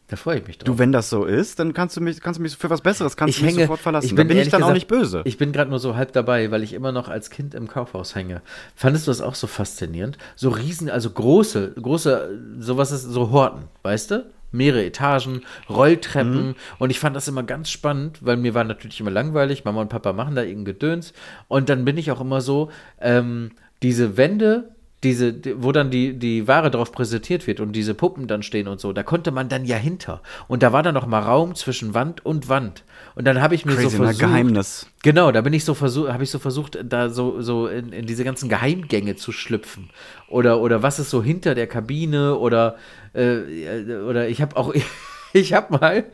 [0.08, 0.66] Da freue ich mich drauf.
[0.66, 3.16] Du, wenn das so ist, dann kannst du mich, kannst du mich für was Besseres,
[3.16, 4.06] kannst du mich sofort verlassen.
[4.06, 5.22] Ich dann bin, bin ich dann auch gesagt- nicht böse.
[5.24, 8.16] Ich bin gerade nur so halb dabei, weil ich immer noch als Kind im Kaufhaus
[8.16, 8.42] hänge.
[8.74, 10.18] Fandest du das auch so faszinierend?
[10.34, 14.26] So riesen, also große, große, sowas ist so Horten, weißt du?
[14.52, 16.48] Mehrere Etagen, Rolltreppen.
[16.48, 16.54] Mhm.
[16.78, 19.64] Und ich fand das immer ganz spannend, weil mir war natürlich immer langweilig.
[19.64, 21.12] Mama und Papa machen da irgendein Gedöns.
[21.48, 22.70] Und dann bin ich auch immer so,
[23.00, 23.50] ähm,
[23.82, 28.26] diese Wände, diese, die- wo dann die, die Ware drauf präsentiert wird und diese Puppen
[28.26, 30.20] dann stehen und so, da konnte man dann ja hinter.
[30.48, 32.84] Und da war dann noch mal Raum zwischen Wand und Wand.
[33.14, 34.04] Und dann habe ich mir Crazy, so ne?
[34.04, 34.86] versucht, Geheimnis.
[35.02, 38.06] Genau, da bin ich so versucht, habe ich so versucht, da so, so in, in
[38.06, 39.90] diese ganzen Geheimgänge zu schlüpfen.
[40.28, 42.76] Oder, oder was ist so hinter der Kabine oder,
[43.14, 44.74] äh, oder ich habe auch,
[45.32, 46.04] ich habe mal,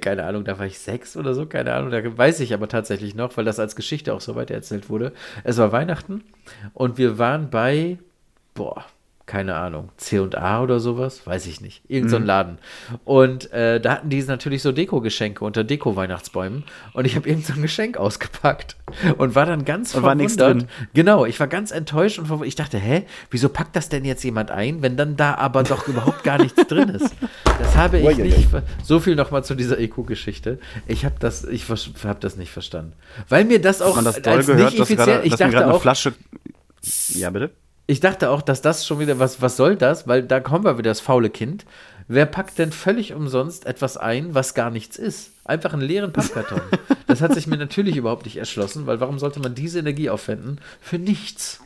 [0.00, 3.14] keine Ahnung, da war ich sechs oder so, keine Ahnung, da weiß ich aber tatsächlich
[3.14, 5.12] noch, weil das als Geschichte auch so weiter erzählt wurde.
[5.44, 6.22] Es war Weihnachten
[6.74, 7.98] und wir waren bei,
[8.56, 8.84] boah,
[9.26, 12.10] keine Ahnung, C&A oder sowas, weiß ich nicht, irgend Mhm.
[12.10, 12.58] so ein Laden.
[13.04, 17.54] Und äh, da hatten die natürlich so Deko-Geschenke unter Deko-Weihnachtsbäumen und ich habe irgend so
[17.54, 18.76] ein Geschenk ausgepackt
[19.18, 20.68] und war dann ganz Und war nichts verwundert.
[20.70, 20.88] drin.
[20.94, 23.02] Genau, ich war ganz enttäuscht und ich dachte, hä,
[23.32, 26.64] wieso packt das denn jetzt jemand ein, wenn dann da aber doch überhaupt gar nichts
[26.68, 27.12] drin ist?
[27.58, 28.48] Das habe ich nicht.
[28.84, 30.60] So viel nochmal zu dieser EQ-Geschichte.
[30.86, 32.92] Ich habe das, ich habe das nicht verstanden,
[33.28, 35.04] weil mir das auch das als gehört, nicht effizient.
[35.08, 36.14] gerade, Ich dachte auch, Flasche.
[37.14, 37.50] Ja, bitte?
[37.86, 40.08] Ich dachte auch, dass das schon wieder, was, was soll das?
[40.08, 41.64] Weil da kommen wir wieder das faule Kind.
[42.08, 45.30] Wer packt denn völlig umsonst etwas ein, was gar nichts ist?
[45.44, 46.60] Einfach einen leeren Pappkarton.
[47.06, 50.60] das hat sich mir natürlich überhaupt nicht erschlossen, weil warum sollte man diese Energie aufwenden
[50.80, 51.60] für nichts?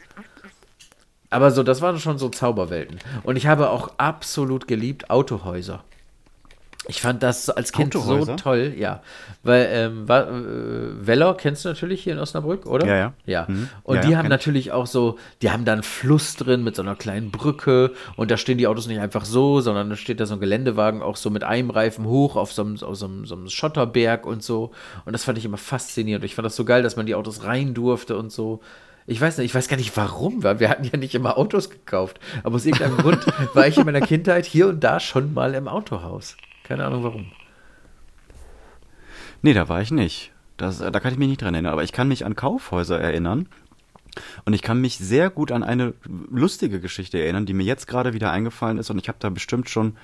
[1.30, 2.98] Aber so, das waren schon so Zauberwelten.
[3.22, 5.84] Und ich habe auch absolut geliebt Autohäuser.
[6.88, 9.02] Ich fand das als Kind so toll, ja.
[9.42, 12.86] Weil, ähm, war, äh, Weller kennst du natürlich hier in Osnabrück, oder?
[12.86, 13.12] Ja, ja.
[13.26, 13.46] Ja.
[13.48, 13.68] Mhm.
[13.82, 14.38] Und Ja, die ja, haben kenn ich.
[14.38, 18.30] natürlich auch so, die haben da einen Fluss drin mit so einer kleinen Brücke und
[18.30, 21.16] da stehen die Autos nicht einfach so, sondern da steht da so ein Geländewagen auch
[21.16, 24.42] so mit einem Reifen hoch auf so einem, auf so einem, so einem Schotterberg und
[24.42, 24.70] so.
[25.04, 26.24] Und das fand ich immer faszinierend.
[26.24, 28.60] Ich fand das so geil, dass man die Autos rein durfte und so.
[29.06, 31.68] Ich weiß nicht, ich weiß gar nicht warum, weil wir hatten ja nicht immer Autos
[31.68, 32.20] gekauft.
[32.42, 35.68] Aber aus irgendeinem Grund war ich in meiner Kindheit hier und da schon mal im
[35.68, 36.36] Autohaus.
[36.70, 37.26] Keine Ahnung warum.
[39.42, 40.30] Nee, da war ich nicht.
[40.56, 41.72] Das, da kann ich mich nicht dran erinnern.
[41.72, 43.48] Aber ich kann mich an Kaufhäuser erinnern.
[44.44, 45.94] Und ich kann mich sehr gut an eine
[46.30, 48.88] lustige Geschichte erinnern, die mir jetzt gerade wieder eingefallen ist.
[48.88, 49.96] Und ich habe da bestimmt schon,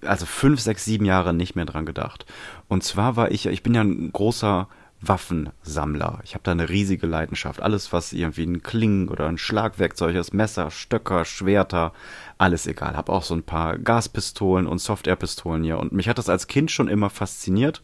[0.00, 2.24] also fünf, sechs, sieben Jahre nicht mehr dran gedacht.
[2.66, 4.68] Und zwar war ich, ich bin ja ein großer
[5.08, 6.20] Waffensammler.
[6.24, 7.60] Ich habe da eine riesige Leidenschaft.
[7.60, 11.92] Alles, was irgendwie ein Klingen oder ein Schlagwerkzeug ist, Messer, Stöcker, Schwerter,
[12.38, 12.96] alles egal.
[12.96, 15.78] Habe auch so ein paar Gaspistolen und Softwarepistolen hier.
[15.78, 17.82] Und mich hat das als Kind schon immer fasziniert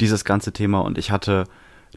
[0.00, 1.44] dieses ganze Thema und ich hatte,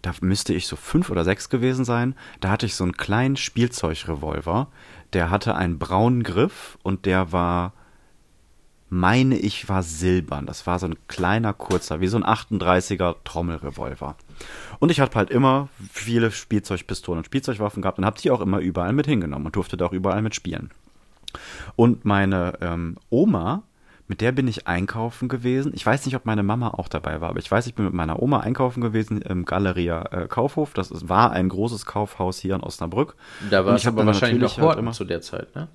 [0.01, 3.35] da müsste ich so fünf oder sechs gewesen sein, da hatte ich so einen kleinen
[3.35, 4.67] Spielzeugrevolver,
[5.13, 7.73] der hatte einen braunen Griff und der war,
[8.93, 10.45] meine ich, war silbern.
[10.45, 14.15] Das war so ein kleiner, kurzer, wie so ein 38er Trommelrevolver.
[14.79, 18.59] Und ich hatte halt immer viele Spielzeugpistolen und Spielzeugwaffen gehabt und habe die auch immer
[18.59, 20.71] überall mit hingenommen und durfte da auch überall mit spielen.
[21.77, 23.63] Und meine ähm, Oma,
[24.09, 25.71] mit der bin ich einkaufen gewesen.
[25.73, 27.93] Ich weiß nicht, ob meine Mama auch dabei war, aber ich weiß, ich bin mit
[27.93, 30.73] meiner Oma einkaufen gewesen im Galeria äh, Kaufhof.
[30.73, 33.15] Das ist, war ein großes Kaufhaus hier in Osnabrück.
[33.49, 35.69] Da war ich es aber wahrscheinlich noch halt Horten immer- zu der Zeit, ne?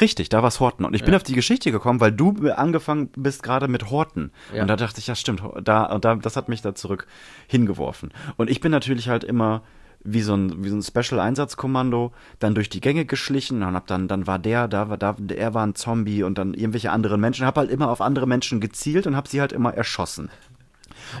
[0.00, 0.84] Richtig, da war's Horten.
[0.84, 4.32] Und ich bin auf die Geschichte gekommen, weil du angefangen bist gerade mit Horten.
[4.54, 4.62] Ja.
[4.62, 7.06] Und da dachte ich, ja stimmt, da, und da, das hat mich da zurück
[7.46, 8.12] hingeworfen.
[8.36, 9.62] Und ich bin natürlich halt immer
[10.02, 14.08] wie so ein, wie so ein Special-Einsatzkommando dann durch die Gänge geschlichen und hab dann,
[14.08, 17.44] dann war der, da war, da, er war ein Zombie und dann irgendwelche anderen Menschen.
[17.44, 20.30] Hab halt immer auf andere Menschen gezielt und hab sie halt immer erschossen.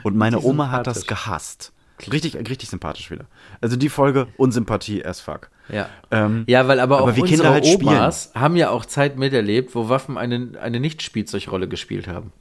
[0.02, 1.72] Und meine Oma hat das gehasst.
[2.12, 3.26] Richtig, richtig sympathisch wieder.
[3.60, 5.50] Also die Folge Unsympathie as fuck.
[5.68, 5.88] Ja.
[6.10, 7.88] Ähm, ja, weil aber, aber auch unsere Kinder halt spielen.
[7.88, 12.32] Omas haben ja auch Zeit miterlebt, wo Waffen eine, eine Nicht-Spielzeugrolle gespielt haben.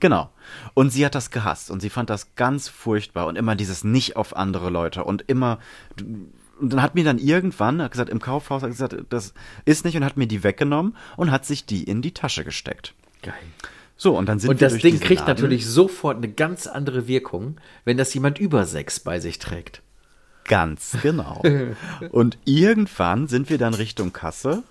[0.00, 0.30] Genau.
[0.74, 4.16] Und sie hat das gehasst und sie fand das ganz furchtbar und immer dieses nicht
[4.16, 5.58] auf andere Leute und immer
[6.60, 9.96] und dann hat mir dann irgendwann, hat gesagt, im Kaufhaus, hat gesagt, das ist nicht
[9.96, 12.94] und hat mir die weggenommen und hat sich die in die Tasche gesteckt.
[13.22, 13.34] Geil.
[14.02, 15.32] So, und dann sind Und wir das Ding kriegt Laden.
[15.32, 19.80] natürlich sofort eine ganz andere Wirkung, wenn das jemand über sechs bei sich trägt.
[20.42, 21.40] Ganz genau.
[22.10, 24.64] Und irgendwann sind wir dann Richtung Kasse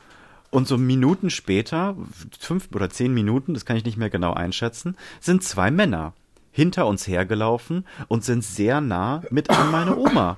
[0.50, 1.96] und so Minuten später,
[2.38, 6.12] fünf oder zehn Minuten, das kann ich nicht mehr genau einschätzen, sind zwei Männer
[6.52, 10.36] hinter uns hergelaufen und sind sehr nah mit an meine Oma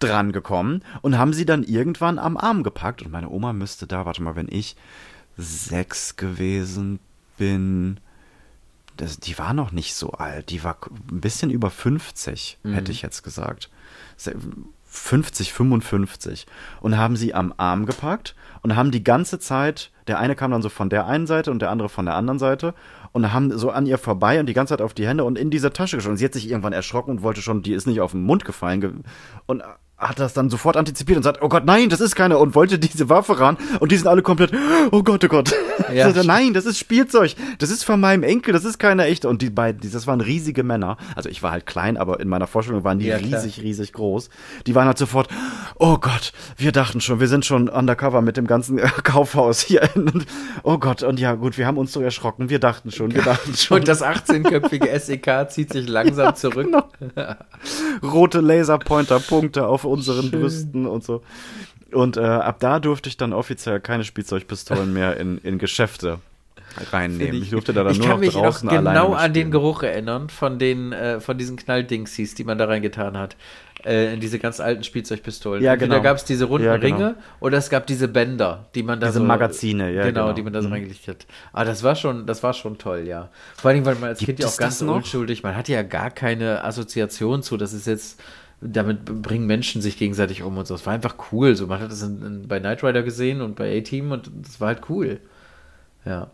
[0.00, 3.00] dran gekommen und haben sie dann irgendwann am Arm gepackt.
[3.00, 4.76] Und meine Oma müsste da, warte mal, wenn ich
[5.38, 6.98] sechs gewesen
[7.38, 8.00] bin,
[8.98, 10.76] das, die war noch nicht so alt, die war
[11.10, 13.70] ein bisschen über 50, hätte ich jetzt gesagt.
[14.16, 14.36] Se-
[14.90, 16.46] 50, 55
[16.80, 20.62] und haben sie am Arm gepackt und haben die ganze Zeit, der eine kam dann
[20.62, 22.74] so von der einen Seite und der andere von der anderen Seite
[23.12, 25.50] und haben so an ihr vorbei und die ganze Zeit auf die Hände und in
[25.50, 26.16] diese Tasche geschoben.
[26.16, 28.80] Sie hat sich irgendwann erschrocken und wollte schon, die ist nicht auf den Mund gefallen
[28.80, 28.92] ge-
[29.46, 29.62] und
[29.98, 32.78] hat das dann sofort antizipiert und sagt, oh Gott, nein, das ist keine und wollte
[32.78, 34.52] diese Waffe ran und die sind alle komplett,
[34.92, 35.54] oh Gott, oh Gott.
[35.94, 39.28] Ja, so, nein, das ist Spielzeug, das ist von meinem Enkel, das ist keine echte
[39.28, 40.96] und die beiden, das waren riesige Männer.
[41.14, 43.40] Also ich war halt klein, aber in meiner Vorstellung waren die Ja, klar.
[43.42, 44.28] riesig, riesig groß.
[44.66, 45.28] Die waren halt sofort,
[45.76, 49.88] oh Gott, wir dachten schon, wir sind schon undercover mit dem ganzen Kaufhaus hier.
[50.64, 53.54] Oh Gott, und ja gut, wir haben uns so erschrocken, wir dachten schon, wir dachten
[53.56, 53.78] schon.
[53.78, 56.68] Und das 18-köpfige SEK zieht sich langsam zurück.
[58.02, 61.22] rote Laserpointer-Punkte auf unseren Brüsten und so.
[61.92, 66.18] Und äh, ab da durfte ich dann offiziell keine Spielzeugpistolen mehr in, in Geschäfte
[66.92, 67.42] reinnehmen.
[67.42, 69.50] Ich, durfte da dann ich nur kann noch mich noch draußen alleine genau an den.
[69.50, 73.36] Geruch erinnern von den äh, von diesen Knalldingsies, die man da reingetan hat.
[73.84, 75.62] Äh, in diese ganz alten Spielzeugpistolen.
[75.62, 76.02] Ja, genau.
[76.02, 76.96] gab es diese runden Ja, genau.
[76.96, 80.32] Ringe oder es gab diese Bänder, die man da Diese so Magazine, ja, genau, genau.
[80.32, 81.26] die man da so reingelegt hat.
[81.52, 83.28] Aber das war schon, das war schon toll, ja.
[83.54, 84.96] Vor allem, weil man als Gibt Kind ja auch ganz noch?
[84.96, 88.20] unschuldig, man hatte ja gar keine Assoziation zu, das ist jetzt
[88.60, 90.74] damit bringen Menschen sich gegenseitig um und so.
[90.74, 91.54] Es war einfach cool.
[91.54, 94.82] So, man hat in, bei Knight Rider gesehen und bei A-Team und das war halt
[94.88, 95.20] cool.
[96.04, 96.30] Ja.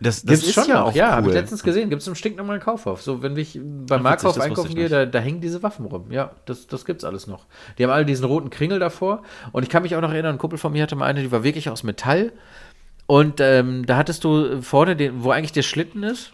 [0.00, 1.34] Das, das Gibt's ist schon ja auch ja, habe ich cool.
[1.34, 1.88] letztens gesehen.
[1.88, 3.02] Gibt es im stinknormalen Kaufhof.
[3.02, 6.10] So, wenn ich beim witzig, Markauf einkaufen gehe, da, da hängen diese Waffen rum.
[6.10, 7.46] Ja, das, das gibt's alles noch.
[7.78, 9.22] Die haben alle diesen roten Kringel davor.
[9.52, 11.32] Und ich kann mich auch noch erinnern, ein Kumpel von mir hatte mal eine, die
[11.32, 12.32] war wirklich aus Metall.
[13.06, 16.32] Und ähm, da hattest du vorne, den, wo eigentlich der Schlitten ist,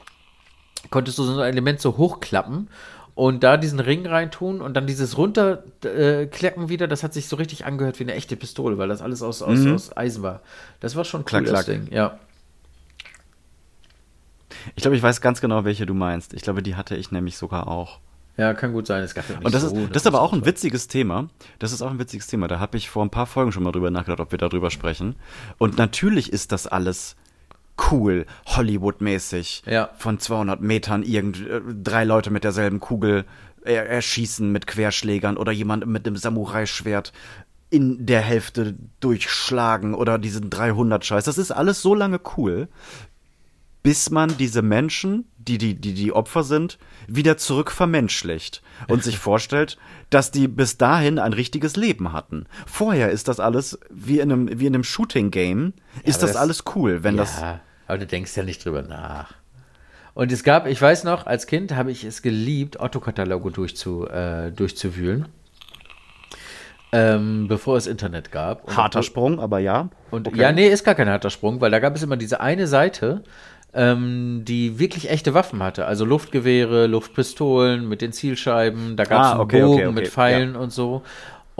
[0.90, 2.68] konntest du so ein Element so hochklappen
[3.14, 7.36] und da diesen Ring reintun und dann dieses runterklacken äh, wieder, das hat sich so
[7.36, 10.40] richtig angehört wie eine echte Pistole, weil das alles aus, aus, aus Eisen war.
[10.80, 11.66] Das war schon cool, Klack, das klack.
[11.66, 12.18] Ding, ja.
[14.74, 16.34] Ich glaube, ich weiß ganz genau, welche du meinst.
[16.34, 17.98] Ich glaube, die hatte ich nämlich sogar auch.
[18.36, 19.02] Ja, kann gut sein.
[19.02, 20.88] Es gab ja nicht Und das so ist, eine das ist aber auch ein witziges
[20.88, 21.28] Thema.
[21.58, 22.48] Das ist auch ein witziges Thema.
[22.48, 25.16] Da habe ich vor ein paar Folgen schon mal drüber nachgedacht, ob wir darüber sprechen.
[25.58, 27.16] Und natürlich ist das alles
[27.90, 29.62] cool, Hollywood-mäßig.
[29.66, 29.90] Ja.
[29.96, 33.24] Von 200 Metern irgend, äh, drei Leute mit derselben Kugel
[33.62, 37.12] erschießen mit Querschlägern oder jemand mit einem Samurai-Schwert
[37.68, 41.24] in der Hälfte durchschlagen oder diesen 300-Scheiß.
[41.24, 42.68] Das ist alles so lange cool,
[43.82, 49.18] bis man diese Menschen, die die, die die Opfer sind, wieder zurück vermenschlicht und sich
[49.18, 49.78] vorstellt,
[50.10, 52.46] dass die bis dahin ein richtiges Leben hatten.
[52.66, 56.64] Vorher ist das alles wie in einem, wie in einem Shooting-Game, ist das, das- alles
[56.74, 57.40] cool, wenn das.
[57.90, 59.32] Ja, aber du denkst ja nicht drüber nach.
[60.14, 64.52] Und es gab, ich weiß noch, als Kind habe ich es geliebt, Otto-Kataloge durchzu, äh,
[64.52, 65.26] durchzuwühlen.
[66.92, 68.64] Ähm, bevor es Internet gab.
[68.64, 69.88] Und Harter Sprung, aber ja.
[70.10, 70.38] Und Okay.
[70.40, 73.22] ja, nee, ist gar kein harter Sprung, weil da gab es immer diese eine Seite,
[73.72, 75.86] ähm, die wirklich echte Waffen hatte.
[75.86, 80.08] Also Luftgewehre, Luftpistolen mit den Zielscheiben, da gab es Ah, einen okay, Bogen okay, mit
[80.08, 81.02] Pfeilen und so.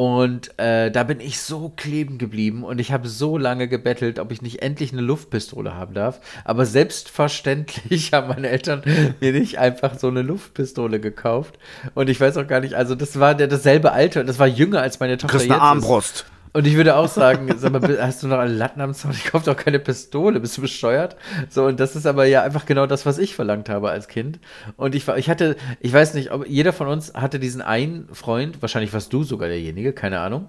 [0.01, 4.33] Und äh, da bin ich so kleben geblieben und ich habe so lange gebettelt, ob
[4.33, 6.23] ich nicht endlich eine Luftpistole haben darf.
[6.47, 8.83] Aber selbstverständlich haben meine Eltern
[9.21, 11.59] mir nicht einfach so eine Luftpistole gekauft.
[11.93, 14.81] Und ich weiß auch gar nicht, also das war der dasselbe Alter, das war jünger
[14.81, 15.85] als meine Tochter kriegst eine jetzt
[16.23, 16.25] ist.
[16.53, 19.13] Und ich würde auch sagen, sag mal, hast du noch einen Latten am Zaun?
[19.13, 21.17] Ich kaufe doch keine Pistole, bist du bescheuert?
[21.49, 24.41] So, und das ist aber ja einfach genau das, was ich verlangt habe als Kind.
[24.77, 28.09] Und ich, war- ich hatte, ich weiß nicht, ob jeder von uns hatte diesen einen
[28.13, 30.49] Freund, wahrscheinlich warst du sogar derjenige, keine Ahnung,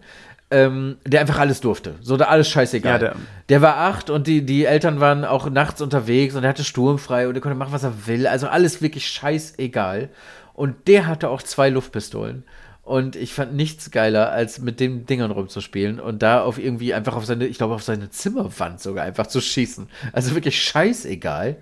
[0.49, 1.93] ähm, der einfach alles durfte.
[2.01, 2.93] So, da alles scheißegal.
[2.93, 3.15] Ja, der,
[3.49, 7.27] der- war acht und die, die Eltern waren auch nachts unterwegs und er hatte sturmfrei
[7.27, 8.25] und er konnte machen, was er will.
[8.25, 10.09] Also alles wirklich scheißegal.
[10.53, 12.43] Und der hatte auch zwei Luftpistolen.
[12.91, 17.15] Und ich fand nichts geiler, als mit den Dingern rumzuspielen und da auf irgendwie einfach
[17.15, 19.87] auf seine, ich glaube, auf seine Zimmerwand sogar einfach zu schießen.
[20.11, 21.55] Also wirklich scheißegal.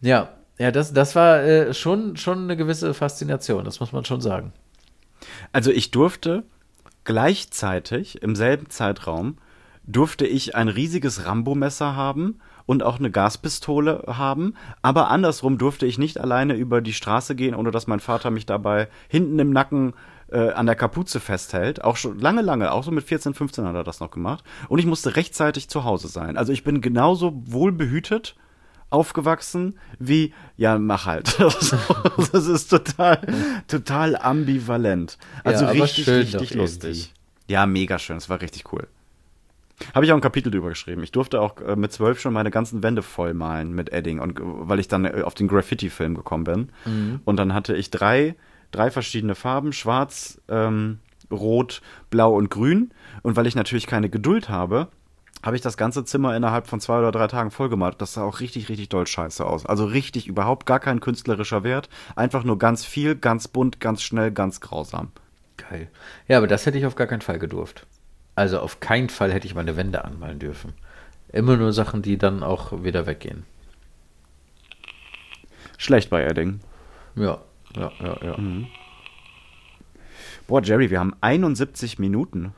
[0.00, 0.28] Ja,
[0.58, 4.52] ja, das, das war äh, schon, schon eine gewisse Faszination, das muss man schon sagen.
[5.50, 6.44] Also ich durfte
[7.02, 9.38] gleichzeitig im selben Zeitraum
[9.82, 15.98] durfte ich ein riesiges Rambo-Messer haben und auch eine Gaspistole haben, aber andersrum durfte ich
[15.98, 19.94] nicht alleine über die Straße gehen, ohne dass mein Vater mich dabei hinten im Nacken
[20.32, 21.82] äh, an der Kapuze festhält.
[21.84, 24.44] Auch schon lange, lange, auch so mit 14, 15 hat er das noch gemacht.
[24.68, 26.36] Und ich musste rechtzeitig zu Hause sein.
[26.36, 28.36] Also ich bin genauso wohlbehütet
[28.90, 31.38] aufgewachsen wie, ja, mach halt.
[32.32, 33.20] das ist total,
[33.68, 35.16] total ambivalent.
[35.44, 37.14] Also Ja, richtig, richtig lustig.
[37.46, 38.16] Ja, mega schön.
[38.16, 38.86] Es war richtig cool.
[39.94, 41.02] Habe ich auch ein Kapitel drüber geschrieben.
[41.02, 44.42] Ich durfte auch äh, mit zwölf schon meine ganzen Wände vollmalen mit Edding und äh,
[44.42, 46.68] weil ich dann äh, auf den Graffiti-Film gekommen bin.
[46.84, 47.20] Mhm.
[47.24, 48.34] Und dann hatte ich drei,
[48.70, 50.98] drei verschiedene Farben: Schwarz, ähm,
[51.30, 52.92] Rot, Blau und Grün.
[53.22, 54.88] Und weil ich natürlich keine Geduld habe,
[55.42, 58.00] habe ich das ganze Zimmer innerhalb von zwei oder drei Tagen vollgemalt.
[58.00, 59.64] Das sah auch richtig, richtig doll scheiße aus.
[59.64, 61.88] Also richtig überhaupt gar kein künstlerischer Wert.
[62.14, 65.12] Einfach nur ganz viel, ganz bunt, ganz schnell, ganz grausam.
[65.56, 65.88] Geil.
[66.28, 67.86] Ja, aber das hätte ich auf gar keinen Fall gedurft.
[68.34, 70.74] Also auf keinen Fall hätte ich meine Wände anmalen dürfen.
[71.32, 73.44] Immer nur Sachen, die dann auch wieder weggehen.
[75.78, 76.60] Schlecht bei Edding.
[77.14, 77.40] Ja,
[77.76, 78.36] ja, ja, ja.
[80.46, 82.52] Boah, Jerry, wir haben 71 Minuten.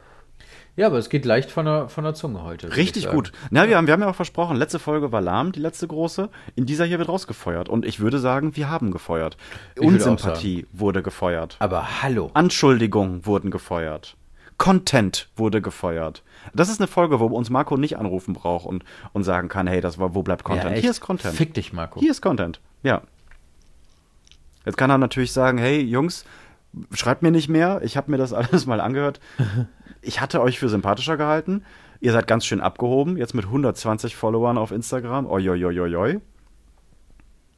[0.75, 2.75] Ja, aber es geht leicht von der, von der Zunge heute.
[2.77, 3.33] Richtig ich gut.
[3.51, 6.31] Na, wir haben, wir haben ja auch versprochen, letzte Folge war lahm, die letzte große.
[6.55, 7.69] In dieser hier wird rausgefeuert.
[7.69, 9.37] Und ich würde sagen, wir haben gefeuert.
[9.79, 11.57] auch Unsympathie wurde gefeuert.
[11.59, 12.31] Aber hallo.
[12.33, 14.17] Anschuldigungen wurden gefeuert.
[14.57, 16.23] Content wurde gefeuert.
[16.55, 19.81] Das ist eine Folge, wo uns Marco nicht anrufen braucht und, und sagen kann, hey,
[19.83, 20.77] das war, wo bleibt Content?
[20.77, 20.81] Ja.
[20.81, 21.35] Hier ist Content.
[21.35, 22.01] Fick dich, Marco.
[22.01, 22.61] Hier ist Content.
[22.83, 23.03] Ja.
[24.65, 26.25] Jetzt kann er natürlich sagen, hey, Jungs,
[26.93, 27.81] schreibt mir nicht mehr.
[27.85, 29.21] Ich habe mir das alles mal angehört.
[30.01, 31.65] Ich hatte euch für sympathischer gehalten.
[32.01, 35.27] Ihr seid ganz schön abgehoben, jetzt mit 120 Followern auf Instagram.
[35.27, 36.21] Oi, oi, oi, oi, oi.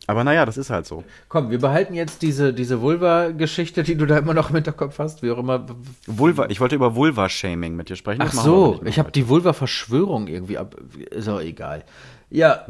[0.06, 1.02] Aber naja, das ist halt so.
[1.28, 5.22] Komm, wir behalten jetzt diese, diese Vulva-Geschichte, die du da immer noch im Hinterkopf hast,
[5.22, 5.64] wie auch immer.
[6.06, 8.20] Vulva, ich wollte über Vulva-Shaming mit dir sprechen.
[8.20, 10.76] Ach Das so, ich habe die Vulva-Verschwörung irgendwie ab.
[11.10, 11.84] Ist auch egal.
[12.34, 12.66] Ja,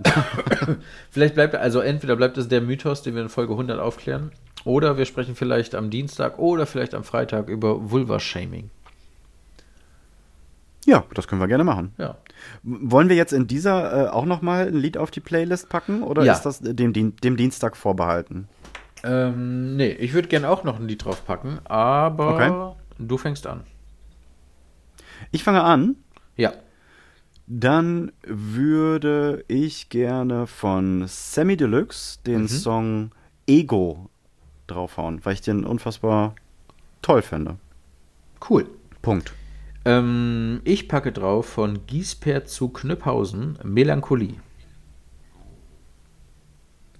[1.10, 4.30] vielleicht bleibt, also entweder bleibt es der Mythos, den wir in Folge 100 aufklären,
[4.66, 8.68] oder wir sprechen vielleicht am Dienstag oder vielleicht am Freitag über Vulva-Shaming.
[10.84, 11.94] Ja, das können wir gerne machen.
[11.96, 12.16] Ja.
[12.62, 16.02] Wollen wir jetzt in dieser äh, auch noch mal ein Lied auf die Playlist packen
[16.02, 16.34] oder Ja.
[16.34, 18.48] ist das dem, dem, dem Dienstag vorbehalten?
[19.02, 22.74] Ähm, nee, ich würde gerne auch noch ein Lied draufpacken, aber Okay.
[22.98, 23.62] du fängst an.
[25.30, 25.96] Ich fange an.
[26.36, 26.52] Ja.
[27.46, 32.48] Dann würde ich gerne von Sammy Deluxe den Mhm.
[32.48, 33.10] Song
[33.46, 34.08] Ego
[34.66, 36.34] draufhauen, weil ich den unfassbar
[37.02, 37.56] toll finde.
[38.48, 38.66] Cool.
[39.02, 39.34] Punkt.
[39.84, 44.36] Ähm, ich packe drauf von Giesper zu Knüpphausen Melancholie.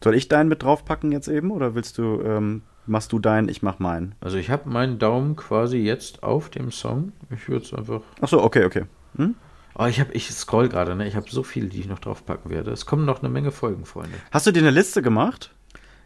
[0.03, 3.63] Soll ich deinen mit draufpacken jetzt eben oder willst du, ähm, machst du deinen, ich
[3.63, 4.15] mach meinen?
[4.21, 7.13] Also ich habe meinen Daumen quasi jetzt auf dem Song.
[7.31, 8.03] Ich würde es einfach.
[8.21, 8.83] Ach so, okay, okay.
[9.17, 9.35] Hm?
[9.77, 11.07] Oh, ich habe, ich scroll gerade, ne?
[11.09, 12.71] Ich habe so viele, die ich noch draufpacken werde.
[12.71, 14.17] Es kommen noch eine Menge Folgen, Freunde.
[14.31, 15.51] Hast du dir eine Liste gemacht?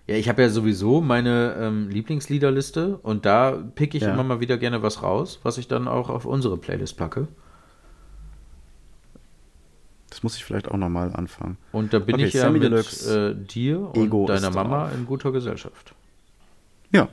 [0.07, 4.15] Ja, ich habe ja sowieso meine ähm, Lieblingsliederliste und da pick ich Ja.
[4.15, 7.28] immer mal wieder gerne was raus, was ich dann auch auf unsere Playlist packe.
[10.09, 11.59] Das muss ich vielleicht auch noch mal anfangen.
[11.73, 13.31] Und da bin Okay, ich ja Sammy mit Deluxe.
[13.31, 14.95] äh, dir und Ego deiner Mama drauf.
[14.97, 15.95] in guter Gesellschaft.
[16.90, 17.09] Ja.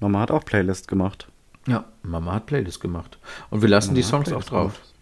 [0.00, 1.28] Mama hat auch Playlist gemacht.
[1.66, 3.18] Ja, Mama hat Playlist gemacht.
[3.50, 4.74] Und wir lassen die hat Songs auch drauf.
[4.74, 4.94] gemacht.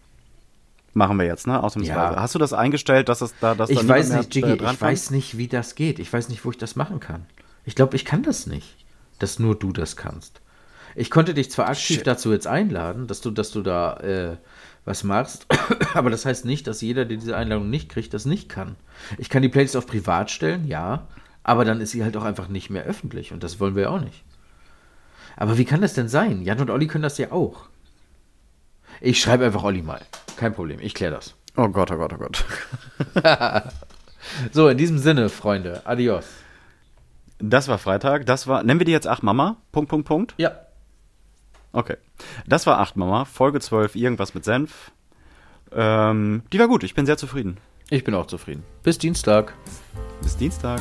[0.96, 1.62] Machen wir jetzt, ne?
[1.62, 2.14] Ausnahmsweise.
[2.14, 2.16] Ja.
[2.22, 4.80] Hast du das eingestellt, dass es da, dass da Ich weiß nicht, Jiggy, äh, ich
[4.80, 5.98] weiß nicht, wie das geht.
[5.98, 7.26] Ich weiß nicht, wo ich das machen kann.
[7.66, 8.86] Ich glaube, ich kann das nicht,
[9.18, 10.40] dass nur du das kannst.
[10.94, 12.06] Ich konnte dich zwar aktiv Shit.
[12.06, 14.36] dazu jetzt einladen, dass du, dass du da äh,
[14.86, 15.46] was machst,
[15.94, 18.76] aber das heißt nicht, dass jeder, der diese Einladung nicht kriegt, das nicht kann.
[19.18, 21.08] Ich kann die Playlist auf privat stellen, ja,
[21.42, 23.88] aber dann ist sie halt auch einfach nicht mehr öffentlich und das wollen wir ja
[23.90, 24.24] auch nicht.
[25.36, 26.40] Aber wie kann das denn sein?
[26.40, 27.68] Jan und Olli können das ja auch.
[29.00, 30.00] Ich schreibe einfach Olli mal.
[30.36, 31.34] Kein Problem, ich kläre das.
[31.56, 32.44] Oh Gott, oh Gott, oh Gott.
[34.52, 36.26] So, in diesem Sinne, Freunde, adios.
[37.38, 38.26] Das war Freitag.
[38.26, 39.56] Das war, nennen wir die jetzt Ach Mama?
[39.72, 40.34] Punkt, Punkt, Punkt.
[40.38, 40.52] Ja.
[41.72, 41.96] Okay.
[42.46, 44.90] Das war Acht Mama, Folge 12, irgendwas mit Senf.
[45.72, 47.58] Ähm, die war gut, ich bin sehr zufrieden.
[47.90, 48.64] Ich bin auch zufrieden.
[48.82, 49.52] Bis Dienstag.
[50.22, 50.80] Bis Dienstag.